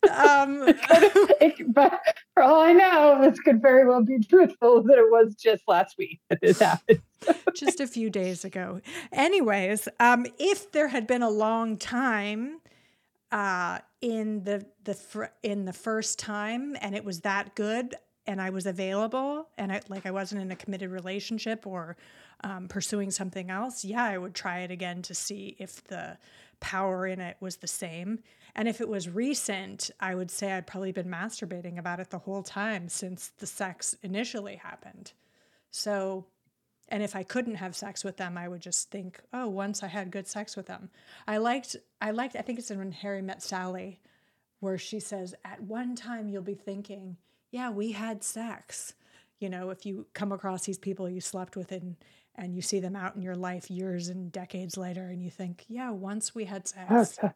um, 0.09 0.63
it, 0.67 1.73
but 1.73 1.99
for 2.33 2.43
all 2.43 2.61
I 2.61 2.73
know, 2.73 3.19
this 3.21 3.39
could 3.39 3.61
very 3.61 3.87
well 3.87 4.03
be 4.03 4.19
truthful 4.19 4.83
that 4.83 4.97
it 4.97 5.09
was 5.11 5.35
just 5.35 5.63
last 5.67 5.97
week 5.97 6.19
that 6.29 6.41
this 6.41 6.59
happened. 6.59 7.01
just 7.55 7.79
a 7.79 7.87
few 7.87 8.09
days 8.09 8.43
ago. 8.43 8.81
Anyways, 9.11 9.87
um, 9.99 10.25
if 10.39 10.71
there 10.71 10.87
had 10.87 11.07
been 11.07 11.21
a 11.21 11.29
long 11.29 11.77
time 11.77 12.59
uh, 13.31 13.79
in 14.01 14.43
the 14.43 14.65
the 14.83 14.93
fr- 14.93 15.25
in 15.43 15.65
the 15.65 15.73
first 15.73 16.19
time 16.19 16.75
and 16.81 16.95
it 16.95 17.05
was 17.05 17.21
that 17.21 17.55
good, 17.55 17.95
and 18.27 18.41
I 18.41 18.49
was 18.49 18.65
available 18.65 19.47
and 19.57 19.71
I 19.71 19.81
like 19.89 20.05
I 20.05 20.11
wasn't 20.11 20.41
in 20.41 20.51
a 20.51 20.55
committed 20.55 20.89
relationship 20.89 21.67
or 21.67 21.97
um, 22.43 22.67
pursuing 22.67 23.11
something 23.11 23.49
else, 23.49 23.85
yeah, 23.85 24.03
I 24.03 24.17
would 24.17 24.33
try 24.33 24.59
it 24.59 24.71
again 24.71 25.01
to 25.03 25.13
see 25.13 25.55
if 25.59 25.83
the 25.85 26.17
power 26.59 27.05
in 27.05 27.19
it 27.19 27.37
was 27.39 27.57
the 27.57 27.67
same. 27.67 28.19
And 28.55 28.67
if 28.67 28.81
it 28.81 28.89
was 28.89 29.09
recent, 29.09 29.91
I 29.99 30.15
would 30.15 30.31
say 30.31 30.51
I'd 30.51 30.67
probably 30.67 30.91
been 30.91 31.07
masturbating 31.07 31.77
about 31.77 31.99
it 31.99 32.09
the 32.09 32.19
whole 32.19 32.43
time 32.43 32.89
since 32.89 33.31
the 33.37 33.47
sex 33.47 33.95
initially 34.03 34.57
happened. 34.57 35.13
So, 35.69 36.25
and 36.89 37.01
if 37.01 37.15
I 37.15 37.23
couldn't 37.23 37.55
have 37.55 37.75
sex 37.75 38.03
with 38.03 38.17
them, 38.17 38.37
I 38.37 38.47
would 38.47 38.61
just 38.61 38.91
think, 38.91 39.21
oh, 39.33 39.47
once 39.47 39.83
I 39.83 39.87
had 39.87 40.11
good 40.11 40.27
sex 40.27 40.57
with 40.57 40.65
them. 40.65 40.89
I 41.27 41.37
liked, 41.37 41.77
I 42.01 42.11
liked, 42.11 42.35
I 42.35 42.41
think 42.41 42.59
it's 42.59 42.71
in 42.71 42.77
when 42.79 42.91
Harry 42.91 43.21
met 43.21 43.41
Sally, 43.41 43.99
where 44.59 44.77
she 44.77 44.99
says, 44.99 45.33
at 45.45 45.61
one 45.61 45.95
time 45.95 46.27
you'll 46.27 46.41
be 46.41 46.53
thinking, 46.53 47.17
yeah, 47.51 47.69
we 47.69 47.93
had 47.93 48.23
sex. 48.23 48.93
You 49.39 49.49
know, 49.49 49.69
if 49.69 49.85
you 49.85 50.05
come 50.13 50.31
across 50.31 50.65
these 50.65 50.77
people 50.77 51.09
you 51.09 51.21
slept 51.21 51.55
with 51.55 51.71
and 51.71 51.95
and 52.35 52.55
you 52.55 52.61
see 52.61 52.79
them 52.79 52.95
out 52.95 53.15
in 53.15 53.21
your 53.21 53.35
life 53.35 53.69
years 53.69 54.07
and 54.07 54.31
decades 54.31 54.77
later 54.77 55.07
and 55.07 55.21
you 55.21 55.29
think, 55.29 55.65
yeah, 55.67 55.91
once 55.91 56.33
we 56.33 56.45
had 56.45 56.65
sex. 56.67 57.19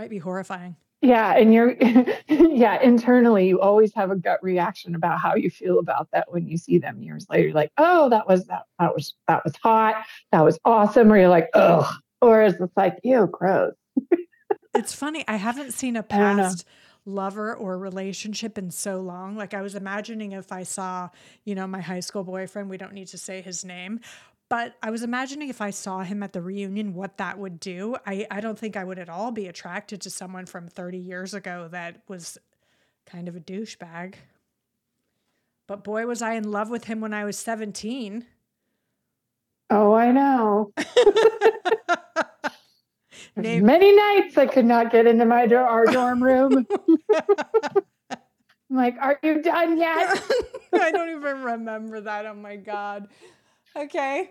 Might 0.00 0.08
be 0.08 0.16
horrifying. 0.16 0.76
Yeah, 1.02 1.36
and 1.36 1.52
you're 1.52 1.76
yeah, 2.28 2.80
internally 2.80 3.46
you 3.46 3.60
always 3.60 3.92
have 3.94 4.10
a 4.10 4.16
gut 4.16 4.42
reaction 4.42 4.94
about 4.94 5.20
how 5.20 5.34
you 5.34 5.50
feel 5.50 5.78
about 5.78 6.08
that 6.14 6.32
when 6.32 6.46
you 6.46 6.56
see 6.56 6.78
them 6.78 7.02
years 7.02 7.26
later. 7.28 7.48
You're 7.48 7.52
like, 7.52 7.70
oh, 7.76 8.08
that 8.08 8.26
was 8.26 8.46
that 8.46 8.62
that 8.78 8.94
was 8.94 9.12
that 9.28 9.44
was 9.44 9.52
hot, 9.62 10.02
that 10.32 10.40
was 10.40 10.58
awesome, 10.64 11.12
or 11.12 11.18
you're 11.18 11.28
like, 11.28 11.50
oh, 11.52 11.86
or 12.22 12.42
is 12.42 12.54
it 12.54 12.70
like, 12.76 12.98
ew, 13.04 13.28
gross. 13.30 13.74
it's 14.74 14.94
funny. 14.94 15.22
I 15.28 15.36
haven't 15.36 15.72
seen 15.72 15.96
a 15.96 16.02
past 16.02 16.64
lover 17.04 17.54
or 17.54 17.78
relationship 17.78 18.58
in 18.58 18.70
so 18.70 19.00
long. 19.00 19.36
Like 19.36 19.54
I 19.54 19.62
was 19.62 19.74
imagining 19.74 20.32
if 20.32 20.52
I 20.52 20.62
saw, 20.62 21.10
you 21.44 21.54
know, 21.54 21.66
my 21.66 21.80
high 21.80 22.00
school 22.00 22.24
boyfriend, 22.24 22.70
we 22.70 22.76
don't 22.76 22.92
need 22.92 23.08
to 23.08 23.18
say 23.18 23.42
his 23.42 23.64
name, 23.64 24.00
but 24.50 24.76
I 24.82 24.90
was 24.90 25.02
imagining 25.04 25.48
if 25.48 25.62
I 25.62 25.70
saw 25.70 26.00
him 26.00 26.24
at 26.24 26.32
the 26.32 26.42
reunion, 26.42 26.92
what 26.92 27.16
that 27.18 27.38
would 27.38 27.60
do. 27.60 27.96
I, 28.04 28.26
I 28.32 28.40
don't 28.40 28.58
think 28.58 28.76
I 28.76 28.82
would 28.82 28.98
at 28.98 29.08
all 29.08 29.30
be 29.30 29.46
attracted 29.46 30.00
to 30.02 30.10
someone 30.10 30.44
from 30.44 30.66
30 30.66 30.98
years 30.98 31.32
ago 31.34 31.68
that 31.70 32.02
was 32.08 32.36
kind 33.06 33.28
of 33.28 33.36
a 33.36 33.40
douchebag. 33.40 34.14
But 35.68 35.84
boy, 35.84 36.04
was 36.04 36.20
I 36.20 36.34
in 36.34 36.50
love 36.50 36.68
with 36.68 36.84
him 36.84 37.00
when 37.00 37.14
I 37.14 37.24
was 37.24 37.38
17. 37.38 38.26
Oh, 39.70 39.92
I 39.92 40.10
know. 40.10 40.72
Name- 43.36 43.64
many 43.64 43.94
nights 43.94 44.36
I 44.36 44.46
could 44.46 44.64
not 44.64 44.90
get 44.90 45.06
into 45.06 45.24
my 45.24 45.46
our 45.46 45.86
dorm 45.86 46.20
room. 46.20 46.66
I'm 48.10 48.76
like, 48.76 48.96
are 49.00 49.16
you 49.22 49.42
done 49.42 49.78
yet? 49.78 50.20
I 50.72 50.90
don't 50.90 51.10
even 51.10 51.42
remember 51.44 52.00
that. 52.00 52.26
Oh 52.26 52.34
my 52.34 52.56
god. 52.56 53.06
Okay. 53.76 54.30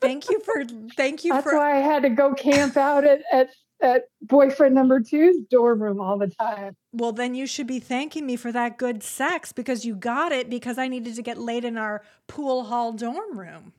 thank 0.00 0.28
you 0.28 0.40
for 0.40 0.64
thank 0.96 1.24
you 1.24 1.32
That's 1.32 1.44
for 1.44 1.56
why 1.56 1.78
I 1.78 1.80
had 1.80 2.02
to 2.02 2.10
go 2.10 2.34
camp 2.34 2.76
out 2.76 3.04
at, 3.04 3.22
at 3.32 3.50
at 3.82 4.04
boyfriend 4.22 4.74
number 4.74 5.00
two's 5.00 5.38
dorm 5.50 5.82
room 5.82 6.00
all 6.00 6.18
the 6.18 6.28
time. 6.28 6.76
Well, 6.92 7.12
then 7.12 7.34
you 7.34 7.46
should 7.46 7.66
be 7.66 7.78
thanking 7.78 8.26
me 8.26 8.36
for 8.36 8.52
that 8.52 8.76
good 8.78 9.02
sex 9.02 9.52
because 9.52 9.84
you 9.84 9.94
got 9.94 10.32
it 10.32 10.50
because 10.50 10.76
I 10.76 10.88
needed 10.88 11.14
to 11.16 11.22
get 11.22 11.38
laid 11.38 11.64
in 11.64 11.76
our 11.76 12.02
pool 12.26 12.64
hall 12.64 12.92
dorm 12.92 13.38
room. 13.38 13.72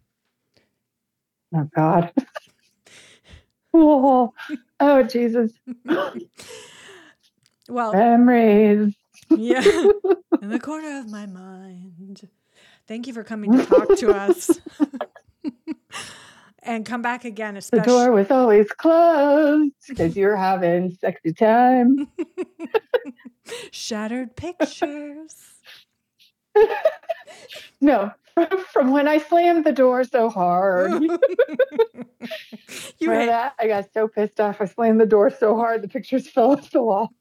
Oh 1.53 1.69
God. 1.75 2.13
oh, 3.73 4.33
oh 4.79 5.03
Jesus. 5.03 5.51
well, 7.69 7.93
memories. 7.93 8.95
yeah, 9.29 9.61
in 10.41 10.49
the 10.49 10.59
corner 10.59 10.99
of 10.99 11.09
my 11.09 11.25
mind. 11.25 12.29
Thank 12.91 13.07
you 13.07 13.13
for 13.13 13.23
coming 13.23 13.53
to 13.53 13.65
talk 13.65 13.95
to 13.99 14.11
us. 14.11 14.59
and 16.59 16.85
come 16.85 17.01
back 17.01 17.23
again, 17.23 17.55
especially. 17.55 17.83
The 17.83 17.87
door 17.87 18.11
was 18.11 18.29
always 18.29 18.69
closed 18.73 19.71
because 19.87 20.17
you're 20.17 20.35
having 20.35 20.97
sexy 20.99 21.31
time. 21.31 22.09
Shattered 23.71 24.35
pictures. 24.35 25.37
no, 27.79 28.11
from 28.73 28.91
when 28.91 29.07
I 29.07 29.19
slammed 29.19 29.63
the 29.63 29.71
door 29.71 30.03
so 30.03 30.29
hard. 30.29 31.01
you 31.01 33.07
know 33.07 33.25
that? 33.25 33.53
I 33.57 33.67
got 33.67 33.85
so 33.93 34.09
pissed 34.09 34.41
off. 34.41 34.59
I 34.59 34.65
slammed 34.65 34.99
the 34.99 35.05
door 35.05 35.29
so 35.29 35.55
hard 35.55 35.81
the 35.81 35.87
pictures 35.87 36.29
fell 36.29 36.51
off 36.51 36.69
the 36.71 36.83
wall. 36.83 37.13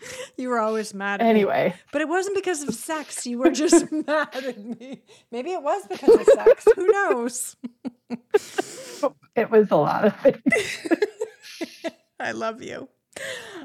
you 0.36 0.48
were 0.48 0.58
always 0.58 0.94
mad 0.94 1.20
at 1.20 1.26
anyway. 1.26 1.52
me. 1.52 1.60
Anyway. 1.60 1.74
But 1.92 2.02
it 2.02 2.08
wasn't 2.08 2.36
because 2.36 2.62
of 2.62 2.74
sex. 2.74 3.26
You 3.26 3.38
were 3.38 3.50
just 3.52 3.90
mad 3.90 4.28
at 4.34 4.58
me. 4.58 5.02
Maybe 5.30 5.52
it 5.52 5.62
was 5.62 5.86
because 5.86 6.20
of 6.20 6.26
sex. 6.26 6.66
Who 6.74 6.86
knows? 6.86 7.56
it 9.34 9.50
was 9.50 9.70
a 9.70 9.76
lot 9.76 10.04
of 10.06 10.20
things. 10.20 10.40
I 12.20 12.32
love 12.32 12.62
you. 12.62 12.88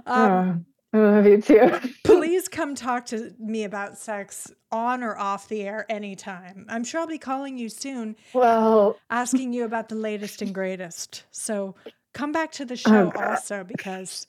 Um, 0.06 0.66
uh, 0.94 0.98
I 0.98 1.00
love 1.00 1.26
you 1.26 1.42
too. 1.42 1.80
please 2.04 2.50
come 2.50 2.76
talk 2.76 3.06
to 3.08 3.34
me 3.40 3.64
about 3.64 3.98
sex 3.98 4.52
on 4.72 5.04
or 5.04 5.18
off 5.18 5.48
the 5.48 5.62
air 5.62 5.86
anytime. 5.90 6.66
I'm 6.68 6.84
sure 6.84 7.02
I'll 7.02 7.08
be 7.08 7.18
calling 7.18 7.58
you 7.58 7.70
soon. 7.70 8.16
Well, 8.34 8.98
asking 9.10 9.54
you 9.54 9.64
about 9.64 9.90
the 9.90 9.96
latest 9.96 10.42
and 10.42 10.54
greatest. 10.54 11.26
So 11.32 11.76
come 12.14 12.32
back 12.32 12.52
to 12.54 12.66
the 12.66 12.76
show 12.76 13.12
oh, 13.16 13.22
also 13.24 13.64
because 13.64 14.28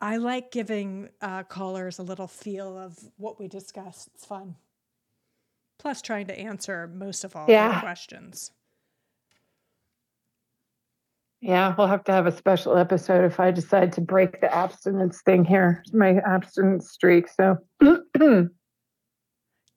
I 0.00 0.16
like 0.16 0.50
giving 0.50 1.10
uh, 1.20 1.42
callers 1.42 1.98
a 1.98 2.02
little 2.02 2.26
feel 2.26 2.78
of 2.78 2.98
what 3.16 3.38
we 3.38 3.48
discussed. 3.48 4.08
It's 4.14 4.24
fun. 4.24 4.56
Plus, 5.78 6.00
trying 6.00 6.26
to 6.26 6.38
answer 6.38 6.88
most 6.88 7.24
of 7.24 7.36
all 7.36 7.46
yeah. 7.48 7.72
their 7.72 7.80
questions. 7.80 8.52
Yeah, 11.40 11.74
we'll 11.76 11.86
have 11.86 12.04
to 12.04 12.12
have 12.12 12.26
a 12.26 12.36
special 12.36 12.76
episode 12.76 13.24
if 13.24 13.40
I 13.40 13.50
decide 13.50 13.92
to 13.94 14.02
break 14.02 14.42
the 14.42 14.54
abstinence 14.54 15.22
thing 15.22 15.44
here, 15.44 15.82
my 15.92 16.16
abstinence 16.26 16.90
streak. 16.90 17.28
So, 17.28 17.56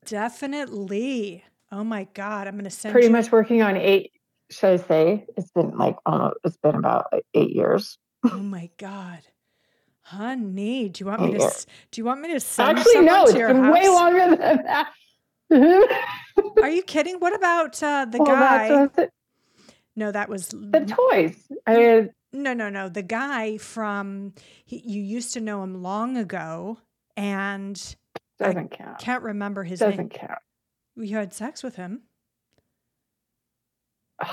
definitely. 0.06 1.44
Oh 1.72 1.86
my 1.86 2.08
God, 2.14 2.48
I'm 2.48 2.56
going 2.56 2.66
to 2.66 2.70
send 2.70 2.92
pretty 2.92 3.08
you- 3.08 3.14
much 3.14 3.32
working 3.32 3.62
on 3.62 3.78
eight. 3.78 4.12
Should 4.52 4.72
I 4.72 4.76
say 4.76 5.26
it's 5.38 5.52
been 5.52 5.78
like 5.78 5.96
almost, 6.06 6.36
it's 6.44 6.58
been 6.58 6.76
about 6.76 7.08
like 7.14 7.26
eight 7.34 7.56
years. 7.56 7.98
oh 8.30 8.38
my 8.40 8.70
God. 8.78 9.22
Honey, 10.04 10.90
do 10.90 11.04
you 11.04 11.06
want 11.10 11.22
me 11.22 11.38
to? 11.38 11.66
Do 11.92 12.02
you 12.02 12.06
want 12.06 12.22
me 12.22 12.34
to 12.34 12.40
send 12.40 12.78
Actually, 12.80 12.94
someone 12.94 13.14
no, 13.14 13.24
to 13.26 13.30
it's 13.30 13.38
your 13.40 13.48
been 13.50 13.64
house? 13.64 13.74
way 13.74 13.90
longer 13.90 14.36
than 14.36 14.64
that. 14.66 14.94
Are 16.62 16.70
you 16.70 16.84
kidding? 16.84 17.20
What 17.20 17.34
about 17.36 17.82
uh, 17.82 18.06
the 18.06 18.18
well, 18.18 18.26
guy? 18.28 18.88
that's 18.96 19.12
no, 19.96 20.12
that 20.12 20.28
was 20.28 20.48
the 20.50 20.86
toys. 20.86 21.38
I 21.66 21.78
mean, 21.78 22.10
no, 22.34 22.54
no, 22.54 22.70
no. 22.70 22.90
The 22.90 23.02
guy 23.04 23.58
from 23.58 24.34
he, 24.66 24.82
you 24.86 25.02
used 25.02 25.34
to 25.34 25.40
know 25.42 25.64
him 25.64 25.82
long 25.82 26.18
ago, 26.18 26.80
and 27.16 27.96
I 28.42 28.46
doesn't 28.48 28.72
count. 28.72 29.00
can't 29.00 29.24
remember 29.24 29.64
his 29.64 29.80
Doesn't 29.80 29.98
name. 29.98 30.10
count. 30.10 30.40
You 30.98 31.16
had 31.18 31.34
sex 31.34 31.64
with 31.64 31.76
him. 31.76 32.02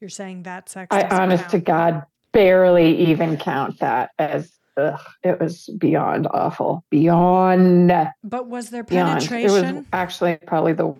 You're 0.00 0.08
saying 0.10 0.44
that 0.44 0.68
sex? 0.68 0.88
I 0.90 1.02
doesn't 1.02 1.20
honest 1.20 1.50
to. 1.50 1.58
God 1.58 2.04
barely 2.32 2.96
even 3.10 3.36
count 3.36 3.78
that 3.80 4.10
as 4.18 4.52
ugh, 4.76 5.00
it 5.22 5.40
was 5.40 5.68
beyond 5.78 6.26
awful. 6.30 6.84
Beyond 6.90 7.92
But 8.24 8.48
was 8.48 8.70
there 8.70 8.84
beyond. 8.84 9.22
It 9.22 9.28
penetration? 9.28 9.76
was 9.76 9.84
actually 9.92 10.38
probably 10.46 10.72
the 10.72 10.94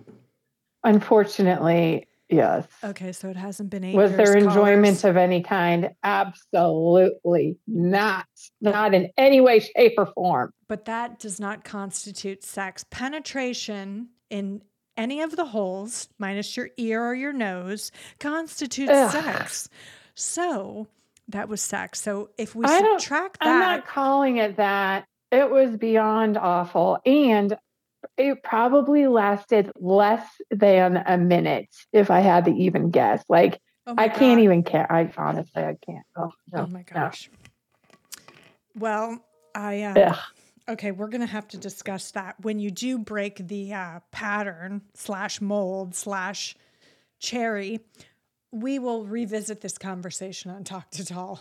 unfortunately, 0.85 2.09
yes. 2.29 2.67
Okay, 2.83 3.13
so 3.13 3.29
it 3.29 3.37
hasn't 3.37 3.71
been 3.71 3.85
eight 3.85 3.95
Was 3.95 4.11
years. 4.13 4.17
there 4.31 4.37
enjoyment 4.37 4.85
callers. 5.01 5.05
of 5.05 5.17
any 5.17 5.43
kind? 5.43 5.91
Absolutely 6.03 7.57
not. 7.67 8.27
Not 8.61 8.95
in 8.95 9.11
any 9.17 9.41
way, 9.41 9.61
shape, 9.61 9.95
or 9.99 10.07
form. 10.07 10.53
But 10.69 10.87
that 10.87 11.19
does 11.19 11.39
not 11.41 11.65
constitute 11.65 12.43
sex. 12.45 12.85
Penetration 12.91 14.09
in 14.31 14.63
any 14.97 15.21
of 15.23 15.37
the 15.37 15.45
holes, 15.47 16.09
minus 16.19 16.57
your 16.57 16.71
ear 16.77 17.03
or 17.05 17.15
your 17.15 17.33
nose, 17.33 17.91
constitutes 18.19 18.91
Ugh. 18.93 19.11
sex. 19.13 19.69
So 20.15 20.89
that 21.33 21.49
was 21.49 21.61
sex. 21.63 22.01
So 22.01 22.31
if 22.39 22.55
we 22.55 22.65
I 22.67 22.81
subtract 22.81 23.39
I'm 23.41 23.61
not 23.61 23.87
calling 23.87 24.37
it 24.39 24.57
that. 24.57 25.07
It 25.31 25.51
was 25.51 25.77
beyond 25.77 26.37
awful. 26.37 26.99
And 27.07 27.57
it 28.17 28.43
probably 28.43 29.07
lasted 29.07 29.71
less 29.77 30.27
than 30.51 30.97
a 31.07 31.17
minute 31.19 31.69
if 31.93 32.11
I 32.11 32.21
had 32.21 32.47
to 32.47 32.51
even 32.53 32.91
guess. 32.91 33.23
Like, 33.29 33.61
oh 33.87 33.95
I 33.97 34.09
can't 34.09 34.41
even 34.41 34.63
care. 34.63 34.91
I 34.91 35.11
honestly, 35.17 35.63
I 35.63 35.77
can't. 35.85 36.05
Oh, 36.17 36.33
no, 36.53 36.63
Oh 36.63 36.67
my 36.67 36.81
no. 36.81 36.85
gosh. 36.93 37.31
Well, 38.75 39.25
I 39.55 39.83
uh, 39.83 40.17
okay. 40.69 40.93
We're 40.93 41.09
gonna 41.09 41.27
have 41.27 41.49
to 41.49 41.59
discuss 41.59 42.13
that 42.13 42.41
when 42.41 42.59
you 42.61 42.71
do 42.71 42.99
break 42.99 43.47
the 43.47 43.73
uh, 43.75 44.01
pattern 44.13 44.83
slash 44.95 45.41
mold 45.41 45.95
slash 45.95 46.57
cherry. 47.19 47.81
We 48.53 48.79
will 48.79 49.05
revisit 49.07 49.61
this 49.61 49.79
conversation 49.79 50.51
on 50.51 50.65
Talk 50.65 50.91
to 50.93 51.05
Tal. 51.05 51.41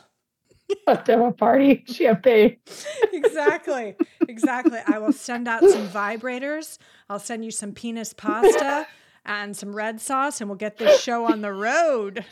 Let's 0.86 1.10
have 1.10 1.22
a 1.22 1.32
party, 1.32 1.84
champagne. 1.88 2.58
exactly. 3.14 3.96
Exactly. 4.28 4.80
I 4.86 5.00
will 5.00 5.14
send 5.14 5.48
out 5.48 5.64
some 5.64 5.88
vibrators. 5.88 6.78
I'll 7.10 7.20
send 7.20 7.44
you 7.44 7.52
some 7.52 7.74
penis 7.74 8.14
pasta 8.14 8.86
and 9.26 9.56
some 9.58 9.76
red 9.76 10.00
sauce, 10.00 10.42
and 10.42 10.50
we'll 10.50 10.58
get 10.58 10.78
this 10.78 11.02
show 11.02 11.26
on 11.26 11.42
the 11.42 11.52
road. 11.52 12.26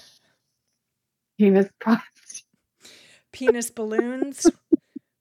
Penis 1.39 1.69
cross. 1.79 2.01
Penis 3.31 3.69
balloons 3.69 4.47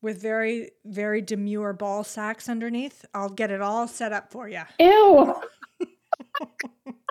with 0.02 0.20
very, 0.20 0.70
very 0.84 1.20
demure 1.20 1.72
ball 1.72 2.04
sacks 2.04 2.48
underneath. 2.48 3.04
I'll 3.12 3.28
get 3.28 3.50
it 3.50 3.60
all 3.60 3.88
set 3.88 4.12
up 4.12 4.30
for 4.30 4.48
you. 4.48 4.62
Ew. 4.78 5.34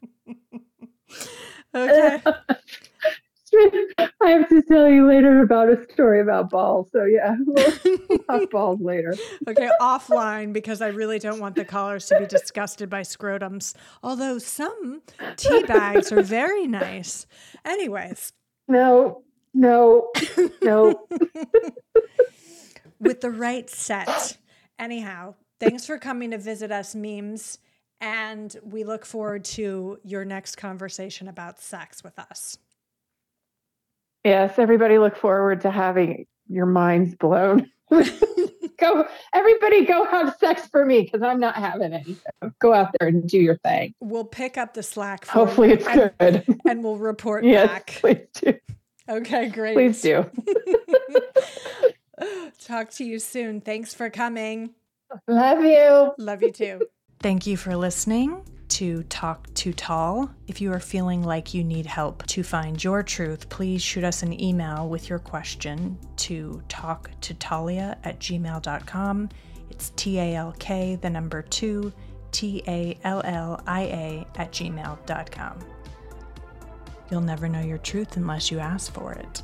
Okay. 1.76 2.22
I 4.22 4.30
have 4.30 4.50
to 4.50 4.62
tell 4.64 4.90
you 4.90 5.08
later 5.08 5.42
about 5.42 5.70
a 5.70 5.82
story 5.94 6.20
about 6.20 6.50
balls. 6.50 6.90
So 6.92 7.06
yeah, 7.06 7.36
we'll 7.46 8.20
talk 8.20 8.50
balls 8.52 8.82
later. 8.82 9.16
Okay, 9.48 9.70
offline 9.80 10.52
because 10.52 10.82
I 10.82 10.88
really 10.90 11.20
don't 11.20 11.40
want 11.40 11.56
the 11.56 11.64
callers 11.66 12.08
to 12.08 12.20
be 12.20 12.26
disgusted 12.26 12.90
by 12.90 13.02
scrotums. 13.02 13.74
Although 14.04 14.40
some 14.40 15.02
tea 15.38 15.64
bags 15.64 16.12
are 16.12 16.22
very 16.22 16.68
nice. 16.68 17.28
Anyways, 17.64 18.34
No, 18.68 19.24
no, 19.54 20.12
no. 20.62 21.08
with 23.00 23.22
the 23.22 23.32
right 23.32 23.70
set. 23.70 24.38
Anyhow, 24.78 25.36
thanks 25.60 25.86
for 25.86 25.98
coming 25.98 26.32
to 26.32 26.38
visit 26.38 26.72
us, 26.72 26.94
Memez. 26.96 27.60
And 28.02 28.56
we 28.64 28.84
look 28.84 29.06
forward 29.06 29.46
to 29.46 30.00
your 30.04 30.26
next 30.26 30.58
conversation 30.58 31.28
about 31.28 31.60
sex 31.60 32.04
with 32.04 32.20
us. 32.20 32.58
Yes, 34.24 34.58
everybody 34.58 34.98
look 34.98 35.16
forward 35.16 35.62
to 35.62 35.72
having 35.72 36.26
your 36.48 36.66
minds 36.66 37.16
blown. 37.16 37.70
go, 37.92 39.08
everybody, 39.34 39.86
go 39.86 40.06
have 40.06 40.36
sex 40.40 40.68
for 40.68 40.86
me 40.86 41.02
because 41.02 41.22
I'm 41.22 41.40
not 41.40 41.56
having 41.56 41.94
any. 41.94 42.18
Go 42.60 42.74
out 42.74 42.90
there 43.00 43.10
and 43.10 43.28
do 43.28 43.38
your 43.38 43.58
thing. 43.58 43.94
We'll 44.00 44.26
pick 44.26 44.58
up 44.58 44.74
the 44.74 44.84
slack. 44.84 45.26
For 45.26 45.32
Hopefully, 45.32 45.72
it's 45.72 45.88
and, 45.88 46.12
good. 46.20 46.60
and 46.68 46.84
we'll 46.84 46.98
report 46.98 47.44
yes, 47.46 47.68
back. 47.68 47.88
please 47.88 48.28
do. 48.34 48.54
Okay, 49.08 49.50
great. 49.50 49.76
Please 49.76 50.02
do. 50.02 50.30
Talk 52.64 52.90
to 52.92 53.04
you 53.04 53.20
soon. 53.20 53.62
Thanks 53.62 53.94
for 53.94 54.10
coming. 54.10 54.72
Love 55.28 55.64
you. 55.64 56.14
Love 56.18 56.42
you 56.42 56.52
too. 56.52 56.82
Thank 57.20 57.48
you 57.48 57.58
for 57.58 57.76
listening 57.76 58.44
to 58.68 59.04
Talk 59.04 59.52
Too 59.54 59.74
Tal. 59.74 60.30
If 60.48 60.62
you 60.62 60.72
are 60.74 60.80
feeling 60.80 61.24
like 61.24 61.54
you 61.54 61.64
need 61.64 61.86
help 61.86 62.26
to 62.28 62.44
find 62.44 62.84
your 62.84 63.04
truth, 63.04 63.50
please 63.50 63.82
shoot 63.82 64.04
us 64.04 64.22
an 64.22 64.40
email 64.42 64.90
with 64.90 65.10
your 65.10 65.20
question 65.20 65.98
to 66.18 66.62
talktotalia 66.68 67.98
at 68.04 68.20
gmail.com. 68.20 69.30
It's 69.70 69.92
T 69.96 70.20
A 70.20 70.36
L 70.36 70.54
K, 70.60 70.98
the 71.02 71.10
number 71.10 71.42
two, 71.42 71.92
T 72.32 72.64
A 72.68 72.98
L 73.04 73.22
L 73.24 73.62
I 73.66 73.82
A 73.82 74.28
at 74.36 74.52
gmail.com. 74.52 75.60
You'll 77.10 77.22
never 77.22 77.48
know 77.48 77.62
your 77.62 77.78
truth 77.78 78.18
unless 78.18 78.52
you 78.52 78.60
ask 78.60 78.94
for 78.94 79.14
it. 79.14 79.42